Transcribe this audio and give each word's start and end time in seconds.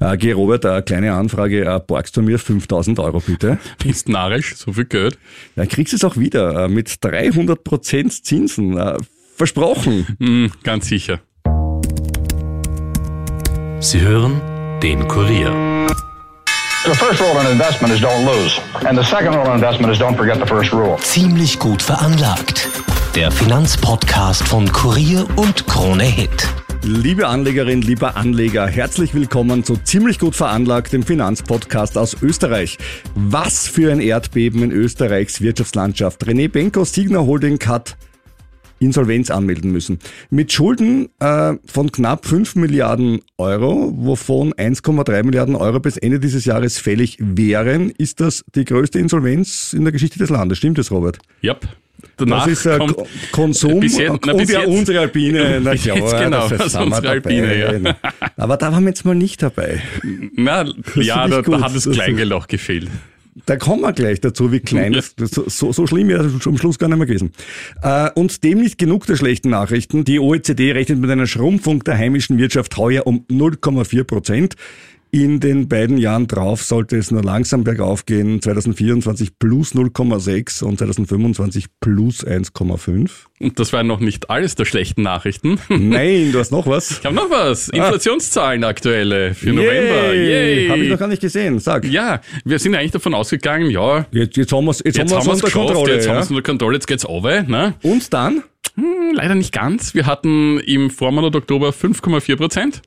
Äh, 0.00 0.16
geh 0.16 0.32
Robert, 0.32 0.64
eine 0.66 0.82
kleine 0.82 1.12
Anfrage, 1.12 1.64
äh, 1.64 1.80
borgst 1.84 2.16
du 2.16 2.22
mir 2.22 2.38
5000 2.38 2.98
Euro 2.98 3.20
bitte? 3.20 3.58
Bist 3.82 4.08
narrisch, 4.08 4.56
so 4.56 4.72
viel 4.72 4.84
Geld. 4.84 5.18
Dann 5.54 5.68
kriegst 5.68 5.92
du 5.92 5.96
es 5.96 6.04
auch 6.04 6.16
wieder 6.16 6.64
äh, 6.64 6.68
mit 6.68 7.04
300 7.04 7.62
Prozent 7.62 8.24
Zinsen. 8.24 8.76
Äh, 8.76 8.96
versprochen. 9.36 10.06
Hm, 10.18 10.50
ganz 10.62 10.88
sicher. 10.88 11.20
Sie 13.80 14.00
hören 14.00 14.40
den 14.82 15.06
Kurier. 15.06 15.52
The 16.84 16.94
first 16.94 17.20
rule 17.20 17.40
in 17.40 17.50
investment 17.50 17.92
is 17.92 18.00
don't 18.00 18.24
lose. 18.24 18.60
And 18.86 18.96
the 18.96 19.04
second 19.04 19.34
rule 19.34 19.46
in 19.46 19.54
investment 19.54 19.92
is 19.92 19.98
don't 19.98 20.16
forget 20.16 20.38
the 20.38 20.46
first 20.46 20.72
rule. 20.72 20.96
Ziemlich 21.00 21.58
gut 21.58 21.82
veranlagt. 21.82 22.68
Der 23.14 23.30
Finanzpodcast 23.30 24.46
von 24.46 24.70
Kurier 24.72 25.26
und 25.36 25.66
Krone 25.66 26.04
Hit. 26.04 26.48
Liebe 26.82 27.26
Anlegerin, 27.26 27.82
lieber 27.82 28.16
Anleger, 28.16 28.66
herzlich 28.66 29.14
willkommen 29.14 29.64
zu 29.64 29.76
ziemlich 29.76 30.18
gut 30.18 30.34
veranlagt, 30.34 30.92
dem 30.92 31.02
Finanzpodcast 31.02 31.98
aus 31.98 32.16
Österreich. 32.22 32.78
Was 33.14 33.66
für 33.66 33.90
ein 33.90 34.00
Erdbeben 34.00 34.62
in 34.62 34.70
Österreichs 34.70 35.40
Wirtschaftslandschaft. 35.40 36.24
René 36.24 36.48
Benko, 36.48 36.84
Signer 36.84 37.26
Holding 37.26 37.58
hat 37.66 37.96
Insolvenz 38.78 39.30
anmelden 39.30 39.72
müssen. 39.72 39.98
Mit 40.30 40.52
Schulden 40.52 41.08
äh, 41.18 41.54
von 41.64 41.90
knapp 41.90 42.26
5 42.26 42.56
Milliarden 42.56 43.20
Euro, 43.38 43.92
wovon 43.96 44.52
1,3 44.52 45.24
Milliarden 45.24 45.56
Euro 45.56 45.80
bis 45.80 45.96
Ende 45.96 46.20
dieses 46.20 46.44
Jahres 46.44 46.78
fällig 46.78 47.16
wären, 47.20 47.90
ist 47.90 48.20
das 48.20 48.44
die 48.54 48.64
größte 48.64 48.98
Insolvenz 48.98 49.72
in 49.72 49.84
der 49.84 49.92
Geschichte 49.92 50.18
des 50.18 50.30
Landes. 50.30 50.58
Stimmt 50.58 50.78
das, 50.78 50.90
Robert? 50.90 51.18
Yep. 51.42 51.66
Danach 52.18 52.44
das 52.46 52.52
ist 52.60 52.66
äh, 52.66 52.78
kommt 52.78 52.96
Konsum 53.32 53.80
bis 53.80 53.98
jetzt, 53.98 54.24
na, 54.24 54.32
und 54.32 54.48
ja 54.50 54.60
jetzt, 54.60 54.68
unsere 54.68 55.00
Alpine. 55.00 55.60
Na 55.62 55.74
klar, 55.76 55.96
jetzt 55.96 56.18
genau, 56.18 56.48
das 56.48 56.58
das 56.58 56.74
wir 56.78 56.80
unsere 56.86 57.08
Alpine, 57.08 57.80
dabei. 57.82 57.96
Aber 58.36 58.56
da 58.56 58.72
waren 58.72 58.84
wir 58.84 58.90
jetzt 58.90 59.04
mal 59.04 59.14
nicht 59.14 59.42
dabei. 59.42 59.82
Na, 60.34 60.64
ja, 60.96 61.22
finde 61.22 61.42
da, 61.42 61.50
da 61.58 61.60
hat 61.60 61.74
das 61.74 61.84
Das- 61.84 61.94
Kleingeld 61.94 62.32
auch 62.32 62.46
gefehlt. 62.46 62.88
Da 63.44 63.56
kommen 63.56 63.82
wir 63.82 63.92
gleich 63.92 64.20
dazu, 64.22 64.50
wie 64.50 64.60
klein 64.60 64.94
das, 64.94 65.12
so, 65.30 65.70
so, 65.70 65.86
schlimm 65.86 66.08
ist 66.08 66.24
es 66.24 66.46
am 66.46 66.56
Schluss 66.56 66.78
gar 66.78 66.88
nicht 66.88 66.96
mehr 66.96 67.06
gewesen. 67.06 67.32
Äh, 67.82 68.10
und 68.14 68.42
dem 68.42 68.60
nicht 68.62 68.78
genug 68.78 69.04
der 69.06 69.16
schlechten 69.16 69.50
Nachrichten. 69.50 70.04
Die 70.04 70.18
OECD 70.18 70.72
rechnet 70.72 70.98
mit 71.00 71.10
einer 71.10 71.26
Schrumpfung 71.26 71.84
der 71.84 71.98
heimischen 71.98 72.38
Wirtschaft 72.38 72.78
heuer 72.78 73.06
um 73.06 73.26
0,4 73.30 74.04
Prozent. 74.04 74.54
In 75.16 75.40
den 75.40 75.66
beiden 75.66 75.96
Jahren 75.96 76.26
drauf 76.26 76.62
sollte 76.62 76.98
es 76.98 77.10
nur 77.10 77.22
langsam 77.22 77.64
bergauf 77.64 78.04
gehen. 78.04 78.42
2024 78.42 79.38
plus 79.38 79.74
0,6 79.74 80.62
und 80.62 80.76
2025 80.76 81.68
plus 81.80 82.22
1,5. 82.22 83.10
Und 83.40 83.58
das 83.58 83.72
waren 83.72 83.86
noch 83.86 84.00
nicht 84.00 84.28
alles 84.28 84.56
der 84.56 84.66
schlechten 84.66 85.00
Nachrichten. 85.00 85.58
Nein, 85.70 86.32
du 86.32 86.38
hast 86.38 86.52
noch 86.52 86.66
was. 86.66 86.98
Ich 86.98 87.04
habe 87.06 87.14
noch 87.14 87.30
was. 87.30 87.70
Inflationszahlen 87.70 88.62
aktuelle 88.64 89.32
für 89.32 89.54
November. 89.54 90.12
Yay. 90.12 90.68
Habe 90.68 90.84
ich 90.84 90.90
noch 90.90 90.98
gar 90.98 91.08
nicht 91.08 91.22
gesehen. 91.22 91.60
Sag. 91.60 91.86
Ja, 91.86 92.20
wir 92.44 92.58
sind 92.58 92.74
eigentlich 92.74 92.90
davon 92.90 93.14
ausgegangen, 93.14 93.70
ja, 93.70 94.04
Jetzt, 94.10 94.36
jetzt 94.36 94.52
haben 94.52 94.66
wir 94.66 94.72
es 94.72 94.82
jetzt 94.84 94.98
jetzt 94.98 95.14
haben 95.14 95.20
haben 95.20 95.28
wir 95.28 95.32
wir 95.32 95.32
es 95.32 95.38
es 95.38 95.44
unter 95.44 95.46
geschafft, 95.46 95.66
Kontrolle. 95.66 95.94
jetzt 95.94 96.08
haben 96.08 96.12
wir 96.12 96.18
ja? 96.18 96.24
es 96.24 96.30
unter 96.30 96.42
Kontrolle, 96.42 96.74
jetzt 96.76 96.86
geht's 96.88 97.06
over. 97.06 97.42
Ne? 97.44 97.72
Und 97.80 98.12
dann? 98.12 98.42
Hm, 98.74 99.14
Leider 99.14 99.34
nicht 99.34 99.52
ganz. 99.54 99.94
Wir 99.94 100.04
hatten 100.04 100.60
im 100.60 100.90
Vormonat 100.90 101.34
Oktober 101.34 101.70
5,4 101.70 102.36
Prozent. 102.36 102.82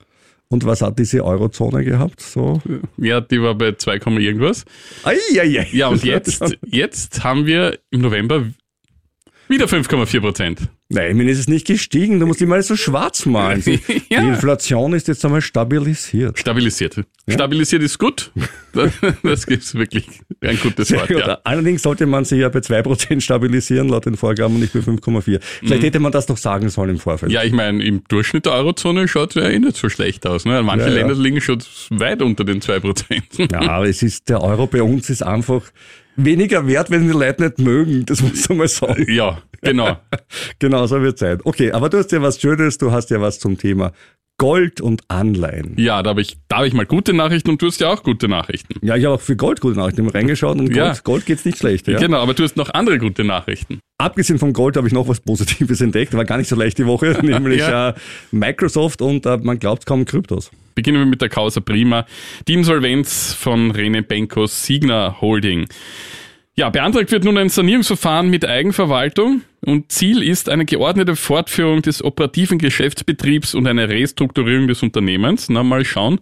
Und 0.52 0.64
was 0.64 0.82
hat 0.82 0.98
diese 0.98 1.24
Eurozone 1.24 1.84
gehabt? 1.84 2.20
So. 2.20 2.60
Ja, 2.96 3.20
die 3.20 3.40
war 3.40 3.54
bei 3.54 3.72
2, 3.72 4.00
Komma 4.00 4.18
irgendwas. 4.18 4.64
Ai, 5.04 5.16
ai, 5.38 5.60
ai. 5.60 5.68
Ja, 5.70 5.88
und 5.88 6.02
jetzt, 6.02 6.42
jetzt 6.66 7.22
haben 7.22 7.46
wir 7.46 7.78
im 7.90 8.00
November 8.00 8.44
wieder 9.46 9.66
5,4 9.66 10.20
Prozent. 10.20 10.68
Nein, 10.92 11.16
mir 11.16 11.30
ist 11.30 11.38
es 11.38 11.46
nicht 11.48 11.66
gestiegen. 11.68 12.18
Du 12.18 12.26
musst 12.26 12.42
immer 12.42 12.54
alles 12.56 12.66
so 12.66 12.74
schwarz 12.76 13.24
malen. 13.24 13.62
Die 13.64 13.80
Ja. 14.10 14.20
Inflation 14.20 14.92
ist 14.92 15.06
jetzt 15.08 15.24
einmal 15.24 15.40
stabilisiert. 15.40 16.36
Stabilisiert. 16.38 16.96
Stabilisiert 17.28 17.82
ist 17.82 17.98
gut. 17.98 18.32
Das, 18.72 18.92
das 19.24 19.44
ist 19.46 19.74
wirklich 19.74 20.06
ein 20.42 20.56
gutes 20.60 20.92
Wort. 20.92 21.10
Ja. 21.10 21.38
Allerdings 21.42 21.82
sollte 21.82 22.06
man 22.06 22.24
sich 22.24 22.38
ja 22.38 22.48
bei 22.50 22.60
2% 22.60 23.20
stabilisieren, 23.20 23.88
laut 23.88 24.06
den 24.06 24.16
Vorgaben, 24.16 24.54
und 24.54 24.60
nicht 24.60 24.72
bei 24.72 24.78
5,4. 24.78 25.40
Vielleicht 25.58 25.82
hätte 25.82 25.98
man 25.98 26.12
das 26.12 26.28
noch 26.28 26.36
sagen 26.36 26.68
sollen 26.68 26.90
im 26.90 26.98
Vorfeld. 27.00 27.30
Mhm. 27.32 27.34
Ja, 27.34 27.42
ich 27.42 27.52
meine, 27.52 27.82
im 27.84 28.04
Durchschnitt 28.06 28.46
der 28.46 28.52
Eurozone 28.52 29.08
schaut 29.08 29.34
es 29.34 29.42
ja 29.42 29.48
eh 29.50 29.58
nicht 29.58 29.76
so 29.76 29.88
schlecht 29.88 30.24
aus. 30.24 30.44
Ne? 30.44 30.62
Manche 30.62 30.84
Ja, 30.86 30.92
ja. 30.92 30.98
Länder 31.00 31.14
liegen 31.20 31.40
schon 31.40 31.58
weit 31.90 32.22
unter 32.22 32.44
den 32.44 32.60
2%. 32.60 33.52
Ja, 33.52 33.60
aber 33.70 33.88
es 33.88 34.04
ist, 34.04 34.28
der 34.28 34.40
Euro 34.40 34.68
bei 34.68 34.84
uns 34.84 35.10
ist 35.10 35.22
einfach 35.22 35.62
weniger 36.14 36.68
wert, 36.68 36.90
wenn 36.92 37.02
die 37.08 37.12
Leute 37.12 37.42
nicht 37.42 37.58
mögen. 37.58 38.06
Das 38.06 38.22
muss 38.22 38.48
man 38.48 38.58
mal 38.58 38.68
sagen. 38.68 39.04
Ja, 39.12 39.42
genau. 39.62 39.96
Genau, 40.58 40.86
so 40.86 41.00
wird 41.02 41.18
sein. 41.18 41.38
Okay, 41.44 41.72
aber 41.72 41.88
du 41.88 41.98
hast 41.98 42.12
ja 42.12 42.20
was 42.22 42.40
Schönes, 42.40 42.78
du 42.78 42.92
hast 42.92 43.10
ja 43.10 43.20
was 43.20 43.38
zum 43.38 43.58
Thema 43.58 43.92
Gold 44.38 44.80
und 44.80 45.02
Anleihen. 45.08 45.74
Ja, 45.76 46.02
da 46.02 46.10
habe 46.10 46.22
ich, 46.22 46.38
da 46.48 46.58
hab 46.58 46.64
ich 46.64 46.72
mal 46.72 46.86
gute 46.86 47.12
Nachrichten 47.12 47.50
und 47.50 47.60
du 47.60 47.66
hast 47.66 47.78
ja 47.80 47.88
auch 47.92 48.02
gute 48.02 48.26
Nachrichten. 48.26 48.74
Ja, 48.80 48.96
ich 48.96 49.04
habe 49.04 49.16
auch 49.16 49.20
für 49.20 49.36
Gold 49.36 49.60
gute 49.60 49.76
Nachrichten 49.78 50.08
reingeschaut 50.08 50.58
und 50.58 50.66
Gold, 50.68 50.76
Ja. 50.76 50.94
Gold 51.04 51.26
geht's 51.26 51.44
nicht 51.44 51.58
schlecht. 51.58 51.88
Ja? 51.88 51.98
Genau, 51.98 52.18
aber 52.20 52.32
du 52.32 52.42
hast 52.42 52.56
noch 52.56 52.70
andere 52.72 52.96
gute 52.98 53.22
Nachrichten. 53.22 53.80
Abgesehen 53.98 54.38
vom 54.38 54.54
Gold 54.54 54.78
habe 54.78 54.86
ich 54.86 54.94
noch 54.94 55.06
was 55.08 55.20
Positives 55.20 55.80
entdeckt, 55.82 56.14
war 56.14 56.24
gar 56.24 56.38
nicht 56.38 56.48
so 56.48 56.56
leicht 56.56 56.78
die 56.78 56.86
Woche, 56.86 57.18
nämlich 57.22 57.60
Ja. 57.60 57.90
äh, 57.90 57.94
Microsoft 58.30 59.02
und 59.02 59.26
äh, 59.26 59.36
man 59.36 59.58
glaubt 59.58 59.84
kaum 59.84 60.06
Kryptos. 60.06 60.50
Beginnen 60.74 61.00
wir 61.00 61.06
mit 61.06 61.20
der 61.20 61.28
Causa 61.28 61.60
Prima. 61.60 62.06
Die 62.48 62.54
Insolvenz 62.54 63.34
von 63.34 63.70
Rene 63.72 64.02
Benkos 64.02 64.64
Signa 64.64 65.20
Holding. 65.20 65.66
Ja, 66.56 66.68
beantragt 66.68 67.12
wird 67.12 67.24
nun 67.24 67.38
ein 67.38 67.48
Sanierungsverfahren 67.48 68.28
mit 68.28 68.44
Eigenverwaltung 68.44 69.42
und 69.64 69.92
Ziel 69.92 70.22
ist 70.22 70.48
eine 70.48 70.64
geordnete 70.64 71.14
Fortführung 71.14 71.80
des 71.80 72.02
operativen 72.02 72.58
Geschäftsbetriebs 72.58 73.54
und 73.54 73.66
eine 73.66 73.88
Restrukturierung 73.88 74.66
des 74.66 74.82
Unternehmens. 74.82 75.48
Na, 75.48 75.62
mal 75.62 75.84
schauen, 75.84 76.18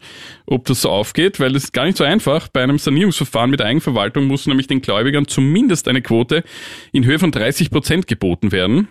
ob 0.47 0.67
das 0.67 0.83
so 0.83 0.91
aufgeht, 0.91 1.41
weil 1.41 1.53
das 1.53 1.65
ist 1.65 1.73
gar 1.73 1.87
nicht 1.87 1.97
so 1.97 2.05
einfach. 2.05 2.49
Bei 2.49 2.63
einem 2.63 2.79
Sanierungsverfahren 2.79 3.51
mit 3.51 3.63
Eigenverwaltung 3.63 4.27
muss 4.27 4.47
nämlich 4.47 4.67
den 4.67 4.83
Gläubigern 4.83 5.27
zumindest 5.27 5.89
eine 5.89 6.03
Quote 6.03 6.45
in 6.93 7.05
Höhe 7.05 7.19
von 7.19 7.33
30 7.33 7.71
Prozent 7.71 8.07
geboten 8.07 8.53
werden. 8.53 8.89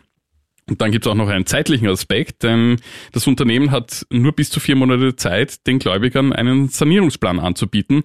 Und 0.70 0.82
dann 0.82 0.92
gibt 0.92 1.06
es 1.06 1.12
auch 1.12 1.16
noch 1.16 1.30
einen 1.30 1.46
zeitlichen 1.46 1.88
Aspekt, 1.88 2.44
denn 2.44 2.78
das 3.14 3.26
Unternehmen 3.26 3.72
hat 3.72 4.06
nur 4.10 4.34
bis 4.34 4.50
zu 4.50 4.60
vier 4.60 4.76
Monate 4.76 5.16
Zeit, 5.16 5.66
den 5.66 5.80
Gläubigern 5.80 6.34
einen 6.34 6.68
Sanierungsplan 6.68 7.40
anzubieten, 7.40 8.04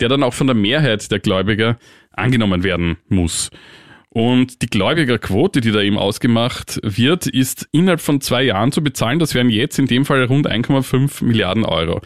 der 0.00 0.10
dann 0.10 0.22
auch 0.22 0.34
von 0.34 0.46
der 0.46 0.54
Mehrheit 0.54 1.10
der 1.10 1.20
Gläubiger 1.20 1.78
angenommen 2.12 2.62
werden 2.62 2.96
muss. 3.08 3.50
Und 4.08 4.60
die 4.60 4.66
Gläubigerquote, 4.66 5.62
die 5.62 5.72
da 5.72 5.80
eben 5.80 5.96
ausgemacht 5.96 6.78
wird, 6.82 7.26
ist 7.26 7.66
innerhalb 7.72 8.00
von 8.00 8.20
zwei 8.20 8.42
Jahren 8.42 8.70
zu 8.70 8.82
bezahlen. 8.82 9.18
Das 9.18 9.34
wären 9.34 9.48
jetzt 9.48 9.78
in 9.78 9.86
dem 9.86 10.04
Fall 10.04 10.24
rund 10.24 10.50
1,5 10.50 11.24
Milliarden 11.24 11.64
Euro. 11.64 12.02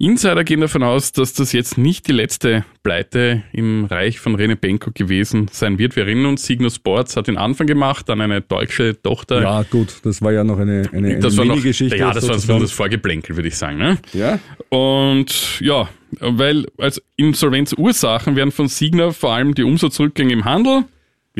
Insider 0.00 0.44
gehen 0.44 0.62
davon 0.62 0.82
aus, 0.82 1.12
dass 1.12 1.34
das 1.34 1.52
jetzt 1.52 1.76
nicht 1.76 2.08
die 2.08 2.12
letzte 2.12 2.64
Pleite 2.82 3.42
im 3.52 3.84
Reich 3.84 4.18
von 4.18 4.34
Rene 4.34 4.56
Benko 4.56 4.92
gewesen 4.94 5.48
sein 5.52 5.78
wird. 5.78 5.94
Wir 5.94 6.04
erinnern 6.04 6.24
uns, 6.24 6.46
Signo 6.46 6.70
Sports 6.70 7.18
hat 7.18 7.26
den 7.26 7.36
Anfang 7.36 7.66
gemacht, 7.66 8.08
dann 8.08 8.22
eine 8.22 8.40
deutsche 8.40 9.00
Tochter. 9.02 9.42
Ja, 9.42 9.62
gut, 9.62 9.96
das 10.02 10.22
war 10.22 10.32
ja 10.32 10.42
noch 10.42 10.58
eine, 10.58 10.88
eine, 10.90 11.08
eine 11.08 11.18
das 11.18 11.36
war 11.36 11.44
noch, 11.44 11.56
Mini-Geschichte. 11.56 11.98
ja, 11.98 12.14
das 12.14 12.22
war 12.22 12.28
so 12.28 12.40
sozusagen. 12.40 12.60
das 12.62 12.72
Vorgeplänkel, 12.72 13.36
würde 13.36 13.48
ich 13.48 13.56
sagen. 13.58 13.76
Ne? 13.76 13.98
Ja? 14.14 14.38
Und 14.70 15.60
ja, 15.60 15.90
weil 16.18 16.64
als 16.78 17.02
Insolvenzursachen 17.16 18.36
werden 18.36 18.52
von 18.52 18.68
Signa 18.68 19.10
vor 19.10 19.34
allem 19.34 19.54
die 19.54 19.64
Umsatzrückgänge 19.64 20.32
im 20.32 20.46
Handel. 20.46 20.84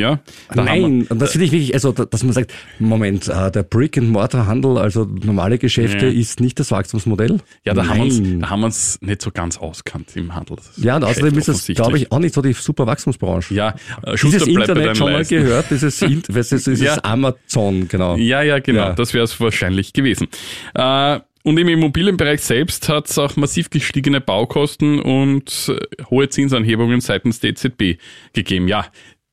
Ja, 0.00 0.20
Nein, 0.54 1.06
und 1.08 1.18
das 1.20 1.32
finde 1.32 1.44
ich 1.46 1.52
wirklich, 1.52 1.74
also 1.74 1.92
da- 1.92 2.04
dass 2.06 2.22
man 2.24 2.32
sagt, 2.32 2.52
Moment, 2.78 3.28
äh, 3.28 3.50
der 3.50 3.62
Brick-and-Mortar-Handel, 3.62 4.78
also 4.78 5.04
normale 5.04 5.58
Geschäfte, 5.58 6.06
Ja. 6.06 6.12
ist 6.12 6.40
nicht 6.40 6.58
das 6.58 6.70
Wachstumsmodell? 6.70 7.38
ja, 7.64 7.74
da 7.74 7.86
haben, 7.86 7.96
wir 7.98 8.04
uns, 8.04 8.18
Nein. 8.20 8.50
haben 8.50 8.60
wir 8.60 8.66
uns 8.66 8.98
nicht 9.02 9.22
so 9.22 9.30
ganz 9.30 9.58
auskannt 9.58 10.16
im 10.16 10.34
Handel. 10.34 10.56
Ja, 10.76 10.96
und 10.96 11.04
außerdem 11.04 11.38
ist 11.38 11.48
das, 11.48 11.56
offensichtlich. 11.56 11.76
glaube 11.76 11.98
ich, 11.98 12.10
auch 12.12 12.18
nicht 12.18 12.34
so 12.34 12.42
die 12.42 12.52
super 12.52 12.86
Wachstumsbranche. 12.86 13.54
Ja, 13.54 13.70
äh, 14.02 14.12
Dieses 14.12 14.20
Schuster 14.20 14.46
bei 14.46 14.50
Internet 14.52 14.96
schon 14.96 15.12
mal 15.12 15.24
gehört, 15.24 15.66
dieses, 15.70 16.00
ist, 16.02 16.30
dieses 16.66 16.80
Ja. 16.80 16.98
Amazon, 17.02 17.88
genau. 17.88 18.16
Ja, 18.16 18.42
ja, 18.42 18.58
genau. 18.58 18.80
Ja. 18.80 18.92
Das 18.94 19.12
wäre 19.14 19.24
es 19.24 19.38
wahrscheinlich 19.40 19.92
gewesen. 19.92 20.28
Äh, 20.74 21.20
und 21.42 21.58
im 21.58 21.68
Immobilienbereich 21.68 22.42
selbst 22.42 22.88
hat 22.90 23.08
es 23.08 23.16
auch 23.16 23.36
massiv 23.36 23.70
gestiegene 23.70 24.20
Baukosten 24.20 25.00
und 25.00 25.70
äh, 25.70 26.04
hohe 26.10 26.28
Zinsanhebungen 26.28 27.00
seitens 27.00 27.40
der 27.40 27.50
EZB 27.50 27.98
gegeben. 28.34 28.68
Ja, 28.68 28.84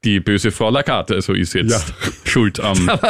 die 0.08 0.20
böse 0.22 0.52
Frau 0.52 0.70
Lagarde 0.70 1.16
also 1.16 1.34
ist 1.34 1.54
jetzt 1.54 1.72
Ja. 1.90 2.10
schuld 2.24 2.60
am 2.62 2.88
Da 2.88 3.10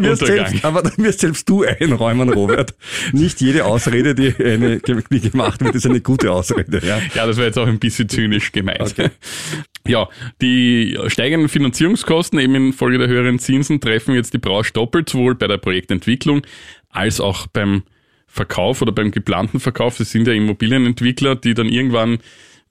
wirst 0.00 0.22
Untergang. 0.22 0.46
selbst, 0.48 0.64
aber 0.64 0.82
da 0.82 0.90
wirst 0.96 1.20
selbst 1.20 1.48
du 1.48 1.64
einräumen, 1.64 2.28
Robert. 2.32 2.74
Nicht 3.12 3.40
jede 3.40 3.64
Ausrede, 3.64 4.14
die, 4.14 4.32
eine, 4.42 4.78
die 4.78 5.20
gemacht 5.20 5.60
wird, 5.64 5.74
ist 5.74 5.86
eine 5.86 6.00
gute 6.00 6.30
Ausrede. 6.30 6.80
Ja. 6.86 7.00
Ja, 7.14 7.26
das 7.26 7.36
war 7.36 7.44
jetzt 7.44 7.58
auch 7.58 7.66
ein 7.66 7.80
bisschen 7.80 8.08
zynisch 8.08 8.52
gemeint. 8.52 8.94
Ja, 9.88 10.08
die 10.40 10.96
steigenden 11.08 11.48
Finanzierungskosten 11.48 12.38
eben 12.38 12.54
infolge 12.54 12.98
der 12.98 13.08
höheren 13.08 13.38
Zinsen 13.40 13.80
treffen 13.80 14.14
jetzt 14.14 14.32
die 14.32 14.38
Branche 14.38 14.72
doppelt, 14.72 15.08
sowohl 15.08 15.34
bei 15.34 15.48
der 15.48 15.58
Projektentwicklung 15.58 16.42
als 16.90 17.20
auch 17.20 17.46
beim 17.48 17.82
Verkauf 18.28 18.82
oder 18.82 18.92
beim 18.92 19.10
geplanten 19.10 19.58
Verkauf. 19.60 19.96
Das 19.98 20.10
sind 20.12 20.26
ja 20.28 20.32
Immobilienentwickler, 20.34 21.34
die 21.36 21.54
dann 21.54 21.68
irgendwann 21.68 22.18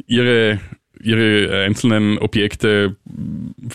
ihre 0.07 0.59
ihre 1.05 1.63
einzelnen 1.63 2.17
Objekte 2.17 2.95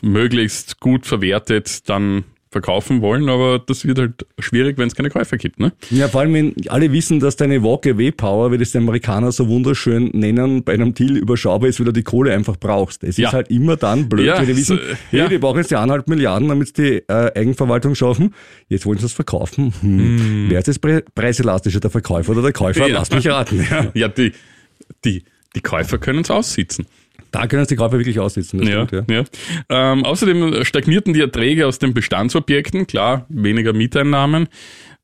möglichst 0.02 0.80
gut 0.80 1.06
verwertet 1.06 1.88
dann 1.88 2.24
verkaufen 2.52 3.00
wollen, 3.00 3.28
aber 3.28 3.60
das 3.60 3.84
wird 3.86 4.00
halt 4.00 4.26
schwierig, 4.40 4.76
wenn 4.76 4.88
es 4.88 4.96
keine 4.96 5.08
Käufer 5.08 5.36
gibt. 5.36 5.60
Ne? 5.60 5.70
Ja, 5.90 6.08
vor 6.08 6.22
allem, 6.22 6.34
wenn 6.34 6.54
alle 6.68 6.90
wissen, 6.90 7.20
dass 7.20 7.36
deine 7.36 7.62
Walk-Away-Power, 7.62 8.50
wie 8.50 8.58
das 8.58 8.72
die 8.72 8.78
Amerikaner 8.78 9.30
so 9.30 9.46
wunderschön 9.46 10.10
nennen, 10.14 10.64
bei 10.64 10.72
einem 10.74 10.92
Deal 10.92 11.16
überschaubar 11.16 11.68
ist, 11.68 11.78
weil 11.78 11.84
du 11.86 11.92
die 11.92 12.02
Kohle 12.02 12.34
einfach 12.34 12.56
brauchst. 12.58 13.04
Es 13.04 13.18
Ja. 13.18 13.28
ist 13.28 13.34
halt 13.34 13.50
immer 13.50 13.76
dann 13.76 14.08
blöd, 14.08 14.26
Ja, 14.26 14.40
wenn 14.40 14.46
die 14.48 14.56
wissen, 14.56 14.80
hey, 15.10 15.20
ja. 15.20 15.28
die 15.28 15.38
brauchen 15.38 15.58
jetzt 15.58 15.70
die 15.70 15.76
eineinhalb 15.76 16.08
Milliarden, 16.08 16.48
damit 16.48 16.74
sie 16.76 16.82
die 16.82 17.08
äh, 17.08 17.30
Eigenverwaltung 17.38 17.94
schaffen. 17.94 18.34
Jetzt 18.68 18.84
wollen 18.84 18.98
sie 18.98 19.06
es 19.06 19.12
verkaufen. 19.12 19.72
Hm. 19.80 20.46
Wer 20.48 20.58
ist 20.58 20.66
jetzt 20.66 20.80
pre 20.80 21.04
preiselastischer, 21.14 21.78
der 21.78 21.90
Verkäufer 21.90 22.32
oder 22.32 22.42
der 22.42 22.52
Käufer? 22.52 22.88
Ja. 22.88 22.94
Lass 22.94 23.12
mich 23.12 23.28
raten. 23.28 23.64
Ja. 23.70 23.86
Ja, 23.94 24.08
die, 24.08 24.32
die, 25.04 25.22
die 25.54 25.60
Käufer 25.60 25.98
können 25.98 26.22
es 26.22 26.30
aussitzen. 26.32 26.86
Da 27.30 27.46
können 27.46 27.62
es 27.62 27.68
die 27.68 27.76
Käufer 27.76 27.98
wirklich 27.98 28.18
aussitzen. 28.18 28.62
Ja, 28.62 28.86
stimmt, 28.86 29.10
ja. 29.10 29.24
Ähm, 29.68 30.04
außerdem 30.04 30.64
stagnierten 30.64 31.14
die 31.14 31.20
Erträge 31.20 31.66
aus 31.66 31.78
den 31.78 31.94
Bestandsobjekten, 31.94 32.86
klar, 32.86 33.26
weniger 33.28 33.72
Mieteinnahmen, 33.72 34.48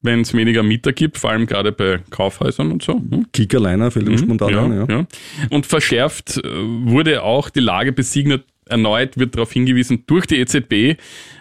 wenn 0.03 0.21
es 0.21 0.35
weniger 0.35 0.63
Mieter 0.63 0.93
gibt, 0.93 1.19
vor 1.19 1.31
allem 1.31 1.47
gerade 1.47 1.73
bei 1.73 2.01
Kaufhäusern 2.11 2.73
und 2.73 2.83
so. 2.83 2.95
Hm? 2.95 3.27
Kickerliner 3.33 3.91
fällt 3.91 4.09
mir 4.09 4.19
spontan 4.19 4.51
Ja, 4.51 4.65
an. 4.65 4.77
Ja. 4.77 4.87
ja. 4.89 5.07
Und 5.51 5.67
verschärft 5.67 6.39
äh, 6.39 6.43
wurde 6.45 7.23
auch 7.23 7.51
die 7.51 7.61
Lage 7.61 7.93
besiegnet. 7.93 8.45
Erneut 8.69 9.17
wird 9.17 9.37
darauf 9.37 9.53
hingewiesen, 9.53 10.05
durch 10.09 10.27
die 10.27 10.39
EZB, 10.39 10.99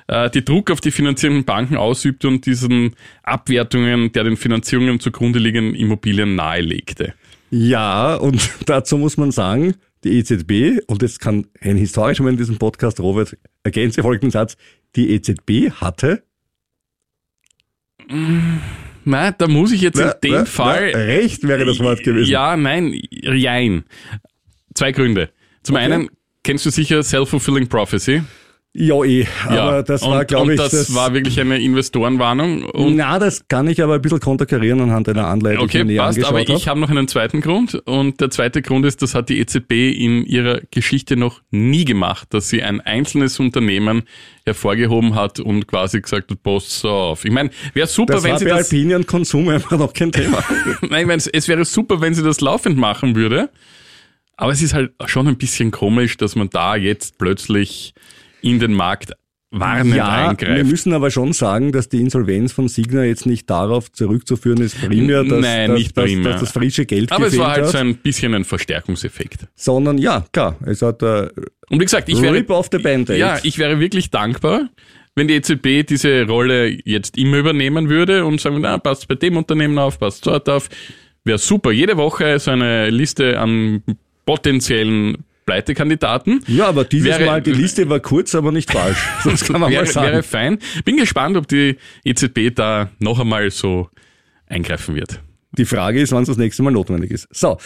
äh, 0.07 0.29
die 0.29 0.45
Druck 0.45 0.69
auf 0.69 0.79
die 0.79 0.91
finanzierenden 0.91 1.43
Banken 1.43 1.75
ausübte 1.75 2.27
und 2.27 2.45
diesen 2.45 2.95
Abwertungen 3.23 4.11
der 4.11 4.25
den 4.25 4.37
Finanzierungen 4.37 4.99
zugrunde 4.99 5.39
liegenden 5.39 5.73
Immobilien 5.73 6.35
nahelegte. 6.35 7.13
Ja, 7.49 8.15
und 8.15 8.49
dazu 8.65 8.97
muss 8.97 9.17
man 9.17 9.31
sagen, 9.31 9.75
die 10.05 10.17
EZB, 10.19 10.81
und 10.87 11.01
das 11.01 11.19
kann 11.19 11.47
ein 11.59 11.75
historischer 11.75 12.23
Mann 12.23 12.33
in 12.33 12.37
diesem 12.37 12.57
Podcast, 12.57 12.99
Robert, 12.99 13.37
ergänze 13.63 14.01
folgenden 14.01 14.31
Satz, 14.31 14.55
die 14.95 15.09
EZB 15.13 15.71
hatte 15.71 16.23
Na, 19.03 19.31
da 19.31 19.47
muss 19.47 19.71
ich 19.71 19.81
jetzt 19.81 19.99
in 19.99 20.05
Na, 20.07 20.13
dem 20.13 20.31
na, 20.31 20.45
Fall. 20.45 20.91
na, 20.93 20.99
recht 20.99 21.43
wäre 21.47 21.65
das 21.65 21.79
Wort 21.79 22.03
gewesen. 22.03 22.29
Ja, 22.31 22.55
nein, 22.55 22.93
jein. 23.11 23.83
Zwei 24.73 24.91
Gründe. 24.91 25.31
Zum 25.63 25.75
Okay. 25.75 25.85
einen 25.85 26.09
kennst 26.43 26.65
du 26.65 26.69
sicher 26.69 27.01
Self-Fulfilling 27.01 27.67
Prophecy. 27.67 28.21
Ja, 28.77 29.01
eh. 29.05 29.25
Ja, 29.49 29.61
Aber 29.63 29.83
das 29.83 30.01
war, 30.01 30.19
und, 30.19 30.27
glaube 30.27 30.43
und 30.47 30.51
ich, 30.51 30.57
das, 30.57 30.93
war 30.93 31.13
wirklich 31.13 31.39
eine 31.39 31.59
Investorenwarnung. 31.61 32.63
Und 32.65 32.97
na, 32.97 33.19
das 33.19 33.47
kann 33.47 33.69
ich 33.69 33.81
aber 33.81 33.93
ein 33.95 34.01
bisschen 34.01 34.19
konterkarieren 34.19 34.81
anhand 34.81 35.07
einer 35.07 35.27
Anleitung, 35.27 35.67
die 35.69 35.77
ich 35.77 35.81
Okay, 35.81 35.85
näher 35.93 36.03
passt, 36.03 36.25
aber 36.25 36.41
ich 36.41 36.67
habe. 36.67 36.79
noch 36.81 36.89
einen 36.89 37.07
zweiten 37.07 37.39
Grund 37.39 37.75
und 37.85 38.19
der 38.19 38.31
zweite 38.31 38.61
Grund 38.61 38.85
ist, 38.85 39.01
das 39.01 39.15
hat 39.15 39.29
die 39.29 39.39
EZB 39.39 39.71
in 39.97 40.25
ihrer 40.25 40.59
Geschichte 40.71 41.15
noch 41.15 41.41
nie 41.51 41.85
gemacht, 41.85 42.33
dass 42.33 42.49
sie 42.49 42.63
ein 42.63 42.81
einzelnes 42.81 43.39
Unternehmen 43.39 44.03
hervorgehoben 44.45 45.15
hat 45.15 45.39
und 45.39 45.67
quasi 45.67 46.01
gesagt 46.01 46.31
hat, 46.31 46.43
pass 46.43 46.83
auf. 46.83 47.23
Ich 47.23 47.31
meine, 47.31 47.51
wäre 47.73 47.87
super, 47.87 48.15
Das 48.15 48.23
wenn 48.25 48.31
war 48.31 48.39
sie 48.39 48.45
bei 48.45 48.51
das, 48.51 48.71
Alpine 48.71 48.97
und 48.97 49.07
Konsum 49.07 49.47
einfach 49.47 49.77
noch 49.77 49.93
kein 49.93 50.11
Thema. 50.11 50.43
nein, 50.81 51.01
ich 51.01 51.07
meine, 51.07 51.13
es- 51.15 51.27
es 51.27 51.47
wäre 51.47 51.63
super, 51.63 52.01
wenn 52.01 52.13
sie 52.13 52.23
das 52.23 52.41
laufend 52.41 52.77
machen 52.77 53.15
würde, 53.15 53.49
aber 54.35 54.51
es 54.51 54.61
ist 54.61 54.73
halt 54.73 54.91
schon 55.05 55.29
ein 55.29 55.37
bisschen 55.37 55.71
komisch, 55.71 56.17
dass 56.17 56.35
man 56.35 56.49
da 56.49 56.75
jetzt 56.75 57.17
plötzlich 57.17 57.93
in 58.45 58.59
den 58.59 58.73
Markt 58.73 59.13
warnend 59.51 59.95
ja, 59.95 60.05
wir 60.05 60.29
eingreift. 60.29 60.69
müssen 60.69 60.93
aber 60.93 61.11
schon 61.11 61.33
sagen, 61.33 61.71
dass 61.71 61.89
die 61.89 61.99
Insolvenz 61.99 62.51
von 62.51 62.67
Signa 62.67 63.03
jetzt 63.03 63.25
nicht 63.25 63.49
darauf 63.49 63.91
zurückzuführen 63.91 64.61
ist, 64.61 64.79
primär, 64.79 65.23
dass, 65.23 65.41
Nein, 65.41 65.69
dass, 65.69 65.79
nicht 65.79 65.97
dass, 65.97 66.05
primär. 66.05 66.31
dass 66.31 66.41
das 66.41 66.51
frische 66.51 66.85
Geld 66.85 67.11
aber 67.11 67.27
es 67.27 67.37
war 67.37 67.51
halt 67.51 67.65
hat, 67.65 67.71
so 67.71 67.77
ein 67.77 67.95
bisschen 67.95 68.33
ein 68.33 68.43
Verstärkungseffekt. 68.43 69.47
sondern 69.55 69.97
ja, 69.97 70.25
klar, 70.31 70.57
es 70.65 70.81
hat 70.81 71.01
äh, 71.01 71.29
Und 71.69 71.79
wie 71.79 71.85
gesagt, 71.85 72.09
ich 72.09 72.21
wäre, 72.21 72.35
Rip 72.35 72.47
Band-Aid. 72.47 73.17
Ja, 73.17 73.39
ich 73.43 73.57
wäre 73.57 73.79
wirklich 73.79 74.11
dankbar, 74.11 74.69
wenn 75.15 75.27
die 75.27 75.35
EZB 75.35 75.87
diese 75.87 76.27
Rolle 76.27 76.77
jetzt 76.83 77.17
immer 77.17 77.37
übernehmen 77.37 77.89
würde 77.89 78.25
und 78.25 78.41
sagen, 78.41 78.59
na, 78.61 78.77
passt 78.77 79.07
bei 79.07 79.15
dem 79.15 79.37
Unternehmen 79.37 79.77
auf, 79.79 79.99
passt 79.99 80.27
dort 80.27 80.49
auf. 80.49 80.69
Wäre 81.23 81.37
super. 81.37 81.71
Jede 81.71 81.97
Woche 81.97 82.37
so 82.39 82.51
eine 82.51 82.89
Liste 82.89 83.39
an 83.39 83.81
potenziellen 84.25 85.23
Pleitekandidaten. 85.45 86.41
Ja, 86.47 86.67
aber 86.67 86.83
dieses 86.85 87.07
Wäre- 87.09 87.25
Mal, 87.25 87.41
die 87.41 87.51
Liste 87.53 87.87
war 87.89 87.99
kurz, 87.99 88.35
aber 88.35 88.51
nicht 88.51 88.71
falsch. 88.71 88.97
Das 89.23 89.43
kann 89.45 89.53
man 89.53 89.61
mal 89.61 89.71
wäre, 89.71 89.85
sagen. 89.85 90.07
wäre 90.11 90.23
fein. 90.23 90.59
Bin 90.83 90.97
gespannt, 90.97 91.37
ob 91.37 91.47
die 91.47 91.77
EZB 92.03 92.53
da 92.53 92.89
noch 92.99 93.19
einmal 93.19 93.49
so 93.51 93.89
eingreifen 94.47 94.95
wird. 94.95 95.21
Die 95.57 95.65
Frage 95.65 96.01
ist, 96.01 96.11
wann 96.11 96.23
es 96.23 96.27
das 96.27 96.37
nächste 96.37 96.63
Mal 96.63 96.71
notwendig 96.71 97.11
ist. 97.11 97.27
So, 97.31 97.57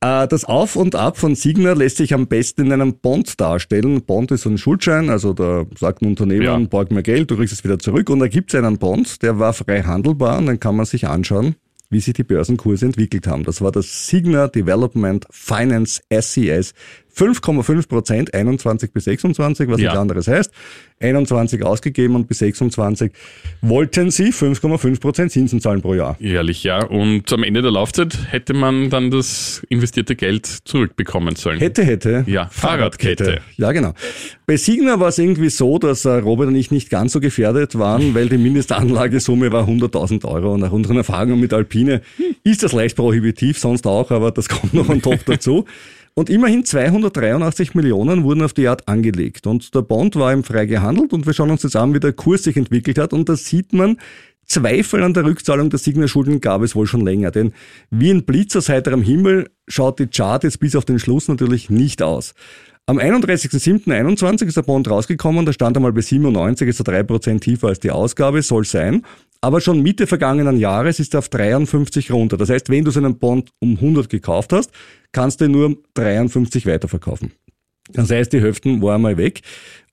äh, 0.00 0.28
das 0.28 0.44
Auf 0.44 0.76
und 0.76 0.94
Ab 0.94 1.16
von 1.18 1.34
Signa 1.34 1.72
lässt 1.72 1.96
sich 1.96 2.12
am 2.14 2.26
besten 2.26 2.66
in 2.66 2.72
einem 2.72 2.94
Bond 2.98 3.40
darstellen. 3.40 4.02
Bond 4.02 4.30
ist 4.30 4.42
so 4.42 4.50
ein 4.50 4.58
Schuldschein, 4.58 5.08
also 5.10 5.32
da 5.32 5.64
sagt 5.78 6.02
ein 6.02 6.06
Unternehmen, 6.06 6.42
Ja. 6.42 6.56
borg 6.58 6.90
mir 6.90 7.02
Geld, 7.02 7.30
du 7.30 7.36
kriegst 7.36 7.52
es 7.54 7.64
wieder 7.64 7.78
zurück. 7.78 8.10
Und 8.10 8.18
da 8.20 8.28
gibt 8.28 8.52
es 8.52 8.58
einen 8.62 8.78
Bond, 8.78 9.22
der 9.22 9.38
war 9.38 9.52
frei 9.52 9.82
handelbar 9.82 10.38
und 10.38 10.46
dann 10.46 10.60
kann 10.60 10.76
man 10.76 10.84
sich 10.86 11.06
anschauen, 11.08 11.54
wie 11.88 12.00
sich 12.00 12.14
die 12.14 12.22
Börsenkurse 12.24 12.86
entwickelt 12.86 13.26
haben. 13.26 13.42
Das 13.44 13.60
war 13.62 13.72
das 13.72 14.06
Signa 14.06 14.46
Development 14.48 15.26
Finance 15.30 16.00
SCS. 16.10 16.74
5,5 17.16 17.88
Prozent, 17.88 18.34
21 18.34 18.92
bis 18.92 19.04
26, 19.04 19.68
was 19.68 19.78
Ja. 19.80 19.88
nichts 19.88 19.98
anderes 19.98 20.28
heißt. 20.28 20.50
21 21.02 21.62
ausgegeben 21.64 22.14
und 22.14 22.28
bis 22.28 22.38
26 22.40 23.10
wollten 23.62 24.10
sie 24.10 24.32
5,5 24.32 25.00
Prozent 25.00 25.32
Zinsen 25.32 25.60
zahlen 25.60 25.80
pro 25.80 25.94
Jahr. 25.94 26.16
Ehrlich, 26.20 26.62
ja. 26.62 26.84
Und 26.84 27.32
am 27.32 27.42
Ende 27.42 27.62
der 27.62 27.70
Laufzeit 27.70 28.18
hätte 28.30 28.52
man 28.52 28.90
dann 28.90 29.10
das 29.10 29.62
investierte 29.70 30.14
Geld 30.14 30.46
zurückbekommen 30.46 31.36
sollen. 31.36 31.58
Hätte, 31.58 31.84
hätte. 31.84 32.24
Ja, 32.26 32.48
Fahrradkette. 32.50 33.40
Ja, 33.56 33.72
genau. 33.72 33.94
Bei 34.46 34.56
Signa 34.56 35.00
war 35.00 35.08
es 35.08 35.18
irgendwie 35.18 35.48
so, 35.48 35.78
dass 35.78 36.04
äh, 36.04 36.10
Robert 36.10 36.48
und 36.48 36.56
ich 36.56 36.70
nicht 36.70 36.90
ganz 36.90 37.12
so 37.12 37.20
gefährdet 37.20 37.78
waren, 37.78 38.14
weil 38.14 38.28
die 38.28 38.36
Mindestanlagesumme 38.36 39.52
war 39.52 39.66
100.000 39.66 40.24
Euro. 40.26 40.54
Und 40.54 40.60
nach 40.60 40.72
unseren 40.72 40.98
Erfahrungen 40.98 41.40
mit 41.40 41.52
Alpine 41.54 42.02
ist 42.44 42.62
das 42.62 42.72
leicht 42.72 42.96
prohibitiv, 42.96 43.58
sonst 43.58 43.86
auch, 43.86 44.10
aber 44.10 44.32
das 44.32 44.48
kommt 44.48 44.74
noch 44.74 44.88
on 44.88 45.00
top 45.00 45.24
dazu. 45.24 45.64
Und 46.14 46.28
immerhin 46.28 46.64
283 46.64 47.74
Millionen 47.74 48.24
wurden 48.24 48.42
auf 48.42 48.52
die 48.52 48.68
Art 48.68 48.88
angelegt. 48.88 49.46
Und 49.46 49.74
der 49.74 49.82
Bond 49.82 50.16
war 50.16 50.32
im 50.32 50.44
frei 50.44 50.66
gehandelt 50.66 51.12
und 51.12 51.26
wir 51.26 51.32
schauen 51.32 51.50
uns 51.50 51.62
jetzt 51.62 51.76
an, 51.76 51.94
wie 51.94 52.00
der 52.00 52.12
Kurs 52.12 52.42
sich 52.42 52.56
entwickelt 52.56 52.98
hat. 52.98 53.12
Und 53.12 53.28
da 53.28 53.36
sieht 53.36 53.72
man, 53.72 53.96
Zweifel 54.50 55.04
an 55.04 55.14
der 55.14 55.24
Rückzahlung 55.24 55.70
der 55.70 55.78
Signa-Schulden 55.78 56.40
gab 56.40 56.62
es 56.62 56.74
wohl 56.74 56.88
schon 56.88 57.04
länger. 57.04 57.30
Denn 57.30 57.52
wie 57.90 58.10
ein 58.10 58.24
Blitz 58.24 58.56
aus 58.56 58.68
heiterem 58.68 59.02
Himmel 59.02 59.48
schaut 59.68 60.00
die 60.00 60.08
Chart 60.08 60.42
jetzt 60.42 60.58
bis 60.58 60.74
auf 60.74 60.84
den 60.84 60.98
Schluss 60.98 61.28
natürlich 61.28 61.70
nicht 61.70 62.02
aus. 62.02 62.34
Am 62.86 62.98
31.07.21 62.98 64.46
ist 64.46 64.56
der 64.56 64.62
Bond 64.62 64.90
rausgekommen, 64.90 65.46
da 65.46 65.52
stand 65.52 65.76
einmal 65.76 65.92
bei 65.92 66.00
97, 66.00 66.66
ist 66.66 66.80
er 66.80 67.04
3% 67.04 67.38
tiefer 67.38 67.68
als 67.68 67.78
die 67.78 67.92
Ausgabe, 67.92 68.42
soll 68.42 68.64
sein. 68.64 69.06
Aber 69.40 69.60
schon 69.60 69.82
Mitte 69.82 70.06
vergangenen 70.06 70.58
Jahres 70.58 71.00
ist 71.00 71.14
er 71.14 71.18
auf 71.18 71.28
53 71.30 72.10
runter. 72.10 72.36
Das 72.36 72.50
heißt, 72.50 72.68
wenn 72.68 72.84
du 72.84 72.90
so 72.90 73.00
einen 73.00 73.18
Bond 73.18 73.50
um 73.58 73.76
100 73.76 74.08
gekauft 74.10 74.52
hast, 74.52 74.70
kannst 75.12 75.40
du 75.40 75.46
ihn 75.46 75.52
nur 75.52 75.66
um 75.66 75.78
53 75.94 76.66
weiterverkaufen. 76.66 77.32
Das 77.92 78.10
heißt, 78.10 78.32
die 78.32 78.40
Hälften 78.40 78.82
war 78.82 78.96
einmal 78.96 79.16
weg. 79.16 79.40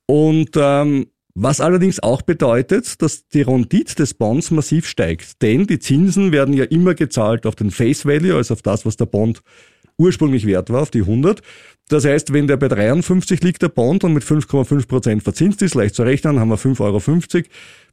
Und 0.05 0.51
ähm, 0.55 1.07
was 1.33 1.61
allerdings 1.61 2.01
auch 2.01 2.23
bedeutet, 2.23 3.01
dass 3.01 3.27
die 3.27 3.43
Rendite 3.43 3.95
des 3.95 4.15
Bonds 4.15 4.51
massiv 4.51 4.87
steigt. 4.87 5.41
Denn 5.41 5.67
die 5.67 5.79
Zinsen 5.79 6.31
werden 6.31 6.53
ja 6.53 6.63
immer 6.63 6.95
gezahlt 6.95 7.45
auf 7.45 7.55
den 7.55 7.71
Face 7.71 8.05
Value, 8.05 8.35
also 8.35 8.55
auf 8.55 8.63
das, 8.63 8.85
was 8.85 8.97
der 8.97 9.05
Bond 9.05 9.41
ursprünglich 9.97 10.45
wert 10.45 10.69
war, 10.69 10.81
auf 10.81 10.91
die 10.91 11.01
100. 11.01 11.41
Das 11.89 12.05
heißt, 12.05 12.33
wenn 12.33 12.47
der 12.47 12.57
bei 12.57 12.67
53 12.67 13.41
liegt, 13.43 13.61
der 13.61 13.69
Bond, 13.69 14.03
und 14.03 14.13
mit 14.13 14.23
5,5 14.23 14.87
Prozent 14.87 15.23
verzinst 15.23 15.61
ist, 15.61 15.75
leicht 15.75 15.95
zu 15.95 16.03
rechnen, 16.03 16.39
haben 16.39 16.49
wir 16.49 16.57
5,50 16.57 16.81
Euro. 16.81 16.99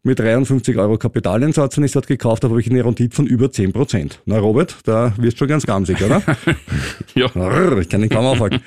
Mit 0.07 0.19
53 0.19 0.77
Euro 0.77 0.99
Kapitaleinsatz, 0.99 1.79
wenn 1.79 1.85
ich 1.85 1.89
es 1.89 1.93
dort 1.95 2.07
gekauft 2.07 2.45
habe, 2.45 2.53
habe 2.53 2.61
ich 2.61 2.71
eine 2.71 2.85
Rendite 2.85 3.17
von 3.17 3.27
über 3.27 3.47
10%. 3.47 3.73
Prozent. 3.73 4.21
Na 4.27 4.39
Robert, 4.39 4.77
da 4.85 5.15
wirst 5.17 5.37
du 5.37 5.39
schon 5.39 5.49
ganz 5.49 5.65
gamsig, 5.65 6.03
oder? 6.03 6.23
Ja. 7.15 7.27
Rrr, 7.27 7.79
Ich 7.79 7.89
kann 7.89 8.03
ihn 8.03 8.11
kaum 8.11 8.27
aufhalten. 8.27 8.61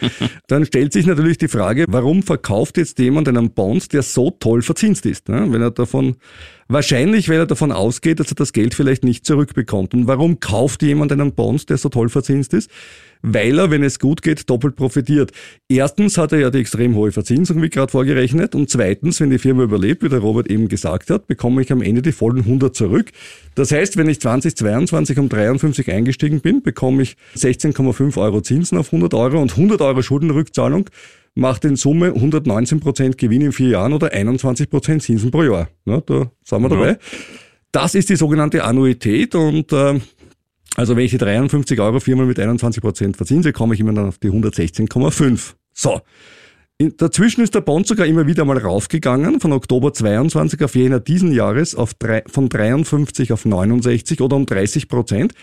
Dann 0.48 0.66
stellt 0.66 0.94
sich 0.94 1.06
natürlich 1.06 1.38
die 1.38 1.48
Frage, 1.50 1.86
warum 1.90 2.24
verkauft 2.24 2.78
jetzt 2.78 2.98
jemand 2.98 3.28
einen 3.28 3.52
Bond, 3.52 3.94
der 3.94 4.02
so 4.02 4.32
toll 4.32 4.64
verzinst 4.64 5.06
ist? 5.06 5.30
Ne? 5.30 5.46
Wenn 5.50 5.62
er 5.62 5.70
davon, 5.70 6.16
wahrscheinlich, 6.68 7.30
weil 7.30 7.40
er 7.40 7.46
davon 7.46 7.72
ausgeht, 7.72 8.20
dass 8.20 8.32
er 8.32 8.36
das 8.36 8.54
Geld 8.54 8.74
vielleicht 8.74 9.04
nicht 9.04 9.26
zurückbekommt. 9.26 9.94
Und 9.94 10.08
warum 10.08 10.40
kauft 10.40 10.82
jemand 10.84 11.12
einen 11.12 11.34
Bond, 11.34 11.70
der 11.70 11.78
so 11.78 11.90
toll 11.90 12.10
verzinst 12.10 12.54
ist? 12.54 12.70
Weil 13.22 13.58
er, 13.58 13.72
wenn 13.72 13.84
es 13.84 14.00
gut 14.00 14.22
geht, 14.22 14.50
doppelt 14.50 14.76
profitiert. 14.76 15.32
Erstens 15.68 16.18
hat 16.18 16.32
er 16.34 16.40
ja 16.40 16.50
die 16.50 16.60
extrem 16.60 16.96
hohe 16.96 17.12
Verzinsung, 17.12 17.62
wie 17.62 17.70
gerade 17.70 17.92
vorgerechnet. 17.92 18.54
Und 18.54 18.70
zweitens, 18.70 19.20
wenn 19.20 19.32
die 19.32 19.40
Firma 19.40 19.64
überlebt, 19.64 20.04
wie 20.04 20.10
der 20.10 20.20
Robert 20.20 20.50
eben 20.50 20.68
gesagt 20.68 21.10
hat, 21.10 21.28
bekomme 21.28 21.62
ich 21.62 21.72
am 21.72 21.82
Ende 21.82 22.02
die 22.02 22.12
vollen 22.12 22.40
100 22.40 22.76
zurück. 22.76 23.12
Das 23.56 23.72
heißt, 23.72 23.98
wenn 23.98 24.08
ich 24.08 24.22
2022 24.22 25.18
um 25.18 25.30
53 25.30 25.92
eingestiegen 25.92 26.42
bin, 26.42 26.62
bekomme 26.62 27.02
ich 27.04 27.18
16,5 27.36 28.18
Euro 28.22 28.42
Zinsen 28.42 28.78
auf 28.78 28.88
100 28.88 29.14
Euro 29.16 29.42
und 29.42 29.52
100 29.52 29.82
Euro 29.82 30.02
Schuldenrückzahlung 30.02 30.90
macht 31.38 31.64
in 31.66 31.76
Summe 31.76 32.08
119 32.08 32.80
Prozent 32.80 33.18
Gewinn 33.18 33.42
in 33.42 33.52
vier 33.52 33.70
Jahren 33.70 33.94
oder 33.94 34.12
21 34.12 34.70
Prozent 34.70 35.04
Zinsen 35.04 35.32
pro 35.32 35.44
Jahr. 35.44 35.70
Ja, 35.86 36.02
da 36.02 36.32
sind 36.44 36.62
wir 36.62 36.70
Ja. 36.70 36.76
dabei. 36.76 36.98
Das 37.72 37.96
ist 37.96 38.10
die 38.10 38.16
sogenannte 38.16 38.64
Annuität 38.64 39.36
und 39.36 39.72
äh, 39.72 40.00
also 40.76 40.96
wenn 40.96 41.06
ich 41.06 41.12
die 41.12 41.18
53 41.18 41.80
Euro 41.80 42.00
viermal 42.00 42.26
mit 42.26 42.40
21 42.40 42.82
Prozent 42.82 43.18
verzinse, 43.18 43.54
komme 43.54 43.74
ich 43.76 43.80
immer 43.80 43.94
dann 43.94 44.08
auf 44.08 44.18
die 44.18 44.30
116,5. 44.30 45.54
So. 45.74 46.02
In, 46.80 46.96
dazwischen 46.96 47.42
ist 47.42 47.56
der 47.56 47.62
Bond 47.62 47.88
sogar 47.88 48.06
immer 48.06 48.28
wieder 48.28 48.46
mal 48.46 48.58
raufgegangen, 48.58 49.40
von 49.40 49.52
Oktober 49.52 49.94
22 49.94 50.64
auf 50.64 50.76
Jänner 50.76 51.00
diesen 51.00 51.32
Jahres 51.32 51.74
auf 51.74 51.94
drei, 51.96 52.24
von 52.28 52.50
53 52.50 53.34
auf 53.34 53.46
69 53.46 54.22
oder 54.22 54.36
um 54.36 54.46
30 54.46 54.88
Prozent. 54.88 55.34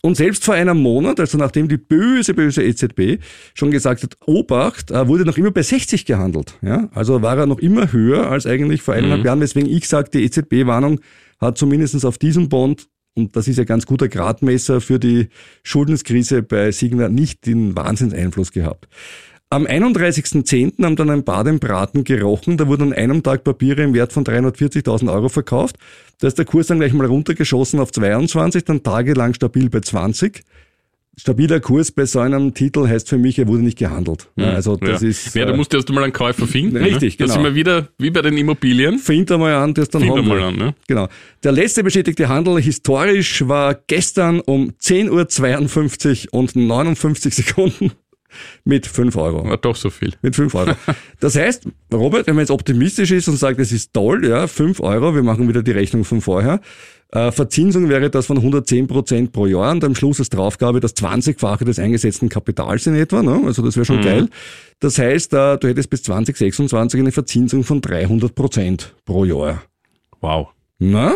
Und 0.00 0.16
selbst 0.16 0.44
vor 0.44 0.54
einem 0.54 0.78
Monat, 0.78 1.18
also 1.18 1.38
nachdem 1.38 1.68
die 1.68 1.76
böse, 1.76 2.34
böse 2.34 2.62
EZB 2.62 3.20
schon 3.54 3.70
gesagt 3.70 4.02
hat, 4.04 4.16
Obacht, 4.26 4.90
äh, 4.90 5.08
wurde 5.08 5.24
noch 5.24 5.36
immer 5.36 5.50
bei 5.50 5.62
60 5.62 6.04
gehandelt. 6.04 6.54
Ja? 6.62 6.88
Also 6.94 7.20
war 7.22 7.36
er 7.36 7.46
noch 7.46 7.58
immer 7.58 7.92
höher 7.92 8.30
als 8.30 8.46
eigentlich 8.46 8.82
vor 8.82 8.94
eineinhalb 8.94 9.20
mhm. 9.20 9.26
Jahren, 9.26 9.40
weswegen 9.40 9.68
ich 9.68 9.88
sage, 9.88 10.10
die 10.10 10.22
EZB-Warnung 10.24 11.00
hat 11.40 11.58
zumindest 11.58 12.04
auf 12.04 12.18
diesem 12.18 12.48
Bond, 12.48 12.88
und 13.14 13.34
das 13.34 13.48
ist 13.48 13.56
ja 13.56 13.64
ganz 13.64 13.86
guter 13.86 14.08
Gradmesser 14.08 14.80
für 14.80 15.00
die 15.00 15.28
Schuldenskrise 15.64 16.42
bei 16.42 16.70
Signa, 16.70 17.08
nicht 17.08 17.46
den 17.46 17.74
Wahnsinnseinfluss 17.74 18.52
gehabt. 18.52 18.88
Am 19.50 19.66
31.10. 19.66 20.84
haben 20.84 20.96
dann 20.96 21.08
ein 21.08 21.24
paar 21.24 21.42
den 21.42 21.58
Braten 21.58 22.04
gerochen. 22.04 22.58
Da 22.58 22.66
wurden 22.66 22.92
an 22.92 22.92
einem 22.92 23.22
Tag 23.22 23.44
Papiere 23.44 23.82
im 23.82 23.94
Wert 23.94 24.12
von 24.12 24.24
340.000 24.24 25.10
Euro 25.10 25.30
verkauft. 25.30 25.76
Da 26.20 26.28
ist 26.28 26.36
der 26.36 26.44
Kurs 26.44 26.66
dann 26.66 26.80
gleich 26.80 26.92
mal 26.92 27.06
runtergeschossen 27.06 27.80
auf 27.80 27.90
22, 27.90 28.64
dann 28.64 28.82
tagelang 28.82 29.32
stabil 29.32 29.70
bei 29.70 29.80
20 29.80 30.44
stabiler 31.18 31.60
Kurs 31.60 31.90
bei 31.90 32.06
so 32.06 32.20
einem 32.20 32.54
Titel 32.54 32.86
heißt 32.86 33.08
für 33.08 33.18
mich, 33.18 33.38
er 33.38 33.48
wurde 33.48 33.62
nicht 33.62 33.78
gehandelt. 33.78 34.28
Ja, 34.36 34.52
also 34.52 34.76
das 34.76 35.02
ja. 35.02 35.08
ist. 35.08 35.34
Ja, 35.34 35.44
da 35.44 35.56
musst 35.56 35.72
du 35.72 35.76
erst 35.76 35.88
einmal 35.88 36.04
einen 36.04 36.12
Käufer 36.12 36.46
finden. 36.46 36.74
Ne? 36.74 36.80
Richtig, 36.80 37.18
ne? 37.18 37.26
genau. 37.26 37.28
Da 37.28 37.34
sind 37.34 37.42
wir 37.42 37.54
wieder 37.54 37.88
wie 37.98 38.10
bei 38.10 38.22
den 38.22 38.36
Immobilien. 38.36 38.98
Find 38.98 39.30
einmal 39.32 39.54
an, 39.54 39.74
das 39.74 39.88
dann 39.88 40.02
Find 40.02 40.26
mal 40.26 40.40
an, 40.40 40.56
ne? 40.56 40.74
Genau. 40.86 41.08
Der 41.42 41.52
letzte 41.52 41.82
bestätigte 41.82 42.28
Handel 42.28 42.60
historisch 42.60 43.46
war 43.46 43.74
gestern 43.86 44.40
um 44.40 44.70
10.52 44.80 46.26
Uhr 46.26 46.38
und 46.38 46.56
59 46.56 47.34
Sekunden. 47.34 47.92
Mit 48.64 48.86
5 48.86 49.16
Euro. 49.16 49.48
War 49.48 49.56
doch 49.56 49.76
so 49.76 49.90
viel. 49.90 50.14
Mit 50.22 50.36
5 50.36 50.54
Euro. 50.54 50.72
Das 51.20 51.36
heißt, 51.36 51.66
Robert, 51.92 52.26
wenn 52.26 52.34
man 52.34 52.42
jetzt 52.42 52.50
optimistisch 52.50 53.10
ist 53.10 53.28
und 53.28 53.36
sagt, 53.36 53.58
es 53.58 53.72
ist 53.72 53.92
toll, 53.92 54.26
ja, 54.26 54.46
5 54.46 54.80
Euro, 54.80 55.14
wir 55.14 55.22
machen 55.22 55.48
wieder 55.48 55.62
die 55.62 55.72
Rechnung 55.72 56.04
von 56.04 56.20
vorher. 56.20 56.60
Äh, 57.10 57.32
Verzinsung 57.32 57.88
wäre 57.88 58.10
das 58.10 58.26
von 58.26 58.36
110 58.36 58.86
Prozent 58.86 59.32
pro 59.32 59.46
Jahr 59.46 59.72
und 59.72 59.82
am 59.82 59.94
Schluss 59.94 60.20
ist 60.20 60.34
Draufgabe 60.34 60.80
das 60.80 60.94
20-fache 60.94 61.64
des 61.64 61.78
eingesetzten 61.78 62.28
Kapitals 62.28 62.86
in 62.86 62.94
etwa. 62.94 63.22
Ne? 63.22 63.40
Also 63.46 63.62
das 63.62 63.76
wäre 63.76 63.86
schon 63.86 64.00
mhm. 64.00 64.04
geil. 64.04 64.28
Das 64.80 64.98
heißt, 64.98 65.32
äh, 65.32 65.56
du 65.56 65.68
hättest 65.68 65.88
bis 65.88 66.02
2026 66.02 67.00
eine 67.00 67.12
Verzinsung 67.12 67.64
von 67.64 67.80
300 67.80 68.34
Prozent 68.34 68.94
pro 69.06 69.24
Jahr. 69.24 69.62
Wow. 70.20 70.48
Na? 70.78 71.14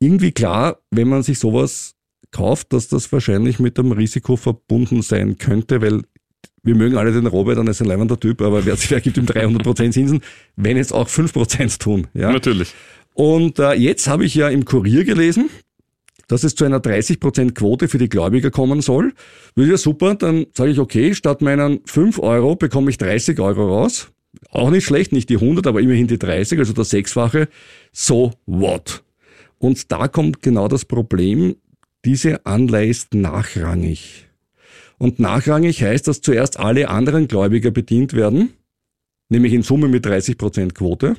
Irgendwie 0.00 0.32
klar, 0.32 0.78
wenn 0.90 1.08
man 1.08 1.22
sich 1.22 1.38
sowas 1.38 1.94
kauft, 2.32 2.72
dass 2.72 2.88
das 2.88 3.10
wahrscheinlich 3.12 3.58
mit 3.58 3.78
dem 3.78 3.92
Risiko 3.92 4.36
verbunden 4.36 5.02
sein 5.02 5.38
könnte, 5.38 5.82
weil 5.82 6.02
wir 6.62 6.74
mögen 6.74 6.96
alle 6.96 7.12
den 7.12 7.26
Robert, 7.26 7.58
dann 7.58 7.66
ist 7.66 7.80
ein 7.80 7.88
leibender 7.88 8.20
Typ, 8.20 8.42
aber 8.42 8.64
wer, 8.66 8.76
wer 8.88 9.00
gibt 9.00 9.16
ihm 9.16 9.24
300% 9.24 9.92
Zinsen, 9.92 10.20
wenn 10.56 10.76
es 10.76 10.92
auch 10.92 11.08
5% 11.08 11.78
tun? 11.78 12.06
Ja? 12.14 12.32
Natürlich. 12.32 12.74
Und 13.14 13.58
äh, 13.58 13.72
jetzt 13.72 14.08
habe 14.08 14.24
ich 14.24 14.34
ja 14.34 14.48
im 14.48 14.64
Kurier 14.64 15.04
gelesen, 15.04 15.50
dass 16.28 16.44
es 16.44 16.54
zu 16.54 16.64
einer 16.64 16.78
30% 16.78 17.54
Quote 17.54 17.88
für 17.88 17.98
die 17.98 18.08
Gläubiger 18.08 18.50
kommen 18.50 18.82
soll. 18.82 19.12
Würde 19.56 19.72
ja 19.72 19.76
super, 19.76 20.14
dann 20.14 20.46
sage 20.52 20.70
ich, 20.70 20.78
okay, 20.78 21.14
statt 21.14 21.42
meinen 21.42 21.80
5 21.86 22.18
Euro 22.20 22.54
bekomme 22.54 22.90
ich 22.90 22.98
30 22.98 23.40
Euro 23.40 23.66
raus. 23.68 24.12
Auch 24.50 24.70
nicht 24.70 24.84
schlecht, 24.84 25.12
nicht 25.12 25.28
die 25.28 25.36
100, 25.36 25.66
aber 25.66 25.80
immerhin 25.80 26.06
die 26.06 26.18
30, 26.18 26.60
also 26.60 26.72
das 26.72 26.90
Sechsfache. 26.90 27.48
So 27.92 28.32
what? 28.46 29.02
Und 29.58 29.90
da 29.90 30.06
kommt 30.06 30.40
genau 30.40 30.68
das 30.68 30.84
Problem, 30.84 31.56
diese 32.04 32.46
Anleihe 32.46 32.88
ist 32.88 33.14
nachrangig. 33.14 34.26
Und 34.98 35.18
nachrangig 35.18 35.82
heißt, 35.82 36.06
dass 36.08 36.20
zuerst 36.20 36.58
alle 36.58 36.88
anderen 36.88 37.28
Gläubiger 37.28 37.70
bedient 37.70 38.12
werden, 38.12 38.50
nämlich 39.28 39.52
in 39.52 39.62
Summe 39.62 39.88
mit 39.88 40.06
30% 40.06 40.74
Quote. 40.74 41.16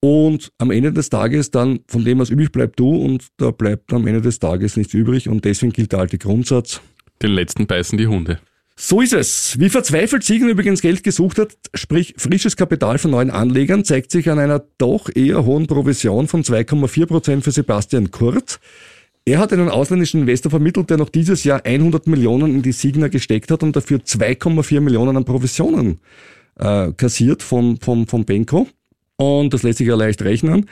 Und 0.00 0.52
am 0.58 0.70
Ende 0.70 0.92
des 0.92 1.08
Tages 1.08 1.50
dann 1.50 1.80
von 1.88 2.04
dem, 2.04 2.18
was 2.18 2.30
übrig 2.30 2.52
bleibt, 2.52 2.78
du 2.78 2.94
und 2.94 3.28
da 3.38 3.50
bleibt 3.50 3.92
am 3.92 4.06
Ende 4.06 4.20
des 4.20 4.38
Tages 4.38 4.76
nichts 4.76 4.92
übrig 4.94 5.28
und 5.28 5.44
deswegen 5.44 5.72
gilt 5.72 5.92
der 5.92 6.00
alte 6.00 6.18
Grundsatz. 6.18 6.80
Den 7.22 7.30
letzten 7.30 7.66
beißen 7.66 7.96
die 7.96 8.06
Hunde. 8.06 8.38
So 8.76 9.00
ist 9.00 9.12
es. 9.12 9.58
Wie 9.58 9.70
verzweifelt 9.70 10.24
Siegen 10.24 10.48
übrigens 10.48 10.82
Geld 10.82 11.04
gesucht 11.04 11.38
hat, 11.38 11.56
sprich 11.74 12.14
frisches 12.18 12.56
Kapital 12.56 12.98
von 12.98 13.12
neuen 13.12 13.30
Anlegern, 13.30 13.84
zeigt 13.84 14.10
sich 14.10 14.28
an 14.28 14.38
einer 14.38 14.64
doch 14.78 15.08
eher 15.14 15.44
hohen 15.44 15.68
Provision 15.68 16.26
von 16.26 16.42
2,4 16.42 17.06
Prozent 17.06 17.44
für 17.44 17.52
Sebastian 17.52 18.10
Kurz. 18.10 18.58
Er 19.26 19.38
hat 19.38 19.54
einen 19.54 19.70
ausländischen 19.70 20.20
Investor 20.20 20.50
vermittelt, 20.50 20.90
der 20.90 20.98
noch 20.98 21.08
dieses 21.08 21.44
Jahr 21.44 21.64
100 21.64 22.06
Millionen 22.06 22.54
in 22.54 22.62
die 22.62 22.72
Signa 22.72 23.08
gesteckt 23.08 23.50
hat 23.50 23.62
und 23.62 23.74
dafür 23.74 23.98
2,4 23.98 24.80
Millionen 24.80 25.16
an 25.16 25.24
Provisionen 25.24 25.98
äh, 26.58 26.92
kassiert 26.92 27.42
vom, 27.42 27.78
vom, 27.80 28.06
vom 28.06 28.26
Benko. 28.26 28.68
Und 29.16 29.54
das 29.54 29.62
lässt 29.62 29.78
sich 29.78 29.88
ja 29.88 29.94
leicht 29.94 30.20
rechnen. 30.20 30.66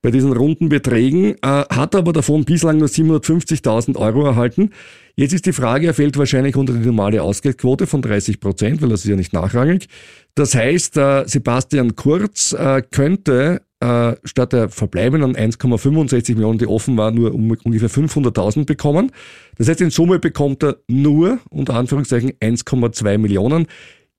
Bei 0.00 0.10
diesen 0.10 0.32
runden 0.32 0.70
Beträgen 0.70 1.34
äh, 1.42 1.64
hat 1.68 1.94
aber 1.94 2.14
davon 2.14 2.44
bislang 2.44 2.78
nur 2.78 2.88
750.000 2.88 3.96
Euro 3.96 4.24
erhalten. 4.24 4.70
Jetzt 5.18 5.32
ist 5.32 5.46
die 5.46 5.52
Frage, 5.52 5.88
er 5.88 5.94
fällt 5.94 6.16
wahrscheinlich 6.16 6.54
unter 6.54 6.72
die 6.72 6.86
normale 6.86 7.24
Ausgeldquote 7.24 7.88
von 7.88 8.02
30 8.02 8.38
Prozent, 8.38 8.80
weil 8.80 8.88
das 8.88 9.00
ist 9.00 9.10
ja 9.10 9.16
nicht 9.16 9.32
nachrangig. 9.32 9.88
Das 10.36 10.54
heißt, 10.54 10.96
äh, 10.96 11.24
Sebastian 11.26 11.96
Kurz 11.96 12.52
äh, 12.52 12.82
könnte 12.88 13.62
äh, 13.80 14.14
statt 14.22 14.52
der 14.52 14.68
verbleibenden 14.68 15.34
1,65 15.34 16.34
Millionen, 16.34 16.58
die 16.58 16.68
offen 16.68 16.96
war, 16.96 17.10
nur 17.10 17.34
um 17.34 17.50
ungefähr 17.64 17.90
500.000 17.90 18.64
bekommen. 18.64 19.10
Das 19.56 19.68
heißt, 19.68 19.80
in 19.80 19.90
Summe 19.90 20.20
bekommt 20.20 20.62
er 20.62 20.76
nur, 20.86 21.40
unter 21.50 21.74
Anführungszeichen, 21.74 22.34
1,2 22.34 23.18
Millionen. 23.18 23.66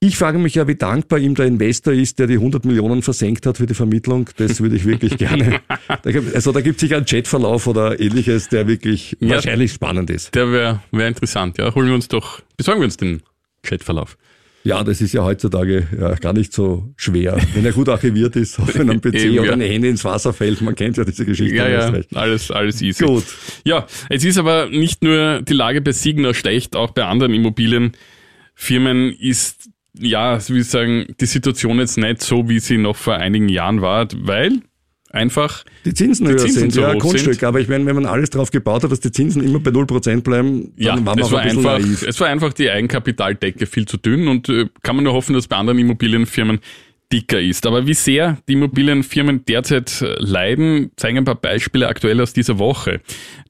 Ich 0.01 0.17
frage 0.17 0.37
mich 0.37 0.55
ja, 0.55 0.65
wie 0.65 0.75
dankbar 0.75 1.19
ihm 1.19 1.35
der 1.35 1.45
Investor 1.45 1.91
ist, 1.91 2.19
der 2.19 2.27
die 2.27 2.35
100 2.35 2.63
Millionen 2.63 3.01
versenkt 3.01 3.45
hat 3.45 3.57
für 3.57 3.65
die 3.65 3.73
Vermittlung. 3.73 4.29
Das 4.37 4.61
würde 4.61 4.77
ich 4.77 4.85
wirklich 4.85 5.17
gerne. 5.17 5.59
also 6.33 6.53
da 6.53 6.61
gibt 6.61 6.77
es 6.77 6.81
sicher 6.81 6.95
einen 6.95 7.05
Chatverlauf 7.05 7.67
oder 7.67 7.99
ähnliches, 7.99 8.47
der 8.47 8.65
wirklich 8.65 9.17
ja, 9.19 9.31
wahrscheinlich 9.31 9.73
spannend 9.73 10.09
ist. 10.09 10.33
Der 10.35 10.53
wäre 10.53 10.81
wär 10.91 11.07
interessant. 11.09 11.57
Ja, 11.57 11.75
holen 11.75 11.87
wir 11.87 11.95
uns 11.95 12.07
doch, 12.07 12.41
besorgen 12.55 12.79
wir 12.79 12.85
uns 12.85 12.95
den 12.95 13.23
Chatverlauf. 13.61 14.17
Ja, 14.63 14.85
das 14.85 15.01
ist 15.01 15.11
ja 15.11 15.23
heutzutage 15.23 15.87
ja, 15.99 16.15
gar 16.15 16.31
nicht 16.31 16.53
so 16.53 16.93
schwer. 16.95 17.37
Wenn 17.53 17.65
er 17.65 17.73
gut 17.73 17.89
archiviert 17.89 18.37
ist 18.37 18.57
auf 18.57 18.73
einem 18.79 19.01
PC 19.01 19.15
Eben, 19.15 19.39
oder 19.39 19.47
ja. 19.47 19.53
eine 19.53 19.65
Hände 19.65 19.89
ins 19.89 20.05
Wasser 20.05 20.31
fällt, 20.31 20.61
man 20.61 20.75
kennt 20.75 20.95
ja 20.95 21.03
diese 21.03 21.25
Geschichte. 21.25 21.55
Ja, 21.55 21.67
ja, 21.67 21.93
alles, 22.13 22.51
alles 22.51 22.81
easy. 22.81 23.03
Gut. 23.03 23.25
Ja, 23.65 23.85
es 24.09 24.23
ist 24.23 24.37
aber 24.37 24.69
nicht 24.69 25.03
nur 25.03 25.41
die 25.41 25.53
Lage 25.53 25.81
bei 25.81 25.91
Signer 25.91 26.33
schlecht, 26.33 26.77
auch 26.77 26.91
bei 26.91 27.03
anderen 27.03 27.33
Immobilienfirmen 27.33 29.13
ist, 29.19 29.69
ja, 29.99 30.39
wie 30.49 30.63
sagen, 30.63 31.05
die 31.19 31.25
Situation 31.25 31.79
jetzt 31.79 31.97
nicht 31.97 32.21
so, 32.21 32.49
wie 32.49 32.59
sie 32.59 32.77
noch 32.77 32.95
vor 32.95 33.15
einigen 33.15 33.49
Jahren 33.49 33.81
war, 33.81 34.07
weil 34.15 34.61
einfach 35.11 35.63
die 35.85 35.93
Zinsen 35.93 36.25
die 36.25 36.33
höher 36.33 36.39
Zinsen 36.39 36.59
sind, 36.59 36.73
so 36.73 36.81
ja, 36.81 36.93
Grundstück. 36.93 37.35
Sind. 37.35 37.43
Aber 37.43 37.59
ich 37.59 37.67
meine, 37.67 37.85
wenn 37.85 37.95
man 37.95 38.05
alles 38.05 38.29
darauf 38.29 38.51
gebaut 38.51 38.83
hat, 38.83 38.91
dass 38.91 38.99
die 38.99 39.11
Zinsen 39.11 39.43
immer 39.43 39.59
bei 39.59 39.71
0% 39.71 40.21
bleiben, 40.21 40.73
dann 40.77 40.85
ja, 40.85 40.93
war 40.93 41.15
man 41.15 41.19
es 41.19 41.31
war 41.31 41.41
ein 41.41 41.57
einfach, 41.57 41.79
naiv. 41.79 42.03
Es 42.03 42.19
war 42.19 42.27
einfach 42.27 42.53
die 42.53 42.69
Eigenkapitaldecke 42.69 43.65
viel 43.65 43.85
zu 43.85 43.97
dünn 43.97 44.27
und 44.27 44.49
äh, 44.49 44.67
kann 44.83 44.95
man 44.95 45.05
nur 45.05 45.13
hoffen, 45.13 45.33
dass 45.33 45.47
bei 45.47 45.55
anderen 45.55 45.79
Immobilienfirmen 45.79 46.59
dicker 47.11 47.39
ist. 47.39 47.65
Aber 47.65 47.87
wie 47.87 47.93
sehr 47.93 48.37
die 48.47 48.53
Immobilienfirmen 48.53 49.45
derzeit 49.45 50.01
äh, 50.01 50.15
leiden, 50.19 50.91
zeigen 50.95 51.17
ein 51.19 51.25
paar 51.25 51.35
Beispiele 51.35 51.87
aktuell 51.87 52.21
aus 52.21 52.33
dieser 52.33 52.59
Woche. 52.59 53.01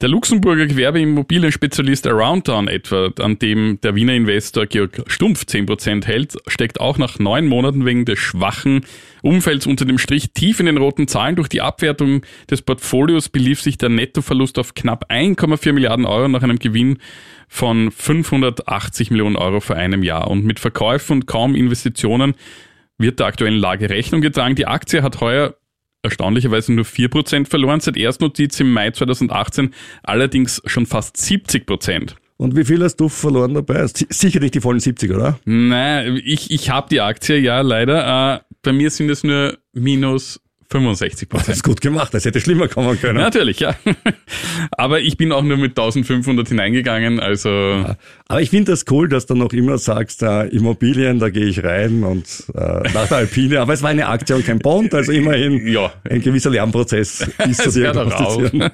Der 0.01 0.09
Luxemburger 0.09 0.65
Gewerbeimmobilienspezialist 0.65 2.07
Aroundtown 2.07 2.67
etwa, 2.67 3.09
an 3.19 3.37
dem 3.37 3.79
der 3.81 3.95
Wiener 3.95 4.13
Investor 4.13 4.65
Georg 4.65 5.03
Stumpf 5.07 5.43
10% 5.43 6.05
hält, 6.05 6.37
steckt 6.47 6.79
auch 6.79 6.97
nach 6.97 7.19
neun 7.19 7.47
Monaten 7.47 7.85
wegen 7.85 8.05
des 8.05 8.19
schwachen 8.19 8.85
Umfelds 9.21 9.67
unter 9.67 9.85
dem 9.85 9.97
Strich 9.97 10.31
tief 10.31 10.61
in 10.61 10.65
den 10.65 10.77
roten 10.77 11.07
Zahlen. 11.07 11.35
Durch 11.35 11.49
die 11.49 11.61
Abwertung 11.61 12.21
des 12.49 12.61
Portfolios 12.61 13.27
belief 13.27 13.61
sich 13.61 13.77
der 13.77 13.89
Nettoverlust 13.89 14.57
auf 14.57 14.73
knapp 14.73 15.11
1,4 15.11 15.73
Milliarden 15.73 16.05
Euro 16.05 16.29
nach 16.29 16.43
einem 16.43 16.59
Gewinn 16.59 16.99
von 17.49 17.91
580 17.91 19.11
Millionen 19.11 19.35
Euro 19.35 19.59
vor 19.59 19.75
einem 19.75 20.03
Jahr. 20.03 20.29
Und 20.29 20.45
mit 20.45 20.59
Verkäufen 20.59 21.13
und 21.17 21.25
kaum 21.25 21.55
Investitionen 21.55 22.35
wird 22.99 23.19
der 23.19 23.27
aktuellen 23.27 23.57
Lage 23.57 23.89
Rechnung 23.89 24.21
getragen. 24.21 24.55
Die 24.55 24.67
Aktie 24.67 25.01
hat 25.01 25.19
heuer 25.21 25.55
erstaunlicherweise 26.03 26.73
nur 26.73 26.85
4% 26.85 27.47
verloren, 27.47 27.79
seit 27.79 27.97
Erstnotiz 27.97 28.59
im 28.59 28.71
Mai 28.71 28.91
2018 28.91 29.73
allerdings 30.03 30.61
schon 30.65 30.85
fast 30.85 31.17
70%. 31.17 32.15
Und 32.37 32.55
wie 32.55 32.63
viel 32.63 32.81
hast 32.81 32.95
du 32.97 33.09
verloren 33.09 33.53
dabei? 33.53 33.85
Sicher 33.87 34.39
nicht 34.39 34.55
die 34.55 34.61
vollen 34.61 34.79
70, 34.79 35.11
oder? 35.11 35.39
Nein, 35.43 36.21
ich, 36.23 36.51
ich 36.51 36.69
habe 36.69 36.87
die 36.89 37.01
Aktie, 37.01 37.37
ja, 37.37 37.59
leider. 37.59 38.35
Äh, 38.35 38.39
bei 38.61 38.71
mir 38.71 38.89
sind 38.91 39.09
es 39.09 39.25
nur 39.25 39.57
minus 39.73 40.39
65 40.71 41.27
Das 41.29 41.39
Prozent. 41.39 41.55
ist 41.57 41.63
gut 41.63 41.81
gemacht, 41.81 42.13
das 42.13 42.25
hätte 42.25 42.39
schlimmer 42.39 42.67
kommen 42.67 42.99
können. 42.99 43.17
Natürlich, 43.19 43.59
ja. 43.59 43.75
Aber 44.71 44.99
ich 45.01 45.17
bin 45.17 45.31
auch 45.31 45.41
nur 45.41 45.57
mit 45.57 45.71
1500 45.71 46.47
hineingegangen, 46.47 47.19
also 47.19 47.49
Aber 48.27 48.41
ich 48.41 48.51
finde 48.51 48.71
das 48.71 48.85
cool, 48.91 49.09
dass 49.09 49.25
du 49.25 49.33
noch 49.35 49.51
immer 49.53 49.77
sagst, 49.79 50.21
äh, 50.21 50.43
Immobilien, 50.49 51.17
da 51.19 51.29
gehe 51.29 51.45
ich 51.45 51.63
rein 51.63 52.03
und 52.03 52.25
äh, 52.53 52.59
nach 52.93 53.07
der 53.07 53.17
Alpine, 53.17 53.61
aber 53.61 53.73
es 53.73 53.81
war 53.81 53.89
eine 53.89 54.07
Aktie 54.07 54.35
und 54.35 54.45
kein 54.45 54.59
Bond, 54.59 54.93
also 54.93 55.11
immerhin 55.11 55.65
Ja. 55.67 55.91
ein 56.09 56.21
gewisser 56.21 56.51
Lernprozess 56.51 57.27
ist 57.47 57.61
zu 57.71 57.71
diagnostizieren. 57.71 58.69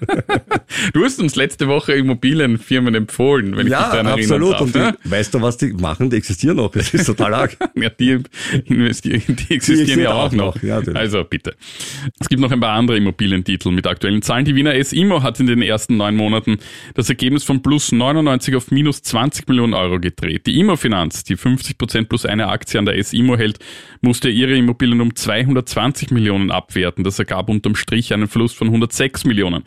du 0.94 1.04
hast 1.06 1.20
uns 1.22 1.36
letzte 1.36 1.68
Woche 1.68 1.94
Immobilienfirmen 1.94 2.94
empfohlen, 2.96 3.56
wenn 3.56 3.68
ich 3.68 3.72
Ja, 3.72 3.84
dich 3.84 3.92
daran 3.92 4.08
absolut. 4.08 4.54
darf. 4.54 4.62
und 4.62 4.76
ne? 4.76 4.98
die, 5.06 5.12
weißt 5.12 5.34
du, 5.34 5.42
was 5.42 5.58
die 5.58 5.72
machen? 5.74 6.10
Die 6.10 6.18
existieren 6.18 6.58
noch. 6.58 6.72
Das 6.72 6.94
ist 6.94 7.06
total 7.06 7.34
arg. 7.34 7.58
Ja, 7.76 7.90
die, 7.90 8.20
investieren, 8.66 9.22
die 9.28 9.32
existieren 9.56 9.56
existieren 9.56 10.00
ja 10.02 10.14
auch 10.14 10.32
noch. 10.34 10.56
noch, 10.56 10.64
ja, 10.64 10.82
also 10.94 11.24
bitte. 11.24 11.56
Es 12.20 12.30
gibt 12.30 12.42
noch 12.42 12.52
ein 12.52 12.60
paar 12.60 12.74
andere 12.74 12.98
Immobilientitel 12.98 13.72
mit 13.72 13.88
aktuellen 13.88 14.22
Zahlen. 14.22 14.46
Die 14.46 14.56
Wiener 14.56 14.76
S-Immo 14.76 15.24
hat 15.24 15.40
in 15.40 15.48
den 15.48 15.62
ersten 15.62 15.98
neun 15.98 16.16
Monaten 16.16 16.58
das 16.94 17.10
Ergebnis 17.10 17.44
von 17.44 17.62
plus 17.62 17.92
99 17.92 18.56
auf 18.56 18.72
minus 18.72 19.02
20 19.02 19.48
Millionen 19.48 19.74
Euro 19.74 20.00
gedreht. 20.00 20.48
Die 20.48 20.60
Immofinanz, 20.60 21.24
die 21.24 21.36
50 21.36 21.78
Prozent 21.78 22.10
plus 22.10 22.26
eine 22.26 22.48
Aktie 22.48 22.80
an 22.80 22.86
der 22.86 22.98
S-Immo 22.98 23.38
hält, 23.38 23.60
musste 24.02 24.30
ihre 24.30 24.56
Immobilien 24.56 25.02
um 25.02 25.16
220 25.16 26.12
Millionen 26.12 26.52
abwerten. 26.52 27.04
Das 27.04 27.20
ergab 27.20 27.50
unterm 27.50 27.76
Strich 27.76 28.14
einen 28.14 28.28
Verlust 28.28 28.56
von 28.56 28.68
106 28.68 29.26
Millionen. 29.26 29.64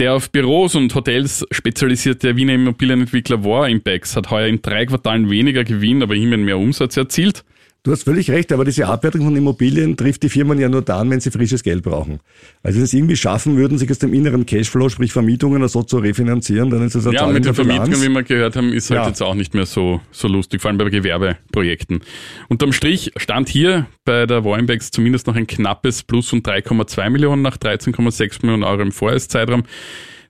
Der 0.00 0.14
auf 0.14 0.32
Büros 0.32 0.74
und 0.74 0.92
Hotels 0.96 1.46
spezialisierte 1.52 2.36
Wiener 2.36 2.54
Immobilienentwickler 2.54 3.44
War 3.44 3.68
Impacts 3.68 4.16
hat 4.16 4.28
heuer 4.28 4.48
in 4.48 4.60
drei 4.60 4.86
Quartalen 4.86 5.30
weniger 5.30 5.62
Gewinn, 5.62 6.02
aber 6.02 6.16
immerhin 6.16 6.44
mehr 6.44 6.58
Umsatz 6.58 6.96
erzielt. 6.96 7.44
Du 7.86 7.92
hast 7.92 8.04
völlig 8.04 8.30
recht, 8.30 8.50
aber 8.50 8.64
diese 8.64 8.86
Abwertung 8.86 9.24
von 9.24 9.36
Immobilien 9.36 9.94
trifft 9.94 10.22
die 10.22 10.30
Firmen 10.30 10.58
ja 10.58 10.70
nur 10.70 10.80
dann, 10.80 11.10
wenn 11.10 11.20
sie 11.20 11.30
frisches 11.30 11.62
Geld 11.62 11.82
brauchen. 11.82 12.18
Also 12.62 12.78
wenn 12.78 12.86
sie 12.86 12.90
es 12.90 12.94
irgendwie 12.94 13.14
schaffen 13.16 13.58
würden, 13.58 13.76
sich 13.76 13.90
aus 13.90 13.98
dem 13.98 14.14
inneren 14.14 14.46
Cashflow, 14.46 14.88
sprich 14.88 15.12
Vermietungen 15.12 15.58
oder 15.58 15.68
so 15.68 15.82
zu 15.82 15.98
refinanzieren, 15.98 16.70
dann 16.70 16.80
ist 16.82 16.94
das 16.94 17.06
eine 17.06 17.14
Ja, 17.14 17.26
mit 17.26 17.36
den 17.36 17.42
der. 17.42 17.54
Vermietungen, 17.54 18.00
wie 18.00 18.08
wir 18.08 18.22
gehört 18.22 18.56
haben, 18.56 18.72
ist 18.72 18.88
halt 18.88 19.02
Ja. 19.02 19.08
jetzt 19.08 19.22
auch 19.22 19.34
nicht 19.34 19.52
mehr 19.52 19.66
so, 19.66 20.00
so 20.12 20.28
lustig, 20.28 20.62
vor 20.62 20.70
allem 20.70 20.78
bei 20.78 20.88
Gewerbeprojekten. 20.88 22.00
Unterm 22.48 22.72
Strich 22.72 23.12
stand 23.18 23.50
hier 23.50 23.86
bei 24.06 24.24
der 24.24 24.46
Warrenbecks 24.46 24.90
zumindest 24.90 25.26
noch 25.26 25.36
ein 25.36 25.46
knappes 25.46 26.04
Plus 26.04 26.30
von 26.30 26.42
3,2 26.42 27.10
Millionen 27.10 27.42
nach 27.42 27.58
13,6 27.58 28.38
Millionen 28.46 28.62
Euro 28.64 28.80
im 28.80 28.92
Vorjahreszeitraum. 28.92 29.64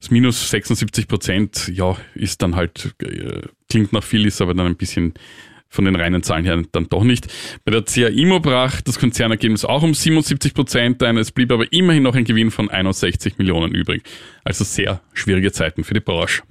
Das 0.00 0.10
Minus 0.10 0.50
76 0.50 1.06
Prozent, 1.06 1.70
ja, 1.72 1.96
ist 2.16 2.42
dann 2.42 2.56
halt, 2.56 2.96
äh, 3.00 3.42
klingt 3.70 3.92
nach 3.92 4.02
viel, 4.02 4.26
ist 4.26 4.42
aber 4.42 4.54
dann 4.54 4.66
ein 4.66 4.76
bisschen 4.76 5.14
von 5.74 5.84
den 5.84 5.96
reinen 5.96 6.22
Zahlen 6.22 6.44
her 6.44 6.62
dann 6.72 6.86
doch 6.88 7.04
nicht. 7.04 7.26
Bei 7.64 7.72
der 7.72 7.82
CA 7.82 8.08
Immo 8.08 8.40
brach 8.40 8.80
das 8.80 8.98
Konzernergebnis 8.98 9.64
auch 9.64 9.82
um 9.82 9.92
77 9.94 10.54
Prozent 10.54 11.02
ein. 11.02 11.16
Es 11.16 11.32
blieb 11.32 11.52
aber 11.52 11.70
immerhin 11.72 12.02
noch 12.04 12.14
ein 12.14 12.24
Gewinn 12.24 12.50
von 12.50 12.70
61 12.70 13.38
Millionen 13.38 13.74
übrig. 13.74 14.02
Also 14.44 14.64
sehr 14.64 15.00
schwierige 15.14 15.52
Zeiten 15.52 15.84
für 15.84 15.94
die 15.94 16.00
Branche. 16.00 16.42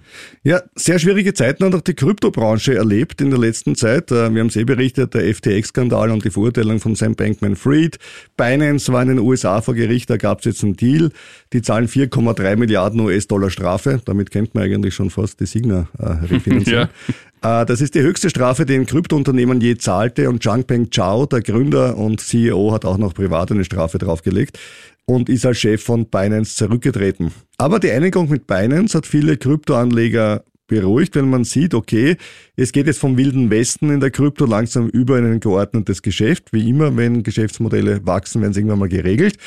Ja, 0.43 0.61
sehr 0.75 0.99
schwierige 0.99 1.33
Zeiten 1.33 1.63
hat 1.63 1.75
auch 1.75 1.81
die 1.81 1.93
Kryptobranche 1.93 2.75
erlebt 2.75 3.21
in 3.21 3.29
der 3.29 3.39
letzten 3.39 3.75
Zeit. 3.75 4.11
Äh, 4.11 4.33
Wir 4.33 4.41
haben 4.41 4.47
es 4.47 4.55
eh 4.55 4.63
berichtet, 4.63 5.13
der 5.13 5.33
FTX-Skandal 5.33 6.11
und 6.11 6.25
die 6.25 6.29
Verurteilung 6.29 6.79
von 6.79 6.95
Sam 6.95 7.15
Bankman-Fried. 7.15 7.97
Binance 8.35 8.91
war 8.91 9.03
in 9.03 9.09
den 9.09 9.19
USA 9.19 9.61
vor 9.61 9.73
Gericht, 9.75 10.09
da 10.09 10.17
gab 10.17 10.39
es 10.39 10.45
jetzt 10.45 10.63
einen 10.63 10.75
Deal. 10.75 11.11
Die 11.53 11.61
zahlen 11.61 11.87
4,3 11.87 12.55
Milliarden 12.57 12.99
US-Dollar 12.99 13.49
Strafe. 13.49 14.01
Damit 14.05 14.31
kennt 14.31 14.53
man 14.55 14.63
eigentlich 14.63 14.95
schon 14.95 15.09
fast 15.09 15.39
die 15.39 15.45
Signa 15.45 15.87
äh, 15.99 16.05
refinanzieren. 16.25 16.89
Äh, 17.07 17.13
Das 17.43 17.81
ist 17.81 17.93
die 17.93 18.01
höchste 18.01 18.29
Strafe, 18.29 18.65
die 18.65 18.73
ein 18.73 18.85
Kryptounternehmen 18.85 19.59
je 19.59 19.75
zahlte. 19.75 20.29
Und 20.29 20.41
Changpeng 20.41 20.91
Zhao, 20.91 21.25
der 21.25 21.41
Gründer 21.41 21.97
und 21.97 22.21
CEO, 22.21 22.71
hat 22.71 22.85
auch 22.85 22.97
noch 22.97 23.13
privat 23.13 23.51
eine 23.51 23.65
Strafe 23.65 23.97
draufgelegt 23.97 24.57
und 25.03 25.27
ist 25.27 25.45
als 25.45 25.57
Chef 25.57 25.83
von 25.83 26.05
Binance 26.05 26.55
zurückgetreten. 26.55 27.33
Aber 27.57 27.81
die 27.81 27.91
Einigung 27.91 28.29
mit 28.29 28.47
Binance 28.47 28.97
hat 28.97 29.05
viele 29.05 29.35
Kryptoanleger 29.35 30.45
beruhigt, 30.73 31.15
wenn 31.15 31.29
man 31.29 31.43
sieht, 31.43 31.73
okay, 31.73 32.17
es 32.55 32.71
geht 32.71 32.87
jetzt 32.87 32.99
vom 32.99 33.17
wilden 33.17 33.49
Westen 33.49 33.91
in 33.91 33.99
der 33.99 34.11
Krypto 34.11 34.45
langsam 34.45 34.89
über 34.89 35.19
in 35.19 35.25
ein 35.25 35.39
geordnetes 35.39 36.01
Geschäft. 36.01 36.51
Wie 36.51 36.67
immer, 36.67 36.97
wenn 36.97 37.21
Geschäftsmodelle 37.21 38.05
wachsen, 38.05 38.41
werden 38.41 38.53
sie 38.53 38.61
irgendwann 38.61 38.79
mal 38.79 38.89
geregelt. 38.89 39.37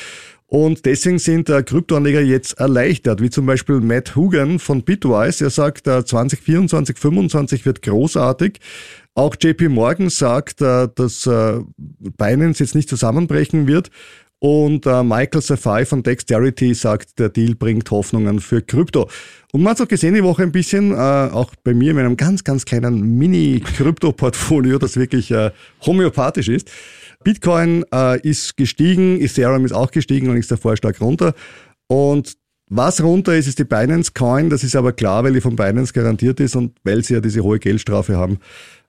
Und 0.49 0.85
deswegen 0.85 1.19
sind 1.19 1.49
äh, 1.49 1.61
Kryptoanleger 1.61 2.21
jetzt 2.21 2.53
erleichtert, 2.53 3.21
wie 3.21 3.29
zum 3.29 3.45
Beispiel 3.45 3.81
Matt 3.81 4.15
Hugan 4.15 4.59
von 4.59 4.83
Bitwise. 4.83 5.43
Er 5.43 5.49
sagt, 5.49 5.87
äh, 5.87 6.05
2024, 6.05 6.95
2025 6.95 7.65
wird 7.65 7.81
großartig. 7.81 8.59
Auch 9.13 9.35
JP 9.37 9.67
Morgan 9.67 10.09
sagt, 10.09 10.61
äh, 10.61 10.87
dass 10.95 11.27
äh, 11.27 11.59
Binance 11.75 12.63
jetzt 12.63 12.75
nicht 12.75 12.87
zusammenbrechen 12.87 13.67
wird. 13.67 13.91
Und 14.39 14.85
äh, 14.85 15.03
Michael 15.03 15.41
Safai 15.41 15.85
von 15.85 16.03
Dexterity 16.03 16.73
sagt, 16.75 17.17
der 17.17 17.29
Deal 17.29 17.55
bringt 17.55 17.89
Hoffnungen 17.89 18.39
für 18.39 18.61
Krypto. 18.61 19.09
Und 19.51 19.63
man 19.63 19.71
hat 19.71 19.81
auch 19.81 19.87
gesehen 19.87 20.13
die 20.13 20.23
Woche 20.23 20.43
ein 20.43 20.51
bisschen, 20.51 20.91
äh, 20.91 20.95
auch 20.95 21.53
bei 21.63 21.73
mir 21.73 21.91
in 21.91 21.95
meinem 21.95 22.17
ganz, 22.17 22.43
ganz 22.43 22.65
kleinen 22.65 23.17
Mini-Krypto-Portfolio, 23.17 24.77
das 24.77 24.95
wirklich 24.95 25.31
äh, 25.31 25.51
homöopathisch 25.85 26.49
ist. 26.49 26.69
Bitcoin 27.23 27.83
äh, 27.91 28.19
ist 28.21 28.57
gestiegen, 28.57 29.19
Ethereum 29.19 29.65
ist 29.65 29.71
auch 29.71 29.89
gestiegen 29.89 30.29
und 30.29 30.37
ist 30.37 30.51
davor 30.51 30.77
stark 30.77 31.01
runter. 31.01 31.33
Und 31.87 32.37
was 32.69 33.01
runter 33.01 33.35
ist, 33.35 33.47
ist 33.47 33.57
die 33.57 33.63
Binance 33.63 34.11
Coin. 34.13 34.51
Das 34.51 34.63
ist 34.63 34.75
aber 34.75 34.91
klar, 34.91 35.23
weil 35.23 35.33
die 35.33 35.41
von 35.41 35.55
Binance 35.55 35.93
garantiert 35.93 36.39
ist 36.39 36.55
und 36.55 36.73
weil 36.83 37.03
sie 37.03 37.15
ja 37.15 37.21
diese 37.21 37.41
hohe 37.41 37.57
Geldstrafe 37.57 38.17
haben, 38.17 38.37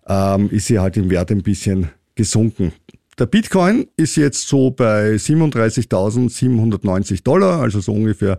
ähm, 0.06 0.50
ist 0.50 0.66
sie 0.66 0.78
halt 0.78 0.96
im 0.96 1.08
Wert 1.08 1.30
ein 1.30 1.42
bisschen 1.42 1.88
gesunken. 2.14 2.72
Der 3.18 3.26
Bitcoin 3.26 3.88
ist 3.96 4.16
jetzt 4.16 4.46
so 4.46 4.70
bei 4.70 5.14
37.790 5.14 7.24
Dollar, 7.24 7.60
also 7.60 7.80
so 7.80 7.92
ungefähr 7.92 8.38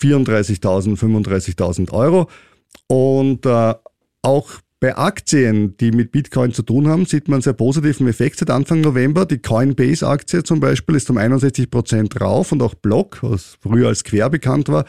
34.000, 0.00 0.96
35.000 0.96 1.92
Euro. 1.92 2.30
Und 2.86 3.44
äh, 3.46 3.74
auch 4.22 4.50
bei 4.78 4.96
Aktien, 4.96 5.76
die 5.78 5.90
mit 5.90 6.12
Bitcoin 6.12 6.52
zu 6.52 6.62
tun 6.62 6.86
haben, 6.86 7.06
sieht 7.06 7.28
man 7.28 7.36
einen 7.36 7.42
sehr 7.42 7.54
positiven 7.54 8.06
Effekt 8.06 8.38
seit 8.38 8.50
Anfang 8.50 8.82
November. 8.82 9.26
Die 9.26 9.38
Coinbase-Aktie 9.38 10.44
zum 10.44 10.60
Beispiel 10.60 10.94
ist 10.94 11.10
um 11.10 11.16
61 11.16 11.68
Prozent 11.70 12.20
rauf 12.20 12.52
und 12.52 12.62
auch 12.62 12.74
Block, 12.74 13.18
was 13.22 13.56
früher 13.60 13.88
als 13.88 14.04
Quer 14.04 14.30
bekannt 14.30 14.68
war, 14.68 14.84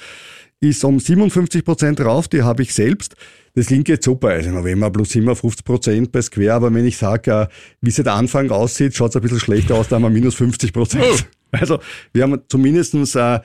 ist 0.59 0.83
um 0.83 0.99
57 0.99 1.63
Prozent 1.63 2.01
rauf. 2.01 2.27
Die 2.27 2.41
habe 2.41 2.63
ich 2.63 2.73
selbst. 2.73 3.15
Das 3.55 3.67
klingt 3.67 3.87
jetzt 3.89 4.05
super. 4.05 4.29
Also 4.29 4.51
November 4.51 4.89
plus 4.89 5.09
57 5.09 5.63
Prozent 5.65 6.11
bei 6.11 6.21
Square. 6.21 6.53
Aber 6.53 6.73
wenn 6.73 6.85
ich 6.85 6.97
sage, 6.97 7.31
äh, 7.31 7.47
wie 7.81 7.89
es 7.89 7.95
seit 7.95 8.07
Anfang 8.07 8.49
aussieht, 8.49 8.95
schaut 8.95 9.11
es 9.11 9.15
ein 9.15 9.21
bisschen 9.21 9.39
schlechter 9.39 9.75
aus. 9.75 9.87
Da 9.87 9.95
haben 9.95 10.03
wir 10.03 10.09
minus 10.09 10.35
50 10.35 10.73
Prozent. 10.73 11.27
Also 11.49 11.79
wir 12.11 12.23
haben 12.23 12.41
zumindestens 12.49 13.15
äh, 13.15 13.39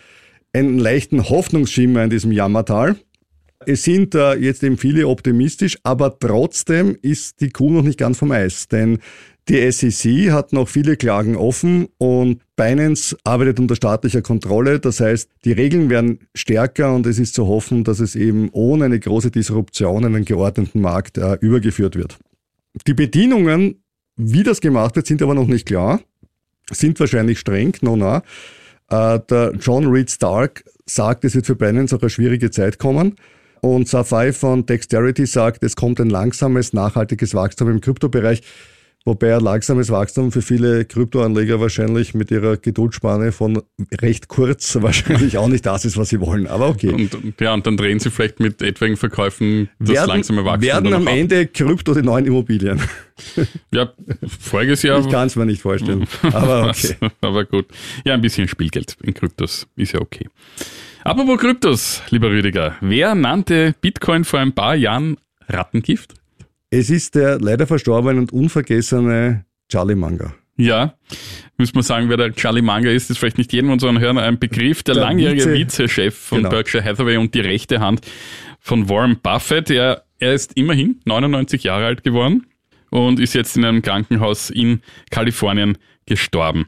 einen 0.52 0.80
leichten 0.80 1.28
Hoffnungsschimmer 1.28 2.02
in 2.02 2.10
diesem 2.10 2.32
Jammertal. 2.32 2.96
Es 3.64 3.84
sind 3.84 4.16
äh, 4.16 4.34
jetzt 4.34 4.64
eben 4.64 4.76
viele 4.76 5.06
optimistisch, 5.06 5.78
aber 5.84 6.18
trotzdem 6.18 6.98
ist 7.00 7.40
die 7.40 7.50
Kuh 7.50 7.70
noch 7.70 7.82
nicht 7.82 7.98
ganz 7.98 8.18
vom 8.18 8.32
Eis, 8.32 8.66
denn 8.66 8.98
die 9.48 9.70
SEC 9.70 10.32
hat 10.32 10.52
noch 10.52 10.68
viele 10.68 10.96
Klagen 10.96 11.36
offen 11.36 11.88
und 11.98 12.40
Binance 12.62 13.16
arbeitet 13.24 13.58
unter 13.58 13.74
staatlicher 13.74 14.22
Kontrolle. 14.22 14.78
Das 14.78 15.00
heißt, 15.00 15.28
die 15.44 15.50
Regeln 15.50 15.90
werden 15.90 16.20
stärker 16.34 16.94
und 16.94 17.06
es 17.06 17.18
ist 17.18 17.34
zu 17.34 17.48
hoffen, 17.48 17.82
dass 17.82 17.98
es 17.98 18.14
eben 18.14 18.50
ohne 18.52 18.84
eine 18.84 19.00
große 19.00 19.32
Disruption 19.32 20.04
in 20.04 20.14
einen 20.14 20.24
geordneten 20.24 20.80
Markt 20.80 21.18
äh, 21.18 21.34
übergeführt 21.40 21.96
wird. 21.96 22.18
Die 22.86 22.94
Bedienungen, 22.94 23.82
wie 24.16 24.44
das 24.44 24.60
gemacht 24.60 24.94
wird, 24.94 25.08
sind 25.08 25.22
aber 25.22 25.34
noch 25.34 25.48
nicht 25.48 25.66
klar, 25.66 26.00
sind 26.70 27.00
wahrscheinlich 27.00 27.40
streng, 27.40 27.74
no, 27.80 27.96
na. 27.96 28.22
Äh, 28.90 29.18
der 29.28 29.54
John 29.60 29.88
Reed 29.88 30.10
Stark 30.10 30.64
sagt, 30.86 31.24
es 31.24 31.34
wird 31.34 31.46
für 31.46 31.56
Binance 31.56 31.96
auch 31.96 32.00
eine 32.00 32.10
schwierige 32.10 32.52
Zeit 32.52 32.78
kommen. 32.78 33.16
Und 33.60 33.88
Safai 33.88 34.32
von 34.32 34.66
Dexterity 34.66 35.26
sagt, 35.26 35.64
es 35.64 35.74
kommt 35.74 36.00
ein 36.00 36.10
langsames, 36.10 36.72
nachhaltiges 36.72 37.34
Wachstum 37.34 37.70
im 37.70 37.80
Kryptobereich. 37.80 38.42
Wobei 39.04 39.34
ein 39.34 39.42
langsames 39.42 39.90
Wachstum 39.90 40.30
für 40.30 40.42
viele 40.42 40.84
Kryptoanleger 40.84 41.60
wahrscheinlich 41.60 42.14
mit 42.14 42.30
ihrer 42.30 42.56
Geduldsspanne 42.56 43.32
von 43.32 43.60
recht 44.00 44.28
kurz 44.28 44.76
wahrscheinlich 44.80 45.38
auch 45.38 45.48
nicht 45.48 45.66
das 45.66 45.84
ist, 45.84 45.96
was 45.96 46.10
sie 46.10 46.20
wollen. 46.20 46.46
Aber 46.46 46.68
okay. 46.68 46.90
Und, 46.90 47.40
ja, 47.40 47.52
und 47.52 47.66
dann 47.66 47.76
drehen 47.76 47.98
sie 47.98 48.10
vielleicht 48.10 48.38
mit 48.38 48.62
etwaigen 48.62 48.96
Verkäufen 48.96 49.68
das 49.80 50.06
langsame 50.06 50.44
Wachstum. 50.44 50.62
werden 50.62 50.94
am 50.94 51.08
ab. 51.08 51.14
Ende 51.14 51.46
Krypto 51.46 51.94
die 51.94 52.02
neuen 52.02 52.26
Immobilien. 52.26 52.80
Ja, 53.72 53.92
voriges 54.40 54.82
Jahr. 54.82 55.00
Ich 55.00 55.08
kann 55.08 55.26
es 55.26 55.36
mir 55.36 55.46
nicht 55.46 55.62
vorstellen. 55.62 56.06
Aber 56.22 56.68
okay. 56.68 56.96
Aber 57.20 57.44
gut. 57.44 57.66
Ja, 58.04 58.14
ein 58.14 58.20
bisschen 58.20 58.48
Spielgeld 58.48 58.96
in 59.02 59.14
Kryptos 59.14 59.66
ist 59.76 59.92
ja 59.92 60.00
okay. 60.00 60.28
Apropos 61.04 61.38
Kryptos, 61.40 62.02
lieber 62.10 62.30
Rüdiger. 62.30 62.76
Wer 62.80 63.14
nannte 63.16 63.74
Bitcoin 63.80 64.24
vor 64.24 64.38
ein 64.38 64.52
paar 64.52 64.76
Jahren 64.76 65.16
Rattengift? 65.48 66.14
Es 66.74 66.88
ist 66.88 67.14
der 67.16 67.38
leider 67.38 67.66
verstorbene 67.66 68.18
und 68.18 68.32
unvergessene 68.32 69.44
Charlie 69.68 69.94
Munger. 69.94 70.34
Ja, 70.56 70.94
müssen 71.58 71.74
wir 71.74 71.82
sagen, 71.82 72.08
wer 72.08 72.16
der 72.16 72.32
Charlie 72.34 72.62
Munger 72.62 72.90
ist, 72.90 73.10
ist 73.10 73.18
vielleicht 73.18 73.36
nicht 73.36 73.52
jedem 73.52 73.70
unserer 73.70 73.98
Hörer 74.00 74.22
ein 74.22 74.38
Begriff. 74.38 74.82
Der, 74.82 74.94
Der 74.94 75.04
langjährige 75.04 75.42
Vize- 75.44 75.54
Vizechef 75.54 76.14
von 76.16 76.38
Genau. 76.38 76.48
Berkshire 76.50 76.82
Hathaway 76.82 77.18
und 77.18 77.34
die 77.34 77.40
rechte 77.40 77.80
Hand 77.80 78.00
von 78.58 78.88
Warren 78.88 79.18
Buffett. 79.22 79.68
Er, 79.70 80.04
er 80.18 80.32
ist 80.32 80.52
immerhin 80.56 81.00
99 81.04 81.62
Jahre 81.64 81.84
alt 81.84 82.04
geworden. 82.04 82.46
Und 82.92 83.18
ist 83.18 83.34
jetzt 83.34 83.56
in 83.56 83.64
einem 83.64 83.82
Krankenhaus 83.82 84.50
in 84.50 84.82
Kalifornien 85.10 85.78
gestorben. 86.06 86.66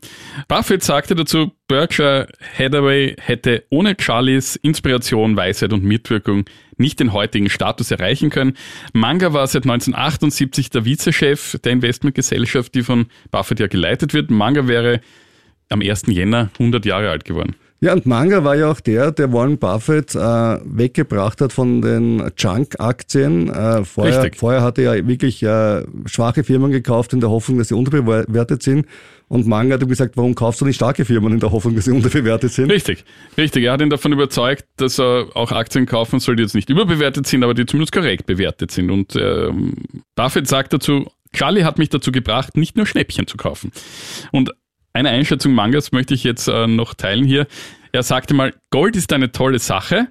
Buffett 0.49 0.83
sagte 0.83 1.15
dazu, 1.15 1.53
Berkshire 1.69 2.29
Hathaway 2.59 3.15
hätte 3.21 3.65
ohne 3.69 3.95
Charlies 3.99 4.57
Inspiration, 4.57 5.37
Weisheit 5.37 5.73
und 5.73 5.85
Mitwirkung 5.85 6.45
nicht 6.79 6.99
den 7.01 7.13
heutigen 7.13 7.51
Status 7.51 7.91
erreichen 7.91 8.31
können. 8.31 8.57
Manga 8.93 9.33
war 9.33 9.47
seit 9.47 9.65
1978 9.65 10.71
der 10.71 10.85
Vizechef 10.85 11.59
der 11.63 11.73
Investmentgesellschaft, 11.73 12.75
die 12.75 12.83
von 12.83 13.07
Buffett 13.31 13.61
ja 13.61 13.67
geleitet 13.67 14.15
wird. 14.15 14.31
Manga 14.31 14.67
wäre 14.67 15.01
am 15.69 15.83
1. 15.83 16.05
Jänner 16.07 16.51
100 16.59 16.87
Jahre 16.87 17.11
alt 17.11 17.25
geworden. 17.25 17.57
Ja, 17.85 17.93
und 17.93 18.07
Manga 18.07 18.45
war 18.45 18.57
ja 18.57 18.71
auch 18.71 18.81
der, 18.81 19.13
der 19.13 19.31
Warren 19.35 19.59
Buffett 19.59 20.15
äh, 20.15 20.19
weggebracht 20.19 21.43
hat 21.43 21.53
von 21.53 21.83
den 21.83 22.33
Junk-Aktien. 22.35 23.51
Äh, 23.51 23.85
vorher, 23.85 24.23
Richtig. 24.23 24.39
vorher 24.39 24.63
hat 24.63 24.79
er 24.79 24.97
ja 24.97 25.07
wirklich 25.07 25.43
äh, 25.43 25.83
schwache 26.07 26.45
Firmen 26.45 26.71
gekauft 26.71 27.13
in 27.13 27.21
der 27.21 27.29
Hoffnung, 27.29 27.59
dass 27.59 27.69
sie 27.69 27.75
unterbewertet 27.75 28.63
sind. 28.63 28.87
Und 29.29 29.47
Manga 29.47 29.75
hat 29.75 29.83
ihm 29.83 29.89
gesagt, 29.91 30.17
warum 30.17 30.35
kaufst 30.35 30.63
du 30.63 30.65
nicht 30.65 30.77
starke 30.77 31.05
Firmen 31.05 31.35
in 31.35 31.41
der 31.41 31.53
Hoffnung, 31.53 31.75
dass 31.75 31.85
sie 31.85 31.91
unterbewertet 31.91 32.53
sind? 32.53 32.71
Richtig, 32.71 33.05
richtig. 33.37 33.65
Er 33.65 33.73
hat 33.73 33.83
ihn 33.83 33.91
davon 33.91 34.13
überzeugt, 34.13 34.65
dass 34.79 34.99
er 34.99 35.27
auch 35.35 35.53
Aktien 35.53 35.85
kaufen 35.85 36.21
soll, 36.21 36.37
die 36.37 36.43
jetzt 36.43 36.55
nicht 36.55 36.71
überbewertet 36.71 37.27
sind, 37.27 37.45
aber 37.45 37.53
die 37.53 37.67
zumindest 37.67 37.93
korrekt 37.93 38.25
bewertet 38.25 38.71
sind. 38.71 38.91
Und 38.91 39.15
ähm, 39.15 39.75
Buffett 40.15 40.49
sagt 40.49 40.73
dazu, 40.73 41.05
Charlie 41.35 41.65
hat 41.65 41.79
mich 41.79 41.91
dazu 41.91 42.13
gebracht, 42.13 42.57
nicht 42.57 42.79
nur 42.79 42.87
Schnäppchen 42.87 43.27
zu 43.27 43.37
kaufen. 43.37 43.73
Und 44.33 44.53
eine 44.95 45.11
Einschätzung 45.11 45.53
Mangas 45.53 45.93
möchte 45.93 46.15
ich 46.15 46.25
jetzt 46.25 46.49
äh, 46.49 46.67
noch 46.67 46.95
teilen 46.95 47.25
hier. 47.25 47.47
Er 47.93 48.03
sagte 48.03 48.33
mal, 48.33 48.55
Gold 48.71 48.97
ist 48.97 49.13
eine 49.13 49.33
tolle 49.33 49.59
Sache, 49.59 50.09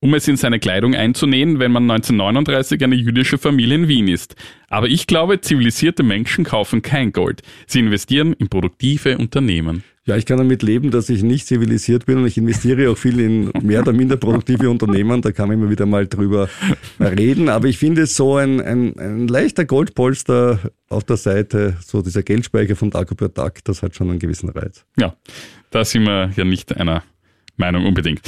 um 0.00 0.14
es 0.14 0.28
in 0.28 0.36
seine 0.36 0.60
Kleidung 0.60 0.94
einzunähen, 0.94 1.58
wenn 1.58 1.72
man 1.72 1.90
1939 1.90 2.84
eine 2.84 2.94
jüdische 2.94 3.38
Familie 3.38 3.74
in 3.74 3.88
Wien 3.88 4.06
ist. 4.06 4.36
Aber 4.68 4.86
ich 4.86 5.06
glaube, 5.06 5.40
zivilisierte 5.40 6.02
Menschen 6.02 6.44
kaufen 6.44 6.82
kein 6.82 7.12
Gold. 7.12 7.42
Sie 7.66 7.80
investieren 7.80 8.34
in 8.34 8.48
produktive 8.48 9.18
Unternehmen. 9.18 9.82
Ja, 10.08 10.16
ich 10.16 10.24
kann 10.24 10.38
damit 10.38 10.62
leben, 10.62 10.90
dass 10.90 11.10
ich 11.10 11.22
nicht 11.22 11.46
zivilisiert 11.46 12.06
bin 12.06 12.16
und 12.16 12.26
ich 12.26 12.38
investiere 12.38 12.90
auch 12.90 12.96
viel 12.96 13.20
in 13.20 13.52
mehr 13.60 13.82
oder 13.82 13.92
minder 13.92 14.16
produktive 14.16 14.70
Unternehmen. 14.70 15.20
Da 15.20 15.32
kann 15.32 15.48
man 15.48 15.58
immer 15.58 15.68
wieder 15.68 15.84
mal 15.84 16.06
drüber 16.06 16.48
reden. 16.98 17.50
Aber 17.50 17.68
ich 17.68 17.76
finde 17.76 18.06
so 18.06 18.36
ein, 18.36 18.58
ein, 18.58 18.98
ein 18.98 19.28
leichter 19.28 19.66
Goldpolster 19.66 20.60
auf 20.88 21.04
der 21.04 21.18
Seite, 21.18 21.76
so 21.84 22.00
dieser 22.00 22.22
Geldspeicher 22.22 22.74
von 22.74 22.88
Dagobert 22.88 23.36
Duck, 23.36 23.62
das 23.64 23.82
hat 23.82 23.96
schon 23.96 24.08
einen 24.08 24.18
gewissen 24.18 24.48
Reiz. 24.48 24.86
Ja, 24.98 25.14
da 25.70 25.84
sind 25.84 26.04
wir 26.04 26.30
ja 26.34 26.44
nicht 26.44 26.74
einer 26.74 27.02
Meinung 27.58 27.84
unbedingt. 27.84 28.22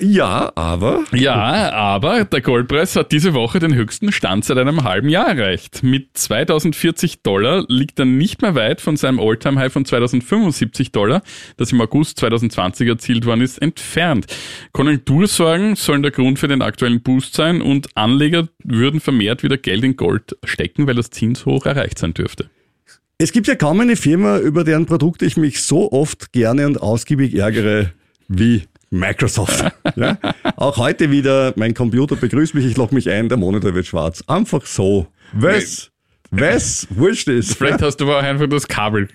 Ja, 0.00 0.52
aber 0.54 1.04
Ja, 1.12 1.72
aber 1.72 2.24
der 2.24 2.40
Goldpreis 2.40 2.96
hat 2.96 3.12
diese 3.12 3.34
Woche 3.34 3.58
den 3.58 3.74
höchsten 3.74 4.12
Stand 4.12 4.44
seit 4.44 4.56
einem 4.58 4.84
halben 4.84 5.08
Jahr 5.08 5.28
erreicht. 5.28 5.82
Mit 5.82 6.16
2040 6.16 7.22
Dollar 7.22 7.64
liegt 7.68 7.98
er 7.98 8.06
nicht 8.06 8.40
mehr 8.42 8.54
weit 8.54 8.80
von 8.80 8.96
seinem 8.96 9.20
Alltime-High 9.20 9.72
von 9.72 9.84
2075 9.84 10.92
Dollar, 10.92 11.22
das 11.56 11.72
im 11.72 11.80
August 11.80 12.18
2020 12.18 12.88
erzielt 12.88 13.26
worden 13.26 13.42
ist, 13.42 13.60
entfernt. 13.60 14.26
Konjunktursorgen 14.72 15.76
sollen 15.76 16.02
der 16.02 16.12
Grund 16.12 16.38
für 16.38 16.48
den 16.48 16.62
aktuellen 16.62 17.02
Boost 17.02 17.34
sein 17.34 17.60
und 17.60 17.88
Anleger 17.94 18.48
würden 18.64 19.00
vermehrt 19.00 19.42
wieder 19.42 19.58
Geld 19.58 19.84
in 19.84 19.96
Gold 19.96 20.36
stecken, 20.44 20.86
weil 20.86 20.94
das 20.94 21.10
Zinshoch 21.10 21.66
erreicht 21.66 21.98
sein 21.98 22.14
dürfte. 22.14 22.48
es 23.18 23.32
gibt 23.32 23.48
ja 23.48 23.54
kaum 23.54 23.80
eine 23.80 23.96
Firma, 23.96 24.38
über 24.38 24.64
deren 24.64 24.86
Produkte 24.86 25.26
ich 25.26 25.36
mich 25.36 25.62
so 25.62 25.92
oft 25.92 26.32
gerne 26.32 26.66
und 26.66 26.80
ausgiebig 26.80 27.34
ärgere 27.34 27.92
wie 28.28 28.62
Microsoft. 28.90 29.64
Ja? 29.96 30.18
Auch 30.56 30.76
heute 30.76 31.10
wieder, 31.10 31.52
mein 31.56 31.74
Computer 31.74 32.14
begrüßt 32.16 32.54
mich, 32.54 32.64
ich 32.64 32.76
logge 32.76 32.94
mich 32.94 33.10
ein, 33.10 33.28
der 33.28 33.38
Monitor 33.38 33.74
wird 33.74 33.86
schwarz. 33.86 34.22
Einfach 34.26 34.64
so. 34.64 35.08
Was? 35.32 35.90
Was? 36.30 36.86
Wurscht 36.90 37.28
ist. 37.28 37.56
Vielleicht 37.56 37.82
hast 37.82 37.96
du 37.96 38.04
aber 38.04 38.18
auch 38.18 38.22
einfach 38.22 38.46
das 38.46 38.68
Kabel, 38.68 39.08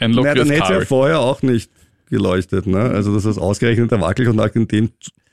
ein 0.00 0.10
Nein, 0.10 0.16
dann 0.16 0.24
hätte 0.26 0.40
es 0.42 0.48
ja 0.48 0.58
Kabel. 0.58 0.86
vorher 0.86 1.20
auch 1.20 1.42
nicht 1.42 1.70
geleuchtet. 2.10 2.66
Ne? 2.66 2.80
Also, 2.80 3.14
das 3.14 3.38
ausgerechnet 3.38 3.90
der 3.90 4.00
Wackelkontakt 4.00 4.56
in 4.56 4.66
dem 4.66 4.90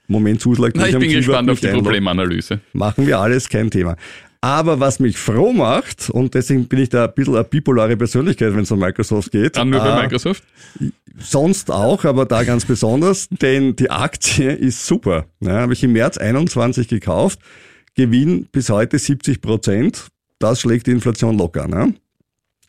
Moment 0.07 0.39
zuschlägt. 0.41 0.75
Na, 0.77 0.87
ich 0.87 0.97
bin 0.97 1.09
gespannt 1.09 1.49
auf 1.49 1.59
die 1.59 1.67
einlogge. 1.67 1.85
Problemanalyse. 1.85 2.59
Machen 2.73 3.07
wir 3.07 3.19
alles, 3.19 3.49
kein 3.49 3.71
Thema. 3.71 3.95
Aber 4.41 4.79
was 4.79 4.99
mich 4.99 5.17
froh 5.17 5.53
macht, 5.53 6.11
und 6.11 6.35
deswegen 6.35 6.67
bin 6.67 6.79
ich 6.79 6.89
da 6.89 7.05
ein 7.05 7.13
bisschen 7.15 7.33
eine 7.33 7.43
bipolare 7.43 7.97
Persönlichkeit, 7.97 8.53
wenn 8.53 8.61
es 8.61 8.71
um 8.71 8.79
Microsoft 8.79 9.31
geht. 9.31 9.57
Dann 9.57 9.71
nur 9.71 9.79
bei 9.79 9.97
äh, 9.97 10.03
Microsoft? 10.03 10.43
Sonst 11.17 11.71
auch, 11.71 12.03
aber 12.03 12.25
da 12.25 12.43
ganz 12.43 12.65
besonders, 12.65 13.27
denn 13.41 13.75
die 13.75 13.89
Aktie 13.89 14.51
ist 14.51 14.85
super. 14.85 15.25
Ja, 15.39 15.61
habe 15.61 15.73
ich 15.73 15.83
im 15.83 15.93
März 15.93 16.17
21 16.17 16.87
gekauft, 16.87 17.39
Gewinn 17.95 18.47
bis 18.51 18.69
heute 18.69 18.99
70 18.99 19.41
Prozent. 19.41 20.07
Das 20.39 20.61
schlägt 20.61 20.87
die 20.87 20.91
Inflation 20.91 21.37
locker. 21.37 21.67
Ne? 21.67 21.93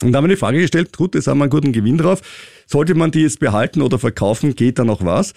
Und 0.03 0.13
da 0.13 0.19
haben 0.19 0.25
wir 0.25 0.35
die 0.35 0.37
Frage 0.37 0.61
gestellt, 0.61 0.97
gut, 0.97 1.15
jetzt 1.15 1.27
haben 1.27 1.39
wir 1.39 1.45
einen 1.45 1.51
guten 1.51 1.73
Gewinn 1.73 1.99
drauf. 1.99 2.21
Sollte 2.67 2.95
man 2.95 3.11
die 3.11 3.23
jetzt 3.23 3.41
behalten 3.41 3.83
oder 3.83 3.99
verkaufen, 3.99 4.55
geht 4.55 4.79
da 4.79 4.85
noch 4.85 5.05
was? 5.05 5.33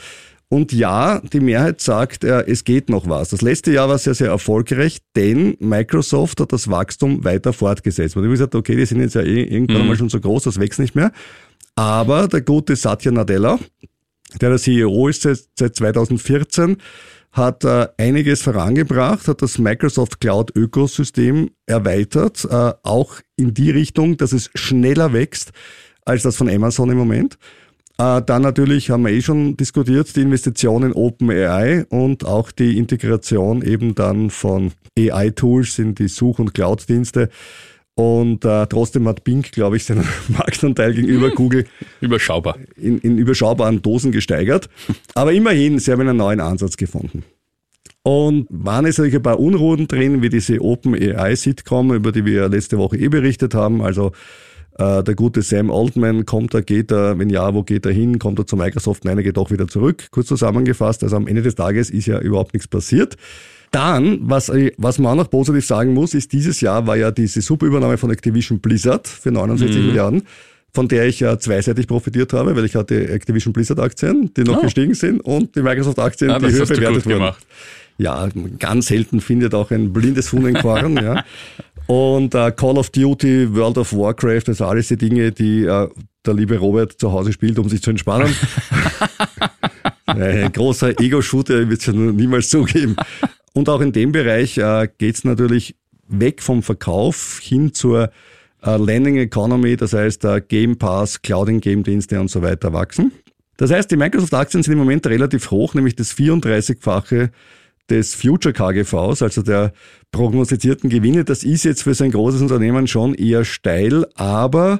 Und 0.51 0.73
ja, 0.73 1.19
die 1.19 1.39
Mehrheit 1.39 1.79
sagt, 1.79 2.23
äh, 2.23 2.43
es 2.47 2.63
geht 2.63 2.89
noch 2.89 3.07
was. 3.07 3.29
Das 3.29 3.41
letzte 3.43 3.71
Jahr 3.71 3.87
war 3.87 3.99
sehr, 3.99 4.15
sehr 4.15 4.29
erfolgreich, 4.29 4.97
denn 5.15 5.55
Microsoft 5.59 6.41
hat 6.41 6.51
das 6.51 6.71
Wachstum 6.71 7.23
weiter 7.23 7.53
fortgesetzt. 7.53 8.15
Man 8.15 8.25
hat 8.25 8.31
gesagt, 8.31 8.55
okay, 8.55 8.75
die 8.75 8.85
sind 8.85 8.99
jetzt 8.99 9.13
ja 9.13 9.21
eh 9.21 9.43
irgendwann 9.43 9.87
mal 9.87 9.95
schon 9.95 10.09
so 10.09 10.19
groß, 10.19 10.43
das 10.43 10.59
wächst 10.59 10.79
nicht 10.79 10.95
mehr. 10.95 11.11
Aber 11.79 12.27
der 12.27 12.41
gute 12.41 12.75
Satya 12.75 13.09
Nadella, 13.09 13.57
der 14.41 14.49
der 14.49 14.59
CEO 14.59 15.07
ist 15.07 15.21
seit, 15.21 15.39
seit 15.57 15.77
2014, 15.77 16.75
hat 17.31 17.63
äh, 17.63 17.87
einiges 17.97 18.41
vorangebracht, 18.41 19.29
hat 19.29 19.41
das 19.41 19.59
Microsoft 19.59 20.19
Cloud 20.19 20.53
Ökosystem 20.57 21.51
erweitert, 21.67 22.43
äh, 22.43 22.73
auch 22.83 23.21
in 23.37 23.53
die 23.53 23.71
Richtung, 23.71 24.17
dass 24.17 24.33
es 24.33 24.49
schneller 24.55 25.13
wächst 25.13 25.53
als 26.03 26.23
das 26.23 26.35
von 26.35 26.49
Amazon 26.49 26.89
im 26.89 26.97
Moment. 26.97 27.37
Äh, 27.97 28.23
dann 28.23 28.41
natürlich 28.41 28.89
haben 28.89 29.05
wir 29.05 29.13
eh 29.13 29.21
schon 29.21 29.55
diskutiert, 29.55 30.13
die 30.17 30.23
Investition 30.23 30.83
in 30.83 30.91
OpenAI 30.91 31.85
und 31.87 32.25
auch 32.25 32.51
die 32.51 32.77
Integration 32.77 33.61
eben 33.61 33.95
dann 33.95 34.31
von 34.31 34.73
AI-Tools 34.97 35.79
in 35.79 35.95
die 35.95 36.09
Such- 36.09 36.39
und 36.39 36.53
Cloud-Dienste. 36.53 37.29
Und 37.99 38.45
äh, 38.45 38.65
trotzdem 38.67 39.09
hat 39.09 39.25
Bing, 39.25 39.41
glaube 39.41 39.75
ich, 39.75 39.83
seinen 39.83 40.07
Marktanteil 40.29 40.93
gegenüber 40.93 41.31
Google 41.31 41.65
Überschaubar. 41.99 42.57
in, 42.77 42.97
in 42.99 43.17
überschaubaren 43.17 43.81
Dosen 43.81 44.13
gesteigert. 44.13 44.69
Aber 45.15 45.33
immerhin, 45.33 45.79
sie 45.79 45.91
haben 45.91 45.99
einen 45.99 46.15
neuen 46.15 46.39
Ansatz 46.39 46.77
gefunden. 46.77 47.25
Und 48.01 48.47
waren 48.49 48.85
es 48.85 48.97
natürlich 48.97 49.17
ein 49.17 49.21
paar 49.21 49.41
Unruhen 49.41 49.89
drin, 49.89 50.21
wie 50.21 50.29
diese 50.29 50.61
Open 50.61 50.95
AI 50.95 51.35
Sitcom, 51.35 51.93
über 51.93 52.13
die 52.13 52.23
wir 52.23 52.47
letzte 52.47 52.77
Woche 52.77 52.95
eh 52.95 53.09
berichtet 53.09 53.53
haben. 53.53 53.81
Also 53.81 54.13
äh, 54.77 55.03
der 55.03 55.15
gute 55.15 55.41
Sam 55.41 55.69
Altman 55.69 56.25
kommt 56.25 56.53
er, 56.53 56.61
geht 56.61 56.93
er, 56.93 57.19
wenn 57.19 57.29
ja, 57.29 57.53
wo 57.53 57.63
geht 57.63 57.85
er 57.85 57.91
hin? 57.91 58.17
Kommt 58.17 58.39
er 58.39 58.47
zu 58.47 58.55
Microsoft? 58.55 59.03
Nein, 59.03 59.17
er 59.17 59.23
geht 59.23 59.35
doch 59.35 59.51
wieder 59.51 59.67
zurück. 59.67 60.07
Kurz 60.11 60.27
zusammengefasst, 60.27 61.03
also 61.03 61.17
am 61.17 61.27
Ende 61.27 61.41
des 61.41 61.55
Tages 61.55 61.89
ist 61.89 62.05
ja 62.05 62.17
überhaupt 62.19 62.53
nichts 62.53 62.69
passiert. 62.69 63.17
Dann, 63.71 64.19
was, 64.21 64.51
was 64.77 64.97
man 64.99 65.11
auch 65.13 65.23
noch 65.23 65.29
positiv 65.29 65.65
sagen 65.65 65.93
muss, 65.93 66.13
ist, 66.13 66.33
dieses 66.33 66.59
Jahr 66.61 66.87
war 66.87 66.97
ja 66.97 67.11
diese 67.11 67.41
Superübernahme 67.41 67.97
von 67.97 68.09
Activision 68.11 68.59
Blizzard 68.59 69.07
für 69.07 69.31
69 69.31 69.79
Mhm. 69.81 69.87
Milliarden, 69.87 70.23
von 70.73 70.87
der 70.87 71.05
ich 71.07 71.19
ja 71.19 71.37
zweiseitig 71.37 71.87
profitiert 71.87 72.33
habe, 72.33 72.55
weil 72.55 72.65
ich 72.65 72.75
hatte 72.75 73.09
Activision 73.09 73.53
Blizzard 73.53 73.79
Aktien, 73.79 74.31
die 74.35 74.43
noch 74.43 74.57
Oh. 74.57 74.61
gestiegen 74.61 74.93
sind 74.95 75.19
und 75.21 75.55
die 75.55 75.61
Microsoft 75.61 75.99
Aktien, 75.99 76.31
Ah, 76.31 76.39
die 76.39 76.47
höher 76.51 76.65
bewertet 76.65 77.05
wurden. 77.05 77.09
gemacht. 77.19 77.45
Ja, 77.97 78.29
ganz 78.59 78.87
selten 78.87 79.19
findet 79.19 79.53
auch 79.53 79.71
ein 79.71 79.91
blindes 79.91 80.31
Huhn 80.31 80.45
ein 80.45 80.53
Korn, 80.55 80.95
ja. 80.95 81.23
Und 81.85 82.33
äh, 82.35 82.51
Call 82.51 82.77
of 82.77 82.91
Duty, 82.91 83.53
World 83.55 83.77
of 83.77 83.93
Warcraft, 83.93 84.43
also 84.47 84.65
alles 84.65 84.87
die 84.87 84.95
Dinge, 84.97 85.31
die 85.31 85.63
äh, 85.65 85.87
der 86.25 86.33
liebe 86.33 86.57
Robert 86.57 86.93
zu 86.93 87.11
Hause 87.11 87.33
spielt, 87.33 87.57
um 87.59 87.67
sich 87.67 87.81
zu 87.81 87.89
entspannen. 87.89 88.29
ein 90.05 90.51
großer 90.51 90.99
Ego-Shooter 90.99 91.69
wird 91.69 91.79
es 91.81 91.85
ja 91.87 91.93
niemals 91.93 92.49
zugeben. 92.49 92.95
Und 93.53 93.69
auch 93.69 93.81
in 93.81 93.91
dem 93.91 94.11
Bereich 94.11 94.57
äh, 94.57 94.87
geht 94.97 95.15
es 95.15 95.23
natürlich 95.23 95.75
weg 96.07 96.41
vom 96.41 96.63
Verkauf 96.63 97.39
hin 97.41 97.73
zur 97.73 98.11
äh, 98.63 98.77
Landing 98.77 99.17
Economy, 99.17 99.77
das 99.77 99.93
heißt 99.93 100.25
äh, 100.25 100.41
Game 100.41 100.77
Pass, 100.77 101.21
Clouding-Game-Dienste 101.21 102.19
und 102.19 102.29
so 102.29 102.41
weiter 102.41 102.73
wachsen. 102.73 103.11
Das 103.57 103.71
heißt, 103.71 103.91
die 103.91 103.97
Microsoft-Aktien 103.97 104.63
sind 104.63 104.73
im 104.73 104.79
Moment 104.79 105.05
relativ 105.07 105.51
hoch, 105.51 105.73
nämlich 105.73 105.95
das 105.95 106.15
34-fache 106.15 107.29
des 107.89 108.15
Future 108.15 108.53
KGVs, 108.53 109.21
also 109.21 109.41
der 109.41 109.73
prognostizierten 110.11 110.89
Gewinne. 110.89 111.25
Das 111.25 111.43
ist 111.43 111.63
jetzt 111.63 111.83
für 111.83 111.93
so 111.93 112.03
ein 112.03 112.11
großes 112.11 112.41
Unternehmen 112.41 112.87
schon 112.87 113.15
eher 113.15 113.43
steil, 113.45 114.05
aber 114.15 114.79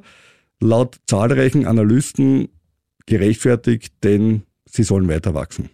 laut 0.60 0.98
zahlreichen 1.08 1.66
Analysten 1.66 2.50
gerechtfertigt, 3.06 3.94
denn 4.04 4.44
sie 4.66 4.84
sollen 4.84 5.10
weiter 5.10 5.34
wachsen. 5.34 5.70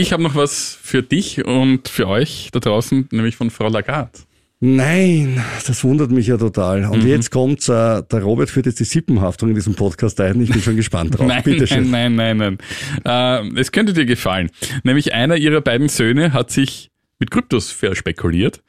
Ich 0.00 0.12
habe 0.12 0.22
noch 0.22 0.36
was 0.36 0.78
für 0.80 1.02
dich 1.02 1.44
und 1.44 1.88
für 1.88 2.06
euch 2.06 2.50
da 2.52 2.60
draußen, 2.60 3.08
nämlich 3.10 3.34
von 3.34 3.50
Frau 3.50 3.68
Lagarde. 3.68 4.12
Nein, 4.60 5.42
das 5.66 5.82
wundert 5.82 6.12
mich 6.12 6.28
ja 6.28 6.36
total. 6.36 6.84
Und 6.84 7.02
Mhm. 7.02 7.08
jetzt 7.08 7.30
kommt's, 7.32 7.68
äh, 7.68 8.02
der 8.02 8.22
Robert 8.22 8.48
führt 8.48 8.66
jetzt 8.66 8.78
die 8.78 8.84
Sippenhaftung 8.84 9.48
in 9.48 9.54
diesem 9.56 9.74
Podcast 9.74 10.20
ein. 10.20 10.40
Ich 10.40 10.50
bin 10.50 10.62
schon 10.62 10.76
gespannt 10.76 11.18
drauf. 11.18 11.26
Nein, 11.28 11.42
Bitte 11.42 11.58
nein, 11.58 11.66
schön. 11.66 11.90
nein, 11.90 12.14
nein, 12.14 12.36
nein. 12.36 12.58
Äh, 13.54 13.60
es 13.60 13.72
könnte 13.72 13.92
dir 13.92 14.04
gefallen. 14.04 14.50
Nämlich 14.84 15.14
einer 15.14 15.36
ihrer 15.36 15.60
beiden 15.60 15.88
Söhne 15.88 16.32
hat 16.32 16.50
sich 16.52 16.90
mit 17.18 17.30
Kryptos 17.32 17.70
verspekuliert 17.72 18.62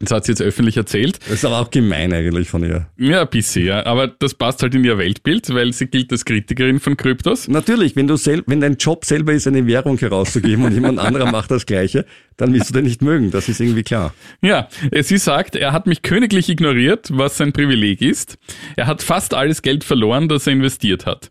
Das 0.00 0.12
hat 0.12 0.24
sie 0.24 0.32
jetzt 0.32 0.42
öffentlich 0.42 0.76
erzählt. 0.76 1.18
Das 1.24 1.34
ist 1.34 1.44
aber 1.44 1.58
auch 1.58 1.70
gemein 1.70 2.12
eigentlich 2.12 2.48
von 2.48 2.62
ihr. 2.62 2.86
Ja, 2.96 3.22
ein 3.22 3.28
bisschen, 3.28 3.66
ja. 3.66 3.84
Aber 3.84 4.06
das 4.06 4.32
passt 4.32 4.62
halt 4.62 4.72
in 4.76 4.84
ihr 4.84 4.96
Weltbild, 4.96 5.52
weil 5.52 5.72
sie 5.72 5.86
gilt 5.86 6.12
als 6.12 6.24
Kritikerin 6.24 6.78
von 6.78 6.96
Kryptos. 6.96 7.48
Natürlich, 7.48 7.96
wenn 7.96 8.06
du 8.06 8.16
sel 8.16 8.44
wenn 8.46 8.60
dein 8.60 8.76
Job 8.76 9.04
selber 9.04 9.32
ist, 9.32 9.48
eine 9.48 9.66
Währung 9.66 9.98
herauszugeben 9.98 10.64
und 10.64 10.72
jemand 10.72 11.00
anderer 11.00 11.26
macht 11.32 11.50
das 11.50 11.66
Gleiche, 11.66 12.04
dann 12.36 12.54
wirst 12.54 12.70
du 12.70 12.74
den 12.74 12.84
nicht 12.84 13.02
mögen. 13.02 13.32
Das 13.32 13.48
ist 13.48 13.60
irgendwie 13.60 13.82
klar. 13.82 14.14
Ja, 14.40 14.68
sie 15.02 15.18
sagt, 15.18 15.56
er 15.56 15.72
hat 15.72 15.88
mich 15.88 16.02
königlich 16.02 16.48
ignoriert, 16.48 17.08
was 17.12 17.36
sein 17.36 17.52
Privileg 17.52 18.00
ist. 18.00 18.38
Er 18.76 18.86
hat 18.86 19.02
fast 19.02 19.34
alles 19.34 19.62
Geld 19.62 19.82
verloren, 19.82 20.28
das 20.28 20.46
er 20.46 20.52
investiert 20.52 21.06
hat. 21.06 21.30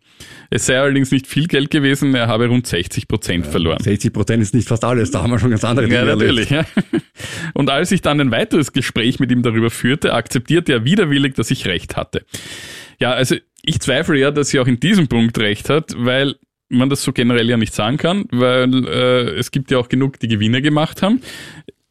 Es 0.50 0.66
sei 0.66 0.80
allerdings 0.80 1.12
nicht 1.12 1.28
viel 1.28 1.48
Geld 1.48 1.72
gewesen, 1.72 2.16
er 2.16 2.28
habe 2.28 2.48
rund 2.48 2.68
60 2.68 3.08
Prozent 3.08 3.46
verloren. 3.46 3.80
60 3.82 4.14
Prozent 4.14 4.42
ist 4.42 4.54
nicht 4.54 4.68
fast 4.68 4.84
alles, 4.84 5.12
da 5.12 5.22
haben 5.22 5.32
wir 5.32 5.40
schon 5.40 5.50
ganz 5.50 5.64
andere 5.64 5.88
Dinge 5.88 6.00
Ja, 6.00 6.06
natürlich. 6.06 6.50
Ja. 6.50 6.66
Und 7.54 7.70
als 7.70 7.92
ich 7.92 8.02
dann 8.02 8.22
ein 8.22 8.32
weiteres 8.32 8.72
Gespräch 8.72 9.20
mit 9.20 9.32
ihm 9.32 9.44
darüber 9.44 9.70
führte, 9.70 10.14
akzeptierte 10.14 10.72
er 10.74 10.86
widerwillig, 10.86 11.36
dass 11.36 11.52
ich 11.52 11.66
recht 11.66 11.98
hatte. 11.98 12.26
Ja, 13.00 13.12
also 13.12 13.36
ich 13.62 13.80
zweifle 13.80 14.18
ja, 14.18 14.32
dass 14.32 14.50
sie 14.50 14.60
auch 14.60 14.68
in 14.68 14.80
diesem 14.80 15.08
Punkt 15.08 15.38
recht 15.40 15.70
hat, 15.70 15.94
weil 15.98 16.36
man 16.70 16.90
das 16.90 17.04
so 17.04 17.14
generell 17.14 17.50
ja 17.50 17.58
nicht 17.58 17.74
sagen 17.74 17.98
kann, 17.98 18.26
weil 18.32 18.86
äh, 18.88 19.38
es 19.38 19.52
gibt 19.52 19.72
ja 19.72 19.78
auch 19.78 19.90
genug, 19.90 20.20
die 20.20 20.28
Gewinne 20.28 20.62
gemacht 20.62 21.02
haben. 21.02 21.22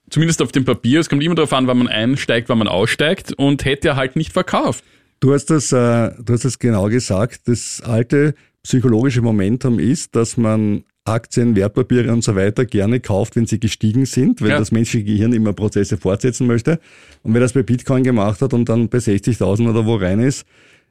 Zumindest 0.08 0.40
auf 0.40 0.52
dem 0.52 0.64
Papier. 0.64 1.00
Es 1.00 1.08
kommt 1.08 1.22
immer 1.22 1.34
darauf 1.34 1.52
an, 1.52 1.66
wann 1.66 1.78
man 1.78 1.88
einsteigt, 1.88 2.48
wann 2.48 2.58
man 2.58 2.68
aussteigt 2.68 3.32
und 3.32 3.64
hätte 3.64 3.88
er 3.88 3.96
halt 3.96 4.16
nicht 4.16 4.32
verkauft. 4.32 4.84
Du 5.20 5.32
hast 5.32 5.46
das, 5.46 5.72
äh, 5.72 6.10
du 6.22 6.32
hast 6.32 6.44
das 6.44 6.58
genau 6.58 6.88
gesagt. 6.88 7.48
Das 7.48 7.82
alte 7.84 8.34
psychologische 8.62 9.22
Momentum 9.22 9.78
ist, 9.78 10.14
dass 10.14 10.36
man 10.36 10.84
Aktien, 11.04 11.54
Wertpapiere 11.54 12.12
und 12.12 12.24
so 12.24 12.34
weiter 12.34 12.64
gerne 12.64 12.98
kauft, 12.98 13.36
wenn 13.36 13.46
sie 13.46 13.60
gestiegen 13.60 14.06
sind, 14.06 14.42
weil 14.42 14.50
Ja. 14.50 14.58
das 14.58 14.72
menschliche 14.72 15.04
Gehirn 15.04 15.32
immer 15.32 15.52
Prozesse 15.52 15.96
fortsetzen 15.96 16.46
möchte. 16.48 16.80
Und 17.22 17.32
wer 17.32 17.40
das 17.40 17.52
bei 17.52 17.62
Bitcoin 17.62 18.02
gemacht 18.02 18.42
hat 18.42 18.52
und 18.52 18.68
dann 18.68 18.88
bei 18.88 18.98
60.000 18.98 19.68
oder 19.70 19.86
wo 19.86 19.94
rein 19.94 20.18
ist, 20.18 20.44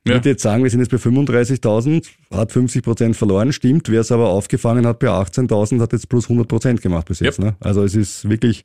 Ja. 0.08 0.14
würde 0.14 0.30
jetzt 0.30 0.42
sagen, 0.44 0.64
wir 0.64 0.70
sind 0.70 0.80
jetzt 0.80 0.92
bei 0.92 0.98
35.000, 0.98 2.12
hat 2.32 2.52
50 2.54 2.82
Prozent 2.82 3.16
verloren, 3.18 3.52
stimmt. 3.52 3.90
Wer 3.90 4.02
es 4.02 4.12
aber 4.12 4.30
aufgefangen 4.30 4.86
hat 4.88 5.00
bei 5.00 5.10
18.000, 5.10 5.82
hat 5.82 5.92
jetzt 5.92 6.08
plus 6.08 6.30
100 6.30 6.48
Prozent 6.48 6.82
gemacht 6.82 7.08
bis 7.08 7.20
jetzt. 7.20 7.40
Yep. 7.40 7.46
Ne? 7.46 7.56
Also 7.60 7.84
es 7.84 7.94
ist 7.96 8.30
wirklich 8.30 8.64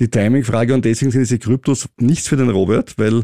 die 0.00 0.08
Timing-Frage 0.08 0.74
und 0.74 0.84
deswegen 0.84 1.10
sind 1.10 1.20
diese 1.20 1.38
Kryptos 1.38 1.88
nichts 1.98 2.26
für 2.26 2.36
den 2.36 2.48
Robert, 2.48 2.94
weil 2.96 3.22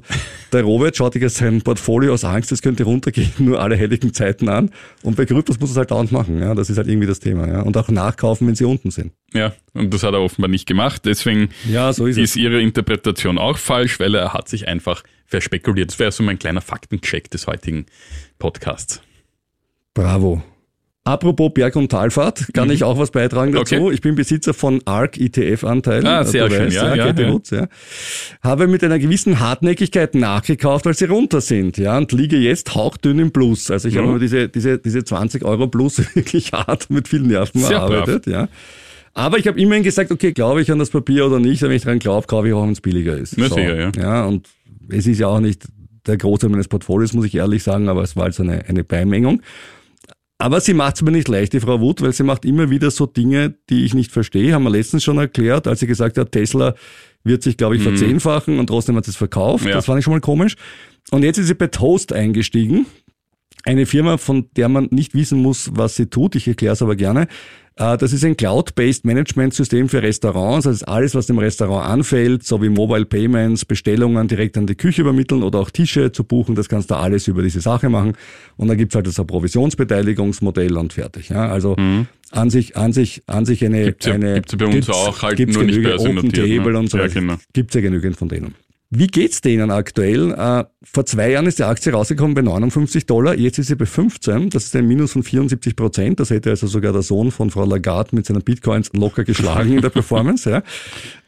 der 0.53 0.63
Robert 0.63 0.97
schaut 0.97 1.15
sich 1.15 1.23
jetzt 1.23 1.37
sein 1.37 1.63
Portfolio 1.63 2.13
aus 2.13 2.25
Angst, 2.25 2.53
es 2.53 2.63
könnte 2.63 2.85
runtergehen, 2.85 3.33
nur 3.39 3.61
alle 3.61 3.77
heiligen 3.79 4.13
Zeiten 4.13 4.49
an. 4.49 4.71
Und 5.03 5.17
bei 5.17 5.25
Kryptos 5.25 5.59
muss 5.59 5.71
es 5.71 5.77
halt 5.77 5.91
dauernd 5.91 6.13
machen. 6.13 6.39
Ja? 6.39 6.55
Das 6.55 6.71
ist 6.71 6.77
halt 6.77 6.89
irgendwie 6.89 7.07
das 7.07 7.19
Thema. 7.19 7.49
Ja? 7.49 7.63
Und 7.63 7.77
auch 7.77 7.89
nachkaufen, 7.89 8.47
wenn 8.47 8.55
sie 8.55 8.67
unten 8.67 8.91
sind. 8.91 9.13
Ja, 9.33 9.55
und 9.73 9.93
das 9.93 10.03
hat 10.03 10.15
er 10.15 10.21
offenbar 10.21 10.49
nicht 10.49 10.67
gemacht. 10.67 11.03
Deswegen 11.05 11.49
Ja, 11.69 11.93
so 11.93 12.07
ist 12.07 12.19
ist 12.19 12.37
ihre 12.37 12.61
Interpretation 12.61 13.39
auch 13.39 13.59
falsch, 13.59 13.99
weil 13.99 14.15
er 14.15 14.33
hat 14.33 14.49
sich 14.49 14.69
einfach 14.69 15.03
verspekuliert. 15.25 15.91
Das 15.91 15.99
wäre 15.99 16.13
so 16.13 16.23
mein 16.23 16.39
kleiner 16.39 16.61
Faktencheck 16.61 17.31
des 17.31 17.47
heutigen 17.47 17.87
Podcasts. 18.39 19.01
Bravo. 19.95 20.43
Apropos 21.07 21.53
Berg- 21.55 21.77
und 21.77 21.89
Talfahrt, 21.89 22.49
kann 22.53 22.69
ich 22.69 22.83
auch 22.83 22.99
was 22.99 23.13
beitragen 23.13 23.53
dazu. 23.53 23.77
Mhm. 23.77 23.83
Okay. 23.83 23.95
Ich 23.95 24.01
bin 24.01 24.17
Besitzer 24.17 24.53
von 24.55 24.83
ARC 24.87 25.17
ETF-Anteilen. 25.19 26.05
Ah, 26.05 26.25
sehr 26.25 26.51
schön, 26.51 26.73
ja, 26.73 26.97
ja, 26.97 27.07
Kette 27.07 27.23
ja. 27.23 27.33
Woods, 27.33 27.51
ja. 27.51 27.69
Habe 28.43 28.67
mit 28.67 28.83
einer 28.83 28.99
gewissen 28.99 29.39
Hartnäckigkeit 29.39 30.17
nachgekauft, 30.17 30.85
als 30.89 30.99
sie 30.99 31.05
runter 31.05 31.41
sind, 31.41 31.79
ja, 31.79 31.97
und 31.97 32.11
liege 32.11 32.37
jetzt 32.39 32.75
hauchdünn 32.75 33.21
im 33.21 33.31
Plus. 33.31 33.71
Also 33.71 33.87
ich 33.87 33.95
Ja. 33.95 34.03
habe 34.05 34.19
diese, 34.19 34.49
diese, 34.49 34.79
diese 34.79 35.05
20 35.05 35.45
Euro 35.45 35.69
Plus 35.69 35.99
wirklich 36.17 36.53
hart 36.53 36.91
mit 36.91 37.07
vielen 37.07 37.29
Nerven 37.29 37.61
Sehr 37.61 37.77
erarbeitet, 37.77 38.27
ja. 38.27 38.49
Aber 39.15 39.39
ich 39.39 39.47
habe 39.47 39.61
immerhin 39.61 39.85
gesagt, 39.85 40.11
okay, 40.11 40.33
glaube 40.33 40.61
ich 40.61 40.73
an 40.73 40.81
das 40.81 40.91
Papier 40.91 41.25
oder 41.27 41.39
nicht, 41.39 41.63
wenn 41.63 41.71
ich 41.71 41.83
dran 41.83 42.01
glaube, 42.01 42.27
kaufe 42.27 42.49
ich 42.49 42.53
auch, 42.53 42.65
wenn 42.65 42.73
es 42.73 42.81
billiger 42.81 43.17
ist. 43.17 43.39
Na, 43.39 43.49
sicher, 43.49 43.79
ja. 43.79 43.93
Ja, 43.97 44.25
und 44.27 44.49
es 44.89 45.07
ist 45.07 45.21
ja 45.21 45.29
auch 45.29 45.39
nicht 45.41 45.63
der 46.07 46.17
Großteil 46.17 46.51
meines 46.51 46.67
Portfolios, 46.67 47.13
muss 47.13 47.27
ich 47.27 47.37
ehrlich 47.37 47.63
sagen, 47.63 47.89
aber 47.89 48.03
es 48.03 48.17
war 48.17 48.25
also 48.25 48.43
eine, 48.43 48.65
eine 48.69 48.83
Beimengung. 48.83 49.41
Aber 50.39 50.61
sie 50.61 50.75
macht 50.75 50.97
es 50.97 51.03
mir 51.03 51.13
nicht 51.13 51.29
leicht, 51.29 51.55
die 51.55 51.61
Frau 51.61 51.81
Wood, 51.81 52.03
weil 52.03 52.13
sie 52.13 52.23
macht 52.23 52.45
immer 52.45 52.69
wieder 52.69 52.91
so 52.91 53.07
Dinge, 53.07 53.55
die 53.71 53.85
ich 53.85 53.95
nicht 53.95 54.13
verstehe. 54.13 54.53
Haben 54.53 54.65
wir 54.65 54.71
letztens 54.71 55.03
schon 55.03 55.17
erklärt, 55.17 55.67
als 55.67 55.81
sie 55.81 55.87
gesagt 55.87 56.19
hat, 56.19 56.33
Tesla 56.33 56.75
wird 57.25 57.43
sich, 57.43 57.57
glaube 57.57 57.77
ich, 57.77 57.83
verzehnfachen 57.83 58.59
und 58.59 58.67
trotzdem 58.67 58.97
hat 58.97 59.07
sie 59.07 59.13
es 59.13 59.17
verkauft. 59.17 59.65
Ja. 59.65 59.73
Das 59.73 59.87
fand 59.87 59.99
ich 59.99 60.05
schon 60.05 60.13
mal 60.13 60.21
komisch. 60.21 60.57
Und 61.11 61.23
jetzt 61.23 61.39
ist 61.39 61.47
sie 61.47 61.55
bei 61.55 61.69
Toast 61.69 62.13
eingestiegen. 62.13 62.87
Eine 63.67 63.85
Firma, 63.85 64.17
von 64.17 64.47
der 64.57 64.69
man 64.69 64.87
nicht 64.93 65.15
wissen 65.15 65.43
muss, 65.43 65.71
was 65.75 65.97
sie 65.97 66.07
tut. 66.07 66.37
Ich 66.37 66.47
erkläre 66.47 66.75
es 66.75 66.83
aber 66.83 66.95
gerne. 66.95 67.27
Äh, 67.75 67.99
Das 67.99 68.13
ist 68.13 68.25
ein 68.25 68.37
Cloud-based 68.37 69.05
Management-System 69.05 69.89
für 69.89 70.03
Restaurants. 70.03 70.65
Das 70.65 70.77
ist 70.77 70.83
alles, 70.85 71.17
was 71.17 71.27
dem 71.27 71.39
Restaurant 71.39 71.85
anfällt, 71.85 72.45
so 72.45 72.63
wie 72.63 72.69
Mobile 72.69 73.05
Payments, 73.07 73.65
Bestellungen 73.65 74.29
direkt 74.29 74.57
an 74.57 74.69
die 74.69 74.77
Küche 74.77 75.03
übermitteln 75.03 75.43
oder 75.43 75.59
auch 75.59 75.71
Tische 75.71 76.13
zu 76.13 76.23
buchen. 76.23 76.55
Das 76.55 76.69
kannst 76.69 76.91
du 76.93 76.95
alles 76.95 77.27
über 77.27 77.43
diese 77.43 77.61
Sache 77.61 77.89
machen. 77.89 78.13
Und 78.57 78.69
dann 78.69 78.79
gibt's 78.79 78.95
halt 78.95 79.09
das 79.09 79.17
Provisionsbeteiligungsmodell 79.17 80.77
und 80.77 80.93
fertig. 80.93 81.29
Ja, 81.31 81.49
also 81.49 81.75
an 82.31 82.51
sich, 82.51 82.77
an 82.77 82.93
sich, 82.93 83.23
an 83.27 83.45
sich 83.45 83.65
eine, 83.65 83.81
Mhm. 83.81 83.85
Gibt's 83.85 84.07
ja- 84.07 84.15
eine 84.15 84.35
gibt's 84.35 84.53
ja 84.53 84.59
bei 84.59 84.67
uns 84.67 84.89
auch, 84.91 85.23
halt 85.23 85.37
gibt's 85.37 85.55
nur 85.57 85.65
nicht 85.65 85.75
genügend 85.75 85.97
börsennotiert, 85.97 86.39
Open 86.45 86.57
Table 86.57 86.73
ne? 86.73 86.79
und 86.79 86.91
so 86.91 86.99
Ja, 86.99 87.07
genau. 87.09 87.35
Gibt's 87.53 87.75
ja 87.75 87.81
genügend 87.81 88.17
von 88.17 88.29
denen. 88.29 88.55
Wie 88.91 89.09
geht's 89.09 89.41
denen 89.41 89.73
aktuell? 89.73 90.33
Äh, 90.33 90.65
vor 90.83 91.07
zwei 91.07 91.31
Jahren 91.31 91.47
ist 91.47 91.59
die 91.59 91.65
Aktie 91.65 91.93
rausgekommen 91.93 92.35
bei 92.35 92.43
59 92.43 93.05
Dollar, 93.07 93.37
jetzt 93.37 93.59
ist 93.59 93.67
sie 93.67 93.75
bei 93.75 93.87
15. 93.87 94.51
Das 94.51 94.65
ist 94.65 94.77
ein 94.77 94.87
Minus 94.87 95.13
von 95.13 95.25
74 95.25 95.75
Prozent. 95.75 96.21
Das 96.21 96.31
hätte 96.31 96.51
also 96.51 96.69
sogar 96.69 96.93
der 96.93 97.03
Sohn 97.03 97.33
von 97.33 97.51
Frau 97.51 97.65
Lagarde 97.65 98.15
mit 98.15 98.27
seinen 98.27 98.43
Bitcoins 98.43 98.91
locker 98.93 99.25
geschlagen 99.25 99.73
in 99.73 99.81
der 99.81 99.91
Performance. 99.91 100.49
Ja. 100.49 100.63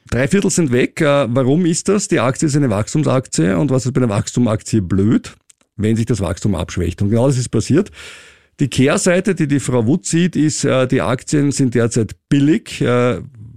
Drei 0.08 0.28
Viertel 0.28 0.50
sind 0.50 0.70
weg. 0.70 1.00
Äh, 1.00 1.26
warum 1.28 1.66
ist 1.66 1.88
das? 1.88 2.06
Die 2.06 2.20
Aktie 2.20 2.46
ist 2.46 2.54
eine 2.54 2.70
Wachstumsaktie 2.70 3.58
und 3.58 3.70
was 3.70 3.86
ist 3.86 3.92
bei 3.92 4.02
einer 4.02 4.08
Wachstumsaktie 4.08 4.80
blöd? 4.80 5.34
Wenn 5.76 5.96
sich 5.96 6.06
das 6.06 6.20
Wachstum 6.20 6.54
abschwächt. 6.54 7.02
Und 7.02 7.10
genau 7.10 7.26
das 7.26 7.38
ist 7.38 7.48
passiert. 7.48 7.90
Die 8.60 8.68
Kehrseite, 8.68 9.34
die 9.34 9.48
die 9.48 9.60
Frau 9.60 9.86
Wood 9.86 10.06
sieht, 10.06 10.36
ist, 10.36 10.64
äh, 10.64 10.86
die 10.86 11.00
Aktien 11.00 11.50
sind 11.50 11.74
derzeit 11.74 12.14
billig, 12.28 12.80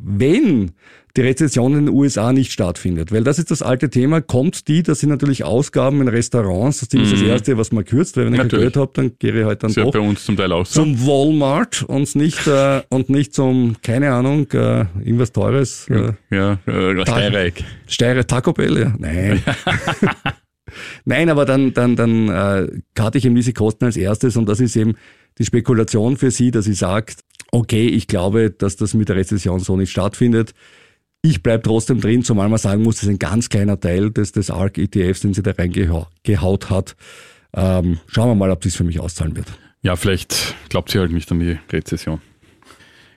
wenn 0.04 0.72
die 1.18 1.22
Rezession 1.22 1.74
in 1.78 1.86
den 1.88 1.96
USA 1.96 2.34
nicht 2.34 2.52
stattfindet. 2.52 3.12
Weil 3.12 3.24
das 3.24 3.40
ist 3.40 3.52
das 3.52 3.62
alte 3.62 3.90
Thema. 3.90 4.22
Kommt 4.22 4.68
die, 4.68 4.84
das 4.84 5.00
sind 5.00 5.10
natürlich 5.10 5.44
Ausgaben 5.44 6.02
in 6.02 6.08
Restaurants. 6.08 6.80
Das 6.80 7.02
ist 7.02 7.14
das 7.14 7.22
Erste, 7.22 7.58
was 7.58 7.72
man 7.72 7.86
kürzt. 7.86 8.18
Weil 8.18 8.32
wenn 8.32 8.34
ich. 8.34 8.50
Geld 8.50 8.76
habe, 8.76 8.92
dann 8.94 9.12
gehe 9.18 9.38
ich 9.40 9.46
halt 9.46 9.64
dann 9.64 9.72
ja 9.72 9.84
doch 9.84 9.92
bei 9.92 10.00
uns 10.00 10.26
zum 10.26 10.36
Teil 10.36 10.52
auch 10.52 10.66
so. 10.66 10.84
zum 10.84 11.06
Walmart 11.06 11.84
und 11.84 12.16
nicht, 12.16 12.48
äh, 12.48 12.82
und 12.90 13.10
nicht 13.10 13.34
zum, 13.34 13.76
keine 13.82 14.12
Ahnung, 14.12 14.50
äh, 14.52 14.86
irgendwas 15.04 15.32
Teures. 15.32 15.88
Äh, 15.90 16.14
Ja, 16.30 16.60
äh, 16.66 17.02
Steireck. 17.02 17.64
Steirer 17.88 18.28
Taco 18.28 18.54
Bell, 18.54 18.78
ja. 18.78 18.94
Nein. 18.98 19.42
Nein, 21.06 21.30
aber 21.30 21.46
dann, 21.46 21.74
dann, 21.74 21.96
dann 21.96 22.30
äh, 22.30 22.68
hatte 23.00 23.18
ich 23.18 23.26
eben 23.26 23.36
diese 23.36 23.54
Kosten 23.54 23.86
als 23.86 23.98
erstes 23.98 24.38
und 24.38 24.48
das 24.48 24.60
ist 24.60 24.76
eben 24.76 24.96
die 25.38 25.46
Spekulation 25.46 26.18
für 26.18 26.32
sie, 26.32 26.52
dass 26.52 26.66
sie 26.66 26.74
sagt, 26.74 27.22
okay, 27.52 27.88
ich 27.88 28.08
glaube, 28.08 28.52
dass 28.52 28.76
das 28.76 28.94
mit 28.94 29.10
der 29.10 29.16
Rezession 29.16 29.60
so 29.60 29.76
nicht 29.78 29.92
stattfindet. 29.92 30.54
Ich 31.24 31.44
bleib 31.44 31.64
trotzdem 31.64 32.02
drin, 32.02 32.24
zumal 32.24 32.50
man 32.50 32.58
sagen 32.58 32.82
muss, 32.82 32.96
das 32.96 33.04
ist 33.04 33.10
ein 33.10 33.20
ganz 33.20 33.50
kleiner 33.50 33.80
Teil 33.80 34.10
des, 34.10 34.32
des 34.32 34.50
ARC-ETFs, 34.50 35.22
den 35.22 35.36
sie 35.36 35.44
da 35.44 35.52
reingehaut 35.52 36.70
hat. 36.72 36.96
Ähm, 37.54 38.00
schauen 38.08 38.30
wir 38.30 38.36
mal, 38.36 38.50
ob 38.50 38.62
das 38.62 38.76
für 38.76 38.84
mich 38.84 39.00
auszahlen 39.00 39.36
wird. 39.36 39.48
Ja, 39.84 39.96
vielleicht 39.96 40.56
glaubt 40.70 40.90
sie 40.90 40.98
halt 40.98 41.12
nicht 41.12 41.32
an 41.32 41.40
die 41.40 41.60
Rezession. 41.72 42.22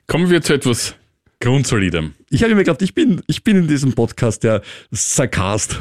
Kommen 0.07 0.29
wir 0.29 0.43
zu 0.43 0.53
etwas 0.53 0.97
Grundsolidem. 1.45 2.15
Ich 2.31 2.43
habe 2.43 2.55
mir 2.55 2.65
gedacht, 2.65 2.81
ich 2.81 2.95
bin, 2.95 3.21
ich 3.27 3.45
bin 3.45 3.59
in 3.59 3.69
diesem 3.69 3.93
Podcast 3.93 4.45
der 4.45 4.63
Sarkast. 4.91 5.79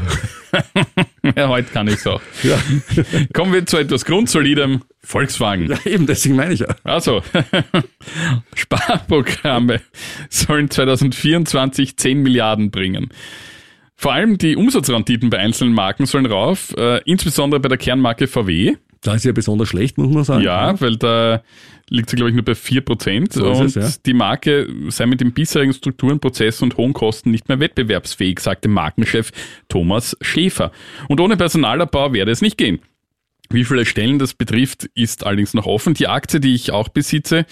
Ja, 1.38 1.48
heute 1.48 1.72
kann 1.72 1.88
ich 1.88 2.06
auch. 2.06 2.22
Ja. 2.44 2.62
Kommen 3.34 3.54
wir 3.54 3.66
zu 3.66 3.78
etwas 3.78 4.04
Grundsolidem. 4.04 4.82
Volkswagen. 5.02 5.68
ja, 5.70 5.78
eben, 5.86 6.06
deswegen 6.06 6.36
meine 6.36 6.54
ich 6.54 6.60
ja. 6.60 6.68
Also, 6.84 7.24
Sparprogramme 8.56 9.80
sollen 10.30 10.70
2024 10.70 11.96
10 11.96 12.22
Milliarden 12.22 12.72
bringen. 12.72 13.10
Vor 13.96 14.12
allem 14.12 14.38
die 14.38 14.58
Umsatzrenditen 14.58 15.30
bei 15.30 15.40
einzelnen 15.40 15.74
Marken 15.74 16.06
sollen 16.06 16.26
rauf, 16.26 16.76
äh, 16.78 17.02
insbesondere 17.06 17.62
bei 17.62 17.70
der 17.70 17.78
Kernmarke 17.78 18.28
VW. 18.28 18.76
Da 19.04 19.16
ist 19.16 19.26
ja 19.26 19.32
besonders 19.34 19.70
schlecht, 19.70 19.98
muss 19.98 20.14
man 20.14 20.24
sagen. 20.24 20.44
Ja, 20.44 20.80
weil 20.80 20.96
da 20.96 21.44
liegt 21.90 22.10
sie, 22.10 22.16
glaube 22.16 22.30
ich, 22.30 22.36
nur 22.36 22.46
bei 22.46 22.54
4%. 22.54 23.34
So 23.34 23.52
und 23.52 23.66
es, 23.66 23.76
ja. 23.76 23.90
die 24.06 24.14
Marke 24.14 24.68
sei 24.90 25.06
mit 25.06 25.22
den 25.22 25.34
bisherigen 25.34 25.74
Strukturen, 25.74 26.20
Prozessen 26.20 26.66
und 26.66 26.78
hohen 26.78 26.94
Kosten 26.94 27.32
nicht 27.32 27.50
mehr 27.50 27.60
wettbewerbsfähig, 27.60 28.40
sagte 28.40 28.70
Markenchef 28.70 29.32
Thomas 29.68 30.18
Schäfer. 30.22 30.72
Und 31.10 31.20
ohne 31.20 31.38
Personalabbau 31.38 32.14
werde 32.14 32.32
es 32.32 32.42
nicht 32.42 32.58
gehen. 32.58 32.80
Wie 33.50 33.66
viele 33.66 33.86
Stellen 33.86 34.20
das 34.20 34.34
betrifft, 34.34 34.90
ist 34.96 35.26
allerdings 35.26 35.54
noch 35.54 35.66
offen. 35.66 35.94
Die 35.94 36.08
Aktie, 36.08 36.40
die 36.40 36.56
ich 36.56 36.72
auch 36.72 36.90
besitze, 36.90 37.46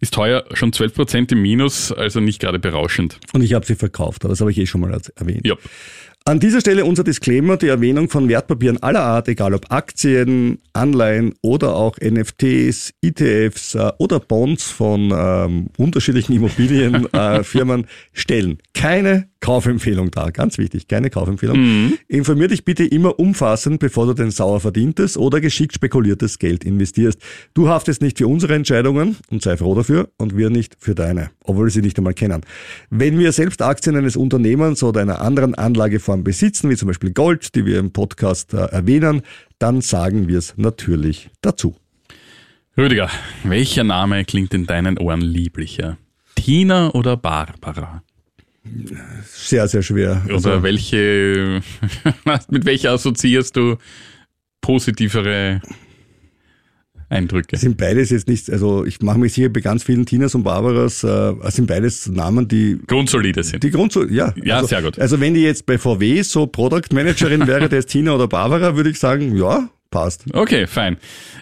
ist 0.00 0.16
heuer 0.16 0.44
schon 0.52 0.72
12% 0.72 1.32
im 1.32 1.42
Minus, 1.42 1.92
also 1.92 2.20
nicht 2.20 2.40
gerade 2.40 2.58
berauschend. 2.58 3.18
Und 3.32 3.42
ich 3.42 3.54
habe 3.54 3.64
sie 3.64 3.76
verkauft, 3.76 4.24
aber 4.24 4.32
das 4.32 4.40
habe 4.40 4.50
ich 4.50 4.58
eh 4.58 4.66
schon 4.66 4.80
mal 4.80 5.00
erwähnt. 5.16 5.46
Ja. 5.46 5.54
An 6.28 6.40
dieser 6.40 6.60
Stelle 6.60 6.84
unser 6.84 7.04
Disclaimer, 7.04 7.56
die 7.56 7.68
Erwähnung 7.68 8.10
von 8.10 8.28
Wertpapieren 8.28 8.82
aller 8.82 9.02
Art, 9.02 9.28
egal 9.28 9.54
ob 9.54 9.70
Aktien, 9.70 10.58
Anleihen 10.72 11.34
oder 11.40 11.76
auch 11.76 11.98
NFTs, 11.98 12.94
ETFs 13.00 13.76
äh, 13.76 13.92
oder 13.98 14.18
Bonds 14.18 14.64
von 14.64 15.12
ähm, 15.16 15.68
unterschiedlichen 15.78 16.32
Immobilienfirmen, 16.36 17.84
äh, 17.84 17.86
stellen 18.12 18.58
keine 18.74 19.28
Kaufempfehlung 19.40 20.10
da, 20.10 20.30
ganz 20.30 20.58
wichtig, 20.58 20.88
keine 20.88 21.10
Kaufempfehlung. 21.10 21.58
Mhm. 21.58 21.98
Informier 22.08 22.48
dich 22.48 22.64
bitte 22.64 22.84
immer 22.84 23.18
umfassend, 23.18 23.80
bevor 23.80 24.06
du 24.06 24.14
dein 24.14 24.30
sauer 24.30 24.60
verdientes 24.60 25.16
oder 25.16 25.40
geschickt 25.40 25.74
spekuliertes 25.74 26.38
Geld 26.38 26.64
investierst. 26.64 27.20
Du 27.54 27.68
haftest 27.68 28.02
nicht 28.02 28.18
für 28.18 28.26
unsere 28.26 28.54
Entscheidungen 28.54 29.16
und 29.30 29.42
sei 29.42 29.56
froh 29.56 29.74
dafür 29.74 30.08
und 30.16 30.36
wir 30.36 30.50
nicht 30.50 30.76
für 30.78 30.94
deine, 30.94 31.30
obwohl 31.44 31.66
wir 31.66 31.70
sie 31.70 31.82
nicht 31.82 31.98
einmal 31.98 32.14
kennen. 32.14 32.42
Wenn 32.90 33.18
wir 33.18 33.32
selbst 33.32 33.62
Aktien 33.62 33.96
eines 33.96 34.16
Unternehmens 34.16 34.82
oder 34.82 35.00
einer 35.00 35.20
anderen 35.20 35.54
Anlageform 35.54 36.24
besitzen, 36.24 36.70
wie 36.70 36.76
zum 36.76 36.88
Beispiel 36.88 37.12
Gold, 37.12 37.54
die 37.54 37.66
wir 37.66 37.78
im 37.78 37.92
Podcast 37.92 38.54
äh, 38.54 38.58
erwähnen, 38.58 39.22
dann 39.58 39.80
sagen 39.80 40.28
wir 40.28 40.38
es 40.38 40.54
natürlich 40.56 41.30
dazu. 41.40 41.76
Rüdiger, 42.76 43.10
welcher 43.44 43.84
Name 43.84 44.24
klingt 44.24 44.52
in 44.52 44.66
deinen 44.66 44.98
Ohren 44.98 45.22
lieblicher? 45.22 45.96
Tina 46.34 46.90
oder 46.90 47.16
Barbara? 47.16 48.02
Sehr, 49.24 49.68
sehr 49.68 49.82
schwer. 49.82 50.22
Oder 50.26 50.34
also, 50.34 50.62
welche, 50.62 51.60
mit 52.50 52.64
welcher 52.64 52.92
assoziierst 52.92 53.56
du 53.56 53.76
positivere 54.60 55.60
Eindrücke? 57.08 57.56
Sind 57.56 57.76
beides 57.76 58.10
jetzt 58.10 58.28
nicht, 58.28 58.50
also 58.50 58.84
ich 58.84 59.00
mache 59.00 59.18
mich 59.18 59.34
sicher 59.34 59.48
bei 59.48 59.60
ganz 59.60 59.84
vielen 59.84 60.06
Tinas 60.06 60.34
und 60.34 60.42
Barbaras, 60.42 61.04
äh, 61.04 61.34
sind 61.50 61.66
beides 61.66 62.08
Namen, 62.08 62.48
die 62.48 62.78
grundsolide 62.86 63.44
sind. 63.44 63.62
Die 63.62 63.70
grundsolide, 63.70 64.14
ja. 64.14 64.34
Ja, 64.42 64.56
also, 64.56 64.68
sehr 64.68 64.82
gut. 64.82 64.98
Also 64.98 65.20
wenn 65.20 65.34
die 65.34 65.42
jetzt 65.42 65.66
bei 65.66 65.78
VW 65.78 66.22
so 66.22 66.46
Product 66.46 66.92
Managerin 66.92 67.46
wäre, 67.46 67.68
der 67.68 67.80
ist 67.80 67.90
Tina 67.90 68.14
oder 68.14 68.28
Barbara, 68.28 68.76
würde 68.76 68.90
ich 68.90 68.98
sagen, 68.98 69.36
ja, 69.36 69.68
passt. 69.90 70.24
Okay, 70.32 70.66
fein. 70.66 70.96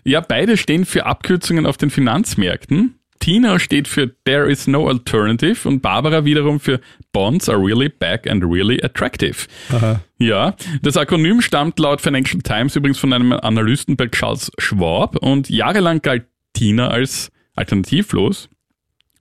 Ja, 0.04 0.20
beide 0.20 0.56
stehen 0.56 0.84
für 0.84 1.06
Abkürzungen 1.06 1.66
auf 1.66 1.76
den 1.76 1.90
Finanzmärkten. 1.90 2.94
Tina 3.24 3.58
steht 3.58 3.88
für 3.88 4.14
There 4.24 4.52
is 4.52 4.66
no 4.66 4.87
alternative 4.87 5.66
und 5.66 5.80
Barbara 5.80 6.26
wiederum 6.26 6.60
für 6.60 6.78
Bonds 7.14 7.48
are 7.48 7.58
really 7.58 7.88
back 7.88 8.28
and 8.30 8.44
really 8.44 8.78
attractive. 8.84 9.46
Aha. 9.70 10.02
Ja, 10.18 10.54
das 10.82 10.98
Akronym 10.98 11.40
stammt 11.40 11.78
laut 11.78 12.02
Financial 12.02 12.42
Times 12.42 12.76
übrigens 12.76 12.98
von 12.98 13.14
einem 13.14 13.32
Analysten 13.32 13.96
bei 13.96 14.08
Charles 14.08 14.52
Schwab 14.58 15.16
und 15.16 15.48
jahrelang 15.48 16.02
galt 16.02 16.26
Tina 16.52 16.88
als 16.88 17.32
alternativlos. 17.54 18.50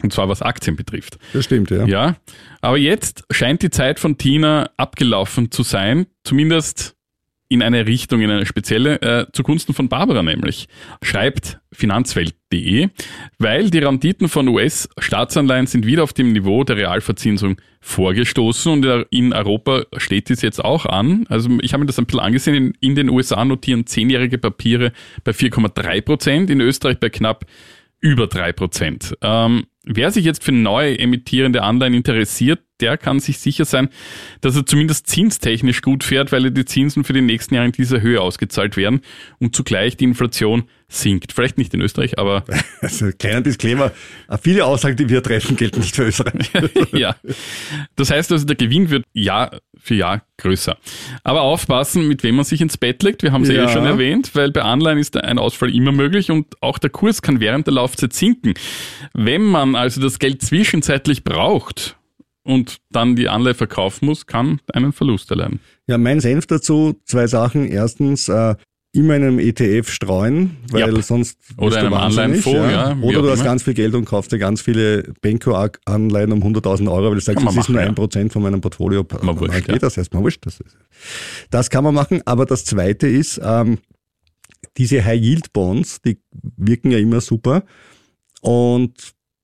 Und 0.02 0.12
zwar 0.12 0.28
was 0.28 0.42
Aktien 0.42 0.76
betrifft. 0.76 1.18
Das 1.32 1.46
stimmt, 1.46 1.72
ja. 1.72 1.86
Ja, 1.86 2.18
aber 2.60 2.78
jetzt 2.78 3.24
scheint 3.32 3.62
die 3.62 3.70
Zeit 3.70 4.02
von 4.02 4.18
Tina 4.18 4.70
abgelaufen 4.76 5.50
zu 5.50 5.64
sein, 5.64 6.08
zumindest 6.26 6.93
in 7.54 7.62
eine 7.62 7.86
Richtung, 7.86 8.22
in 8.22 8.32
eine 8.32 8.46
spezielle, 8.46 9.02
äh, 9.02 9.26
zugunsten 9.32 9.74
von 9.74 9.88
Barbara 9.88 10.24
nämlich, 10.24 10.68
schreibt 11.02 11.60
finanzwelt.de, 11.72 12.90
weil 13.38 13.70
die 13.70 13.80
Renditen 13.80 14.28
von 14.28 14.48
US-Staatsanleihen 14.48 15.68
sind 15.68 15.86
wieder 15.86 16.04
auf 16.04 16.14
dem 16.14 16.34
Niveau 16.34 16.64
der 16.64 16.78
Realverzinsung 16.78 17.58
vorgestoßen 17.82 18.72
und 18.72 19.08
in 19.12 19.34
Europa 19.34 19.84
steht 19.98 20.30
dies 20.30 20.42
jetzt 20.42 20.64
auch 20.64 20.86
an. 20.86 21.26
Also 21.30 21.50
ich 21.62 21.74
habe 21.74 21.82
mir 21.82 21.88
das 21.88 22.00
ein 22.00 22.06
bisschen 22.06 22.20
angesehen, 22.22 22.56
in, 22.56 22.74
in 22.80 22.96
den 22.96 23.10
USA 23.10 23.46
notieren 23.46 23.86
zehnjährige 23.86 24.38
Papiere 24.38 24.92
bei 25.24 25.32
4,3 25.32 26.02
Prozent, 26.02 26.50
in 26.50 26.60
Österreich 26.60 27.00
bei 27.00 27.10
knapp 27.10 27.46
über 28.00 28.28
drei 28.28 28.52
Prozent. 28.52 29.16
Ähm, 29.22 29.66
wer 29.84 30.12
sich 30.12 30.26
jetzt 30.26 30.44
für 30.44 30.52
neu 30.52 30.94
emittierende 30.94 31.64
Anleihen 31.64 31.94
interessiert, 31.94 32.60
der 32.80 32.98
kann 32.98 33.20
sich 33.20 33.38
sicher 33.40 33.66
sein, 33.66 33.90
dass 34.42 34.56
er 34.56 34.66
zumindest 34.66 35.08
zinstechnisch 35.08 35.82
gut 35.82 36.04
fährt, 36.04 36.32
weil 36.32 36.52
die 36.52 36.66
Zinsen 36.66 37.04
für 37.04 37.14
die 37.14 37.22
nächsten 37.22 37.56
Jahre 37.56 37.68
in 37.68 37.72
dieser 37.72 38.02
Höhe 38.02 38.20
ausgezahlt 38.20 38.76
werden 38.76 39.02
und 39.40 39.56
zugleich 39.56 39.96
die 39.96 40.06
Inflation 40.06 40.64
sinkt. 40.90 41.32
Vielleicht 41.34 41.58
nicht 41.58 41.74
in 41.74 41.82
Österreich, 41.82 42.20
aber. 42.20 42.44
Also, 42.82 43.12
kleiner 43.18 43.40
Disclaimer. 43.40 43.92
Viele 44.42 44.66
Aussagen, 44.66 44.98
die 44.98 45.08
wir 45.08 45.24
treffen, 45.24 45.56
gelten 45.56 45.80
nicht 45.80 45.96
für 45.96 46.04
Österreich. 46.04 46.52
ja. 46.92 47.16
Das 47.96 48.12
heißt 48.12 48.30
also, 48.34 48.46
der 48.46 48.58
Gewinn 48.58 48.90
wird 48.90 49.06
Jahr 49.14 49.62
für 49.84 49.96
Jahr 49.96 50.24
größer. 50.38 50.78
Aber 51.24 51.42
aufpassen, 51.42 52.08
mit 52.08 52.24
wem 52.24 52.36
man 52.36 52.46
sich 52.46 52.60
ins 52.60 52.78
Bett 52.78 53.04
legt. 53.04 53.24
Wir 53.24 53.32
haben 53.32 53.44
es 53.44 53.50
ja. 53.50 53.66
eh 53.66 53.70
schon 53.70 53.86
erwähnt, 53.86 54.32
weil 54.34 54.52
bei 54.52 54.62
Anleihen 54.62 54.98
ist 54.98 55.16
ein 55.16 55.40
Ausfall 55.40 55.74
immer 55.74 55.92
möglich 55.92 56.32
und 56.32 56.62
auch 56.62 56.78
der 56.78 56.90
Kurs 56.90 57.22
kann 57.22 57.40
während 57.40 57.68
der 57.68 57.74
Laufzeit 57.74 58.14
sinken. 58.14 58.54
Wenn 59.14 59.44
man 59.44 59.73
also 59.76 60.02
das 60.02 60.20
Geld 60.20 60.42
zwischenzeitlich 60.42 61.24
braucht, 61.24 61.98
und 62.44 62.78
dann 62.92 63.16
die 63.16 63.30
Anleihe 63.30 63.54
verkaufen 63.54 64.06
muss, 64.06 64.26
kann 64.26 64.60
einen 64.74 64.92
Verlust 64.92 65.32
erleiden. 65.32 65.60
Ja, 65.88 65.98
mein 65.98 66.20
Senf 66.20 66.46
dazu, 66.46 67.00
zwei 67.06 67.28
Sachen. 67.28 67.66
Erstens, 67.66 68.28
äh, 68.28 68.56
immer 68.96 69.16
in 69.16 69.24
einem 69.24 69.40
ETF 69.40 69.90
streuen, 69.90 70.58
weil 70.70 70.94
ja. 70.94 71.02
sonst 71.02 71.40
oder 71.58 71.78
einem 71.78 71.94
Anleihenfonds, 71.94 72.72
ja. 72.72 72.92
ja. 72.92 72.98
Oder 73.02 73.24
du 73.24 73.32
hast 73.32 73.44
ganz 73.44 73.64
viel 73.64 73.74
Geld 73.74 73.96
und 73.96 74.06
kaufst 74.06 74.32
dir 74.32 74.38
ganz 74.38 74.62
viele 74.62 75.14
Benko-Anleihen 75.22 76.32
um 76.32 76.44
100.000 76.44 76.92
Euro, 76.92 77.08
weil 77.08 77.16
du 77.16 77.22
sagst, 77.22 77.44
das 77.44 77.56
ist 77.56 77.70
nur 77.70 77.82
ein 77.82 77.96
Prozent 77.96 78.32
von 78.32 78.44
meinem 78.44 78.62
Portfolio. 78.62 79.04
Man 79.24 79.40
wurscht, 79.40 79.68
ja. 79.68 79.78
Das 79.80 79.98
heißt, 79.98 80.14
man 80.14 80.22
wurscht. 80.22 80.46
Das, 80.46 80.60
ist, 80.60 80.78
das 81.50 81.72
kann 81.72 81.84
man 81.84 81.96
machen, 81.96 82.22
aber 82.26 82.46
das 82.46 82.66
Zweite 82.66 83.08
ist, 83.08 83.42
ähm, 83.44 83.80
diese 84.78 85.04
High-Yield-Bonds, 85.04 86.02
die 86.04 86.20
wirken 86.58 86.92
ja 86.92 87.00
immer 87.00 87.20
super 87.20 87.64
und 88.42 88.94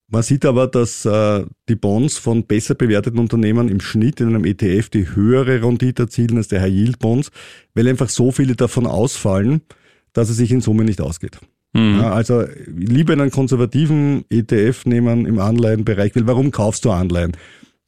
man 0.09 0.23
sieht 0.23 0.45
aber, 0.45 0.67
dass 0.67 1.05
äh, 1.05 1.45
die 1.67 1.75
Bonds 1.75 2.17
von 2.17 2.45
besser 2.45 2.75
bewerteten 2.75 3.19
Unternehmen 3.19 3.69
im 3.69 3.79
Schnitt 3.79 4.19
in 4.19 4.29
einem 4.29 4.45
ETF 4.45 4.89
die 4.89 5.15
höhere 5.15 5.63
Rendite 5.63 6.03
erzielen 6.03 6.37
als 6.37 6.47
der 6.47 6.61
High-Yield-Bonds, 6.61 7.31
weil 7.75 7.87
einfach 7.87 8.09
so 8.09 8.31
viele 8.31 8.55
davon 8.55 8.87
ausfallen, 8.87 9.61
dass 10.13 10.29
es 10.29 10.37
sich 10.37 10.51
in 10.51 10.61
Summe 10.61 10.83
nicht 10.83 11.01
ausgeht. 11.01 11.39
Mhm. 11.73 11.99
Ja, 11.99 12.11
also 12.11 12.43
lieber 12.65 13.13
einen 13.13 13.29
konservativen 13.29 14.25
ETF 14.29 14.85
nehmen 14.85 15.27
im 15.27 15.37
Anleihenbereich, 15.37 16.15
weil 16.15 16.25
warum 16.25 16.49
kaufst 16.51 16.85
du 16.85 16.91
Anleihen? 16.91 17.37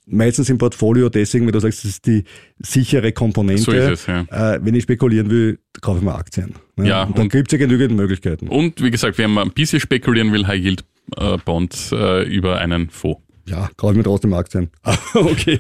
Meistens 0.06 0.50
im 0.50 0.58
Portfolio 0.58 1.10
deswegen, 1.10 1.46
weil 1.46 1.54
du 1.54 1.60
sagst, 1.60 1.84
das 1.84 1.92
ist 1.92 2.06
die 2.06 2.26
sichere 2.60 3.12
Komponente. 3.14 3.64
So 3.64 3.72
ist 3.72 3.90
es, 3.90 4.06
ja. 4.08 4.22
Äh, 4.30 4.60
wenn 4.62 4.76
ich 4.76 4.84
spekulieren 4.84 5.30
will, 5.30 5.60
kaufe 5.80 6.00
ich 6.00 6.04
mal 6.04 6.16
Aktien. 6.16 6.54
Ja, 6.78 6.84
ja 6.84 7.04
und 7.04 7.18
dann 7.18 7.30
gibt 7.30 7.52
es 7.52 7.60
ja 7.60 7.66
genügend 7.66 7.96
Möglichkeiten. 7.96 8.48
Und 8.48 8.82
wie 8.84 8.92
gesagt, 8.92 9.18
wenn 9.18 9.32
man 9.32 9.48
ein 9.48 9.54
bisschen 9.54 9.80
spekulieren 9.80 10.32
will, 10.34 10.46
High 10.46 10.62
Yield 10.62 10.84
äh, 11.18 11.38
Bond 11.44 11.92
äh, 11.92 12.24
über 12.24 12.60
einen 12.60 12.90
Fonds. 12.90 13.22
Ja, 13.48 13.70
kaufe 13.76 13.94
ich 13.94 13.98
mir 13.98 14.04
trotzdem 14.04 14.34
Aktien. 14.34 14.70
okay, 15.14 15.60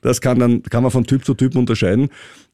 das 0.00 0.20
kann 0.20 0.38
dann 0.38 0.62
kann 0.62 0.82
man 0.82 0.92
von 0.92 1.04
Typ 1.04 1.24
zu 1.24 1.34
Typ 1.34 1.56
unterscheiden. 1.56 2.08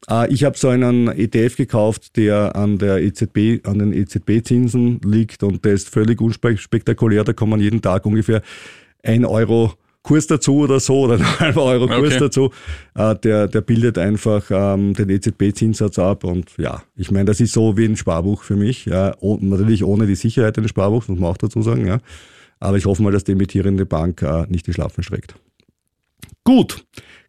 Äh, 0.08 0.32
ich 0.32 0.44
habe 0.44 0.56
so 0.56 0.68
einen 0.68 1.08
ETF 1.08 1.56
gekauft, 1.56 2.16
der 2.16 2.56
an 2.56 2.78
der 2.78 3.02
EZB, 3.02 3.66
an 3.66 3.78
den 3.78 3.92
EZB-Zinsen 3.92 5.00
liegt 5.04 5.42
und 5.42 5.64
der 5.64 5.74
ist 5.74 5.90
völlig 5.90 6.20
unspektakulär. 6.20 7.24
Da 7.24 7.32
kann 7.32 7.50
man 7.50 7.60
jeden 7.60 7.82
Tag 7.82 8.06
ungefähr 8.06 8.42
ein 9.02 9.24
Euro 9.24 9.74
Kurs 10.02 10.26
dazu 10.26 10.58
oder 10.58 10.80
so 10.80 11.00
oder 11.00 11.14
ein 11.18 11.40
halber 11.40 11.64
Euro 11.64 11.86
Kurs 11.86 12.14
okay. 12.14 12.18
dazu. 12.18 12.50
Äh, 12.94 13.16
der, 13.16 13.48
der 13.48 13.60
bildet 13.60 13.98
einfach 13.98 14.44
ähm, 14.50 14.94
den 14.94 15.08
EZB-Zinssatz 15.10 15.98
ab 15.98 16.24
und 16.24 16.50
ja, 16.58 16.82
ich 16.96 17.10
meine, 17.10 17.26
das 17.26 17.40
ist 17.40 17.52
so 17.52 17.76
wie 17.76 17.84
ein 17.84 17.96
Sparbuch 17.96 18.42
für 18.42 18.56
mich. 18.56 18.86
Ja, 18.86 19.14
und 19.20 19.42
natürlich 19.42 19.84
ohne 19.84 20.06
die 20.06 20.16
Sicherheit 20.16 20.58
eines 20.58 20.70
Sparbuchs, 20.70 21.08
muss 21.08 21.18
man 21.18 21.30
auch 21.30 21.36
dazu 21.36 21.62
sagen. 21.62 21.86
Ja. 21.86 21.98
Aber 22.58 22.76
ich 22.76 22.84
hoffe 22.84 23.02
mal, 23.02 23.12
dass 23.12 23.24
die 23.24 23.32
emittierende 23.32 23.86
Bank 23.86 24.22
äh, 24.22 24.46
nicht 24.48 24.66
die 24.66 24.72
Schlafen 24.72 25.02
streckt. 25.02 25.34
Gut, 26.44 26.84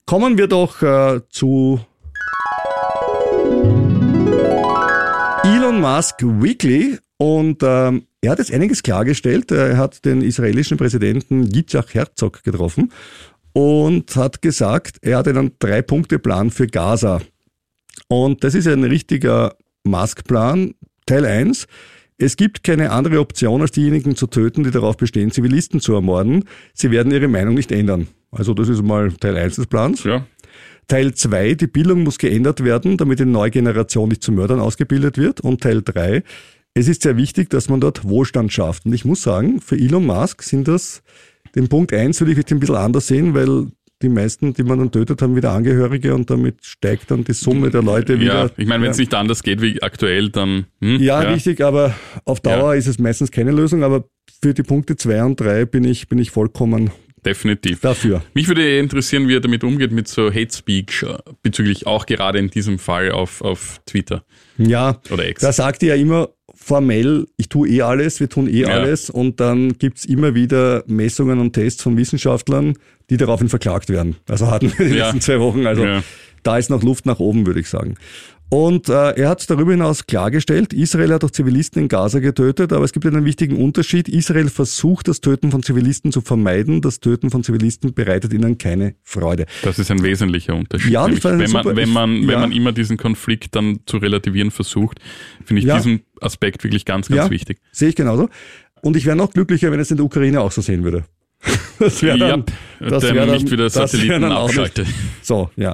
kommen 0.06 0.38
wir 0.38 0.48
doch 0.48 0.82
äh, 0.82 1.22
zu 1.30 1.80
Elon 5.44 5.82
Musk 5.82 6.22
Weekly 6.22 6.98
und 7.18 7.62
ähm, 7.64 8.08
er 8.24 8.32
hat 8.32 8.40
jetzt 8.40 8.54
einiges 8.54 8.84
klargestellt. 8.84 9.52
Er 9.52 9.78
hat 9.78 10.06
den 10.06 10.22
israelischen 10.22 10.78
Präsidenten 10.78 11.44
Yitzhak 11.54 11.94
Herzog 11.94 12.42
getroffen 12.44 12.92
und 13.52 14.16
hat 14.16 14.42
gesagt, 14.42 14.98
er 15.02 15.18
hat 15.18 15.28
einen 15.28 15.52
Drei-Punkte-Plan 15.60 16.50
für 16.50 16.68
Gaza. 16.68 17.22
Und 18.08 18.44
das 18.46 18.56
ist 18.56 18.68
ein 18.68 18.86
richtiger 18.86 19.56
Musk-Plan. 19.84 20.74
Teil 21.06 21.26
1. 21.26 21.68
Es 22.18 22.38
gibt 22.38 22.64
keine 22.64 22.92
andere 22.92 23.20
Option, 23.20 23.62
als 23.62 23.72
diejenigen 23.72 24.16
zu 24.16 24.28
töten, 24.28 24.64
die 24.64 24.72
darauf 24.72 24.96
bestehen, 24.96 25.32
Zivilisten 25.32 25.82
zu 25.82 25.94
ermorden. 25.94 26.46
Sie 26.74 26.92
werden 26.92 27.12
ihre 27.12 27.28
Meinung 27.28 27.56
nicht 27.56 27.74
ändern. 27.74 28.08
Also 28.32 28.54
das 28.54 28.70
ist 28.70 28.82
mal 28.82 29.12
Teil 29.12 29.36
1 29.36 29.58
des 29.58 29.68
Plans. 29.68 30.06
Ja. 30.06 30.26
Teil 30.88 31.14
2, 31.14 31.56
die 31.56 31.68
Bildung 31.68 32.04
muss 32.04 32.18
geändert 32.18 32.64
werden, 32.64 32.96
damit 32.96 33.20
die 33.20 33.26
neue 33.26 33.52
Generation 33.52 34.08
nicht 34.08 34.24
zu 34.24 34.32
Mördern 34.32 34.62
ausgebildet 34.62 35.18
wird. 35.18 35.42
Und 35.42 35.62
Teil 35.62 35.82
3, 35.82 36.24
es 36.74 36.88
ist 36.88 37.04
sehr 37.04 37.18
wichtig, 37.18 37.50
dass 37.50 37.70
man 37.70 37.82
dort 37.82 38.08
Wohlstand 38.08 38.52
schafft. 38.52 38.86
Und 38.86 38.94
ich 38.94 39.06
muss 39.06 39.22
sagen, 39.22 39.62
für 39.62 39.76
Elon 39.76 40.06
Musk 40.06 40.44
sind 40.44 40.68
das, 40.68 41.04
den 41.56 41.70
Punkt 41.70 41.94
eins 41.94 42.20
würde 42.20 42.32
ich 42.32 42.38
jetzt 42.38 42.52
ein 42.52 42.60
bisschen 42.60 42.76
anders 42.76 43.08
sehen, 43.08 43.34
weil 43.34 43.68
die 44.02 44.10
meisten, 44.10 44.54
die 44.54 44.64
man 44.64 44.80
dann 44.80 44.92
tötet, 44.92 45.22
haben 45.22 45.36
wieder 45.36 45.52
Angehörige 45.52 46.14
und 46.14 46.30
damit 46.30 46.66
steigt 46.66 47.10
dann 47.12 47.24
die 47.24 47.34
Summe 47.34 47.70
der 47.70 47.82
Leute 47.82 48.20
wieder. 48.20 48.46
Ja, 48.46 48.50
ich 48.58 48.68
meine, 48.68 48.84
wenn 48.84 48.92
es 48.92 48.98
nicht 48.98 49.14
anders 49.14 49.44
geht 49.44 49.62
wie 49.62 49.82
aktuell, 49.82 50.30
dann. 50.30 50.66
Hm, 50.82 51.02
ja, 51.02 51.24
ja, 51.24 51.30
richtig, 51.30 51.62
aber 51.62 51.96
auf 52.26 52.42
Dauer 52.42 52.74
ja. 52.74 52.80
ist 52.80 52.88
es 52.88 53.00
meistens 53.00 53.32
keine 53.32 53.52
Lösung, 53.52 53.84
aber 53.84 54.04
für 54.42 54.54
die 54.54 54.64
Punkte 54.64 54.98
zwei 54.98 55.24
und 55.24 55.40
drei 55.40 55.66
bin 55.66 55.86
ich, 55.86 56.10
bin 56.10 56.20
ich 56.20 56.32
vollkommen 56.32 56.92
Definitiv. 57.26 57.80
Dafür. 57.80 58.22
Mich 58.34 58.48
würde 58.48 58.78
interessieren, 58.78 59.28
wie 59.28 59.36
er 59.36 59.40
damit 59.40 59.64
umgeht, 59.64 59.92
mit 59.92 60.08
so 60.08 60.30
Hate 60.30 60.54
Speech, 60.54 61.04
äh, 61.04 61.18
bezüglich 61.42 61.88
auch 61.88 62.06
gerade 62.06 62.40
in 62.40 62.50
diesem 62.50 62.80
Fall 62.80 63.12
auf, 63.12 63.42
auf 63.42 63.80
Twitter. 63.86 64.24
Ja, 64.58 65.00
oder 65.10 65.28
X. 65.28 65.42
da 65.42 65.54
sagt 65.54 65.84
er 65.84 65.96
ja 65.96 66.02
immer 66.02 66.30
formell, 66.64 67.28
ich 67.38 67.50
tue 67.50 67.68
eh 67.70 67.82
alles, 67.82 68.20
wir 68.22 68.30
tun 68.30 68.48
eh 68.48 68.62
Ja. 68.62 68.70
alles 68.70 69.10
und 69.10 69.40
dann 69.42 69.74
gibt's 69.78 70.06
immer 70.06 70.34
wieder 70.34 70.84
Messungen 70.88 71.40
und 71.40 71.54
Tests 71.54 71.84
von 71.84 71.98
Wissenschaftlern, 71.98 72.74
die 73.10 73.18
daraufhin 73.18 73.50
verklagt 73.50 73.90
werden. 73.90 74.16
Also 74.30 74.48
hatten 74.50 74.72
wir 74.78 74.88
die 74.88 74.96
Ja. 74.96 75.06
letzten 75.06 75.22
zwei 75.22 75.40
Wochen. 75.42 75.68
Also 75.68 75.84
Ja. 75.84 76.04
da 76.44 76.58
ist 76.58 76.70
noch 76.70 76.82
Luft 76.82 77.06
nach 77.06 77.20
oben, 77.20 77.46
würde 77.46 77.60
ich 77.60 77.68
sagen. 77.70 77.96
Und 78.50 78.88
äh, 78.88 79.12
er 79.16 79.30
hat 79.30 79.50
darüber 79.50 79.72
hinaus 79.72 80.06
klargestellt, 80.06 80.74
Israel 80.74 81.12
hat 81.14 81.24
auch 81.24 81.32
Zivilisten 81.32 81.82
in 81.82 81.88
Gaza 81.88 82.20
getötet, 82.20 82.72
aber 82.72 82.86
es 82.86 82.92
gibt 82.94 83.04
einen 83.08 83.26
wichtigen 83.26 83.58
Unterschied. 83.58 84.08
Israel 84.08 84.48
versucht, 84.50 85.08
das 85.08 85.22
Töten 85.22 85.50
von 85.50 85.64
Zivilisten 85.64 86.12
zu 86.12 86.22
vermeiden. 86.22 86.80
Das 86.82 87.00
Töten 87.00 87.32
von 87.32 87.44
Zivilisten 87.44 87.96
bereitet 87.96 88.32
ihnen 88.32 88.60
keine 88.60 88.94
Freude. 89.02 89.48
Das 89.64 89.80
ist 89.80 89.90
ein 89.90 90.04
wesentlicher 90.04 90.54
Unterschied. 90.56 90.92
Ja, 90.92 91.06
nämlich, 91.08 91.24
wenn, 91.24 91.38
man, 91.40 91.48
super- 91.64 91.76
wenn, 91.76 91.90
man, 91.90 92.12
ich- 92.18 92.22
wenn 92.28 92.30
ja. 92.30 92.40
man 92.42 92.52
immer 92.52 92.72
diesen 92.74 92.98
Konflikt 92.98 93.56
dann 93.56 93.80
zu 93.88 93.98
relativieren 93.98 94.52
versucht, 94.52 95.00
finde 95.44 95.62
ich 95.62 95.66
Ja. 95.68 95.78
diesen 95.78 96.02
Aspekt 96.22 96.64
wirklich 96.64 96.86
ganz, 96.86 97.08
ganz 97.08 97.18
ja, 97.26 97.30
wichtig. 97.32 97.58
Sehe 97.72 97.90
ich 97.90 97.96
genauso. 97.96 98.30
Und 98.84 98.96
ich 98.98 99.06
wäre 99.08 99.16
noch 99.16 99.32
glücklicher, 99.34 99.72
wenn 99.72 99.80
es 99.80 99.90
in 99.90 99.98
der 99.98 100.06
Ukraine 100.06 100.42
auch 100.42 100.52
so 100.52 100.62
sehen 100.62 100.84
würde. 100.84 101.06
Das 101.80 102.02
wäre 102.02 102.18
dann, 102.18 102.46
Ja, 102.80 102.88
das 102.90 103.04
wär 103.04 103.14
dann, 103.14 103.32
nicht 103.32 103.52
wieder 103.52 103.70
Satelliten 103.70 104.24
abschaltet. 104.24 104.88
So, 105.22 105.50
ja. 105.56 105.74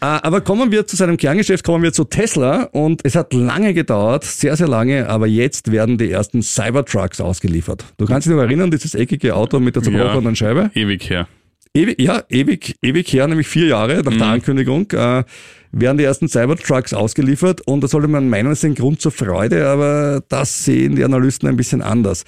Äh, 0.00 0.06
Aber 0.06 0.40
kommen 0.40 0.72
wir 0.72 0.86
zu 0.86 0.96
seinem 0.96 1.16
Kerngeschäft, 1.16 1.64
kommen 1.64 1.82
wir 1.82 1.92
zu 1.92 2.04
Tesla. 2.04 2.64
Und 2.72 3.02
es 3.04 3.14
hat 3.14 3.32
lange 3.34 3.74
gedauert, 3.74 4.24
sehr, 4.24 4.56
sehr 4.56 4.68
lange, 4.68 5.08
aber 5.08 5.26
jetzt 5.26 5.70
werden 5.70 5.98
die 5.98 6.10
ersten 6.10 6.42
Cybertrucks 6.42 7.20
ausgeliefert. 7.20 7.84
Du 7.98 8.06
kannst 8.06 8.26
dich 8.26 8.34
noch 8.34 8.42
erinnern, 8.42 8.70
dieses 8.70 8.94
eckige 8.94 9.34
Auto 9.34 9.60
mit 9.60 9.76
der 9.76 9.82
zerbrochenen 9.82 10.34
Scheibe? 10.36 10.70
Ewig 10.74 11.08
her. 11.10 11.28
Ewig, 11.74 12.00
ja, 12.00 12.22
ewig, 12.30 12.74
ewig 12.80 13.12
her, 13.12 13.28
nämlich 13.28 13.48
vier 13.48 13.66
Jahre 13.66 14.02
nach 14.02 14.16
der 14.16 14.26
Ankündigung, 14.26 14.90
äh, 14.92 15.24
werden 15.72 15.98
die 15.98 16.04
ersten 16.04 16.26
Cybertrucks 16.26 16.94
ausgeliefert 16.94 17.60
und 17.60 17.82
da 17.84 17.88
sollte 17.88 18.08
man 18.08 18.30
meinen, 18.30 18.50
es 18.50 18.60
ist 18.60 18.64
ein 18.64 18.74
Grund 18.74 19.02
zur 19.02 19.12
Freude, 19.12 19.68
aber 19.68 20.22
das 20.30 20.64
sehen 20.64 20.96
die 20.96 21.04
Analysten 21.04 21.46
ein 21.50 21.56
bisschen 21.56 21.82
anders. 21.82 22.24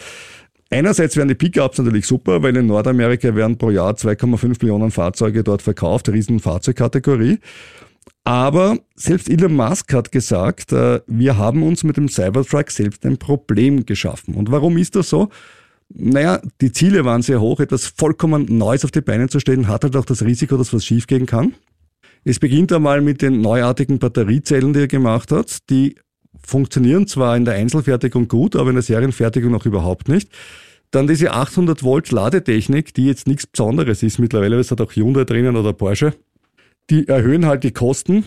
Einerseits 0.71 1.17
wären 1.17 1.29
die 1.29 1.35
Pickups 1.35 1.79
natürlich 1.79 2.07
super, 2.07 2.43
weil 2.43 2.57
in 2.57 2.67
Nordamerika 2.67 3.35
werden 3.35 3.57
pro 3.57 3.71
Jahr 3.71 3.95
2,5 3.95 4.59
Millionen 4.61 4.91
Fahrzeuge 4.91 5.43
dort 5.43 5.63
verkauft, 5.63 6.09
riesen 6.11 6.41
Fahrzeugkategorie. 6.41 7.39
Aber 8.25 8.79
selbst 8.95 9.31
Elon 9.31 9.55
Musk 9.55 9.95
hat 9.95 10.13
gesagt, 10.13 10.73
äh, 10.73 11.01
wir 11.07 11.39
haben 11.39 11.63
uns 11.63 11.85
mit 11.85 11.97
dem 11.97 12.09
Cybertruck 12.09 12.71
selbst 12.71 13.07
ein 13.07 13.17
Problem 13.17 13.87
geschaffen. 13.87 14.35
Und 14.35 14.51
warum 14.51 14.77
ist 14.77 14.97
das 14.97 15.09
so? 15.09 15.31
Naja, 15.89 16.43
die 16.61 16.73
Ziele 16.73 17.07
waren 17.07 17.23
sehr 17.23 17.41
hoch, 17.41 17.61
etwas 17.61 17.87
vollkommen 17.87 18.45
Neues 18.59 18.85
auf 18.85 18.91
die 18.91 19.01
Beine 19.01 19.29
zu 19.29 19.41
stellen, 19.41 19.69
hat 19.69 19.85
halt 19.85 19.97
auch 19.97 20.05
das 20.05 20.23
Risiko, 20.23 20.59
dass 20.59 20.75
was 20.75 20.85
schiefgehen 20.85 21.25
kann. 21.25 21.55
Es 22.25 22.39
beginnt 22.39 22.71
einmal 22.73 23.01
mit 23.01 23.23
den 23.23 23.41
neuartigen 23.41 23.99
Batteriezellen, 23.99 24.75
die 24.75 24.81
er 24.81 24.89
gemacht 24.89 25.33
hat. 25.33 25.71
Die 25.71 25.95
funktionieren 26.47 27.07
zwar 27.07 27.37
in 27.37 27.45
der 27.45 27.55
Einzelfertigung 27.55 28.29
gut, 28.29 28.57
aber 28.57 28.71
in 28.71 28.77
der 28.77 28.83
Serienfertigung 28.83 29.51
noch 29.51 29.67
überhaupt 29.67 30.09
nicht. 30.09 30.31
Dann 30.91 31.07
diese 31.07 31.33
800 31.33 31.83
Volt 31.83 32.11
Ladetechnik, 32.11 32.95
die 32.95 33.07
jetzt 33.07 33.27
nichts 33.27 33.47
Besonderes 33.47 34.03
ist 34.03 34.19
mittlerweile, 34.19 34.59
es 34.59 34.71
hat 34.71 34.81
auch 34.81 34.93
Hyundai 34.93 35.25
drinnen 35.25 35.57
oder 35.57 35.73
Porsche. 35.73 36.15
Die 36.89 37.07
erhöhen 37.07 37.45
halt 37.45 37.65
die 37.65 37.73
Kosten. 37.73 38.25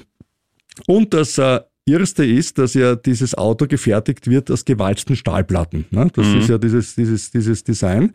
Und 0.87 1.13
das 1.13 1.37
äh, 1.39 1.61
Erste 1.87 2.23
ist, 2.23 2.59
dass 2.59 2.75
ja 2.75 2.95
dieses 2.95 3.35
Auto 3.35 3.65
gefertigt 3.65 4.29
wird 4.29 4.51
aus 4.51 4.65
gewalzten 4.65 5.15
Stahlplatten. 5.15 5.85
Ne? 5.89 6.09
Das 6.13 6.27
ist 6.27 6.47
ja 6.47 6.59
dieses, 6.59 6.95
dieses, 6.95 7.31
dieses 7.31 7.63
Design. 7.63 8.13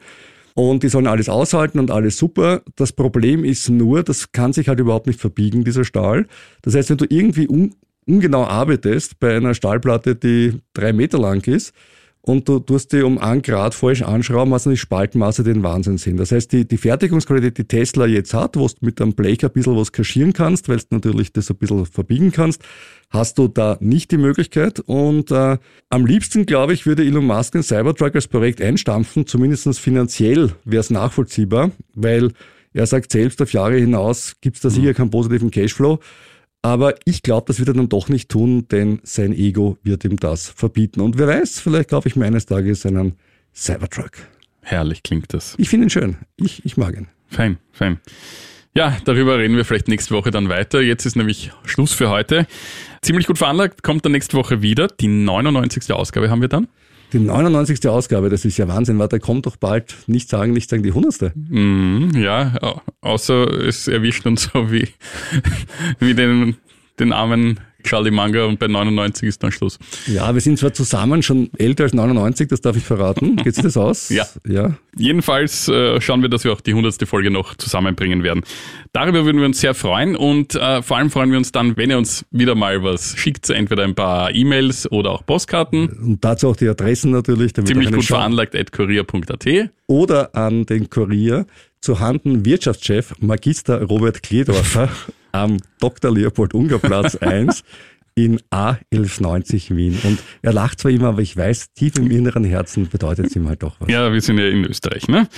Und 0.54 0.84
die 0.84 0.88
sollen 0.88 1.08
alles 1.08 1.28
aushalten 1.28 1.80
und 1.80 1.90
alles 1.90 2.16
super. 2.16 2.62
Das 2.76 2.92
Problem 2.92 3.44
ist 3.44 3.68
nur, 3.68 4.02
das 4.04 4.32
kann 4.32 4.52
sich 4.52 4.68
halt 4.68 4.78
überhaupt 4.80 5.06
nicht 5.06 5.20
verbiegen, 5.20 5.64
dieser 5.64 5.84
Stahl. 5.84 6.26
Das 6.62 6.74
heißt, 6.74 6.90
wenn 6.90 6.96
du 6.96 7.06
irgendwie 7.08 7.48
un 7.48 7.74
ungenau 8.06 8.44
arbeitest 8.44 9.18
bei 9.18 9.36
einer 9.36 9.54
Stahlplatte, 9.54 10.16
die 10.16 10.60
drei 10.72 10.92
Meter 10.92 11.18
lang 11.18 11.46
ist, 11.46 11.72
und 12.28 12.48
du 12.48 12.58
tust 12.58 12.92
die 12.92 13.02
um 13.02 13.18
einen 13.18 13.40
Grad 13.40 13.72
falsch 13.72 14.02
anschrauben, 14.02 14.52
hast 14.52 14.66
du 14.66 14.70
die 14.70 14.76
Spaltmasse 14.76 15.44
den 15.44 15.62
Wahnsinn 15.62 15.96
sind. 15.96 16.16
Das 16.16 16.32
heißt, 16.32 16.50
die, 16.50 16.66
die 16.66 16.76
Fertigungsqualität, 16.76 17.56
die 17.56 17.68
Tesla 17.68 18.04
jetzt 18.04 18.34
hat, 18.34 18.56
wo 18.56 18.66
du 18.66 18.74
mit 18.80 19.00
einem 19.00 19.12
Blech 19.12 19.44
ein 19.44 19.52
bisschen 19.52 19.76
was 19.76 19.92
kaschieren 19.92 20.32
kannst, 20.32 20.68
weil 20.68 20.78
du 20.78 20.86
natürlich 20.90 21.32
das 21.32 21.48
ein 21.50 21.56
bisschen 21.56 21.86
verbiegen 21.86 22.32
kannst, 22.32 22.62
hast 23.10 23.38
du 23.38 23.46
da 23.46 23.78
nicht 23.78 24.10
die 24.10 24.16
Möglichkeit. 24.16 24.80
Und 24.80 25.30
äh, 25.30 25.58
am 25.88 26.04
liebsten, 26.04 26.46
glaube 26.46 26.72
ich, 26.72 26.84
würde 26.84 27.04
Elon 27.04 27.26
Musk 27.26 27.52
den 27.52 27.62
Cybertruck 27.62 28.16
als 28.16 28.26
Projekt 28.26 28.60
einstampfen, 28.60 29.28
zumindest 29.28 29.78
finanziell 29.78 30.50
wäre 30.64 30.80
es 30.80 30.90
nachvollziehbar, 30.90 31.70
weil 31.94 32.32
er 32.72 32.86
sagt 32.86 33.12
selbst, 33.12 33.40
auf 33.40 33.52
Jahre 33.52 33.76
hinaus 33.76 34.34
gibt 34.40 34.56
es 34.56 34.62
da 34.62 34.68
sicher 34.68 34.94
keinen 34.94 35.10
positiven 35.10 35.52
Cashflow. 35.52 36.00
Aber 36.66 36.96
ich 37.04 37.22
glaube, 37.22 37.44
das 37.46 37.60
wird 37.60 37.68
er 37.68 37.74
dann 37.74 37.88
doch 37.88 38.08
nicht 38.08 38.28
tun, 38.28 38.66
denn 38.66 38.98
sein 39.04 39.32
Ego 39.32 39.78
wird 39.84 40.04
ihm 40.04 40.16
das 40.16 40.48
verbieten. 40.48 41.00
Und 41.00 41.16
wer 41.16 41.28
weiß, 41.28 41.60
vielleicht 41.60 41.90
kaufe 41.90 42.08
ich 42.08 42.16
mir 42.16 42.24
eines 42.24 42.44
Tages 42.44 42.84
einen 42.84 43.14
Cybertruck. 43.54 44.10
Herrlich 44.62 45.04
klingt 45.04 45.32
das. 45.32 45.54
Ich 45.58 45.68
finde 45.68 45.86
ihn 45.86 45.90
schön. 45.90 46.16
Ich, 46.36 46.64
ich 46.64 46.76
mag 46.76 46.96
ihn. 46.96 47.06
Fein, 47.28 47.58
fein. 47.70 48.00
Ja, 48.74 48.96
darüber 49.04 49.38
reden 49.38 49.54
wir 49.54 49.64
vielleicht 49.64 49.86
nächste 49.86 50.12
Woche 50.12 50.32
dann 50.32 50.48
weiter. 50.48 50.80
Jetzt 50.80 51.06
ist 51.06 51.14
nämlich 51.14 51.52
Schluss 51.66 51.92
für 51.92 52.10
heute. 52.10 52.48
Ziemlich 53.00 53.28
gut 53.28 53.38
veranlagt, 53.38 53.84
kommt 53.84 54.04
dann 54.04 54.10
nächste 54.10 54.36
Woche 54.36 54.60
wieder. 54.60 54.88
Die 54.88 55.06
99. 55.06 55.92
Ausgabe 55.92 56.30
haben 56.30 56.40
wir 56.40 56.48
dann. 56.48 56.66
Die 57.12 57.18
99. 57.20 57.86
Ausgabe, 57.88 58.28
das 58.30 58.44
ist 58.44 58.56
ja 58.56 58.66
Wahnsinn. 58.68 58.98
Warte, 58.98 59.20
kommt 59.20 59.46
doch 59.46 59.56
bald. 59.56 59.94
Nicht 60.06 60.28
sagen, 60.28 60.52
nicht 60.52 60.68
sagen, 60.68 60.82
die 60.82 60.90
100. 60.90 61.32
Mhm, 61.36 62.10
ja, 62.16 62.54
au- 62.60 62.80
außer 63.00 63.48
es 63.66 63.86
erwischt 63.88 64.26
uns 64.26 64.50
so 64.52 64.72
wie, 64.72 64.88
wie 66.00 66.14
den, 66.14 66.56
den 66.98 67.12
armen 67.12 67.60
Charlie 67.86 68.10
Manga 68.10 68.44
und 68.44 68.58
bei 68.58 68.66
99 68.68 69.28
ist 69.28 69.42
dann 69.42 69.52
Schluss. 69.52 69.78
Ja, 70.06 70.34
wir 70.34 70.40
sind 70.40 70.58
zwar 70.58 70.72
zusammen 70.74 71.22
schon 71.22 71.50
älter 71.56 71.84
als 71.84 71.94
99, 71.94 72.48
das 72.48 72.60
darf 72.60 72.76
ich 72.76 72.84
verraten. 72.84 73.36
Geht 73.44 73.54
sich 73.54 73.64
das 73.64 73.76
aus? 73.76 74.10
Ja. 74.10 74.26
Ja. 74.46 74.76
Jedenfalls 74.98 75.68
äh, 75.68 76.00
schauen 76.00 76.22
wir, 76.22 76.28
dass 76.28 76.44
wir 76.44 76.52
auch 76.52 76.60
die 76.60 76.70
100. 76.72 77.06
Folge 77.08 77.30
noch 77.30 77.54
zusammenbringen 77.54 78.22
werden. 78.22 78.42
Darüber 78.92 79.24
würden 79.24 79.38
wir 79.38 79.46
uns 79.46 79.60
sehr 79.60 79.74
freuen 79.74 80.16
und 80.16 80.54
äh, 80.54 80.82
vor 80.82 80.96
allem 80.96 81.10
freuen 81.10 81.30
wir 81.30 81.38
uns 81.38 81.52
dann, 81.52 81.76
wenn 81.76 81.90
ihr 81.90 81.98
uns 81.98 82.24
wieder 82.30 82.54
mal 82.54 82.82
was 82.82 83.16
schickt, 83.16 83.48
entweder 83.50 83.84
ein 83.84 83.94
paar 83.94 84.34
E-Mails 84.34 84.90
oder 84.90 85.10
auch 85.10 85.24
Postkarten. 85.24 85.88
Und 85.88 86.24
dazu 86.24 86.48
auch 86.48 86.56
die 86.56 86.68
Adressen 86.68 87.10
natürlich. 87.12 87.52
Damit 87.52 87.68
Ziemlich 87.68 87.92
gut 87.92 88.04
Schau- 88.04 88.16
veranlagt 88.16 88.54
at 88.56 88.72
kurier.at. 88.72 89.46
Oder 89.86 90.34
an 90.34 90.66
den 90.66 90.90
Kurier 90.90 91.46
zu 91.80 92.00
Handen 92.00 92.44
Wirtschaftschef 92.44 93.14
Magister 93.20 93.82
Robert 93.84 94.22
Kledorfer 94.22 94.88
am 95.36 95.58
Dr. 95.80 96.12
Leopold 96.12 96.54
Unger 96.54 96.78
Platz 96.78 97.16
1 97.20 97.62
in 98.14 98.40
A1190 98.50 99.76
Wien. 99.76 99.98
Und 100.02 100.18
er 100.40 100.54
lacht 100.54 100.80
zwar 100.80 100.90
immer, 100.90 101.08
aber 101.08 101.20
ich 101.20 101.36
weiß, 101.36 101.74
tief 101.74 101.96
im 101.98 102.10
inneren 102.10 102.44
Herzen 102.44 102.88
bedeutet 102.88 103.26
es 103.26 103.36
ihm 103.36 103.46
halt 103.46 103.62
doch 103.62 103.76
was. 103.78 103.90
Ja, 103.90 104.10
wir 104.10 104.20
sind 104.22 104.38
ja 104.38 104.48
in 104.48 104.64
Österreich, 104.64 105.06
ne? 105.06 105.28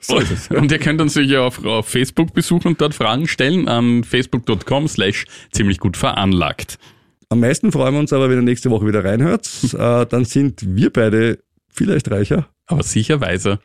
So 0.00 0.18
ist 0.18 0.30
es. 0.30 0.48
Und 0.50 0.70
ihr 0.70 0.78
könnt 0.78 1.00
uns 1.00 1.14
sicher 1.14 1.42
auf, 1.42 1.64
auf 1.64 1.88
Facebook 1.88 2.34
besuchen 2.34 2.68
und 2.68 2.80
dort 2.80 2.94
Fragen 2.94 3.26
stellen 3.26 3.68
an 3.68 4.04
facebook.com 4.04 4.86
slash 4.86 5.24
ziemlich 5.50 5.78
gut 5.78 5.96
veranlagt. 5.96 6.78
Am 7.30 7.40
meisten 7.40 7.72
freuen 7.72 7.94
wir 7.94 8.00
uns 8.00 8.12
aber, 8.12 8.28
wenn 8.28 8.36
ihr 8.36 8.42
nächste 8.42 8.70
Woche 8.70 8.86
wieder 8.86 9.02
reinhört. 9.04 9.48
Äh, 9.74 10.06
dann 10.06 10.24
sind 10.24 10.76
wir 10.76 10.92
beide 10.92 11.38
vielleicht 11.68 12.10
reicher. 12.10 12.48
Aber 12.66 12.82
sicher 12.82 13.20
weiser. 13.20 13.58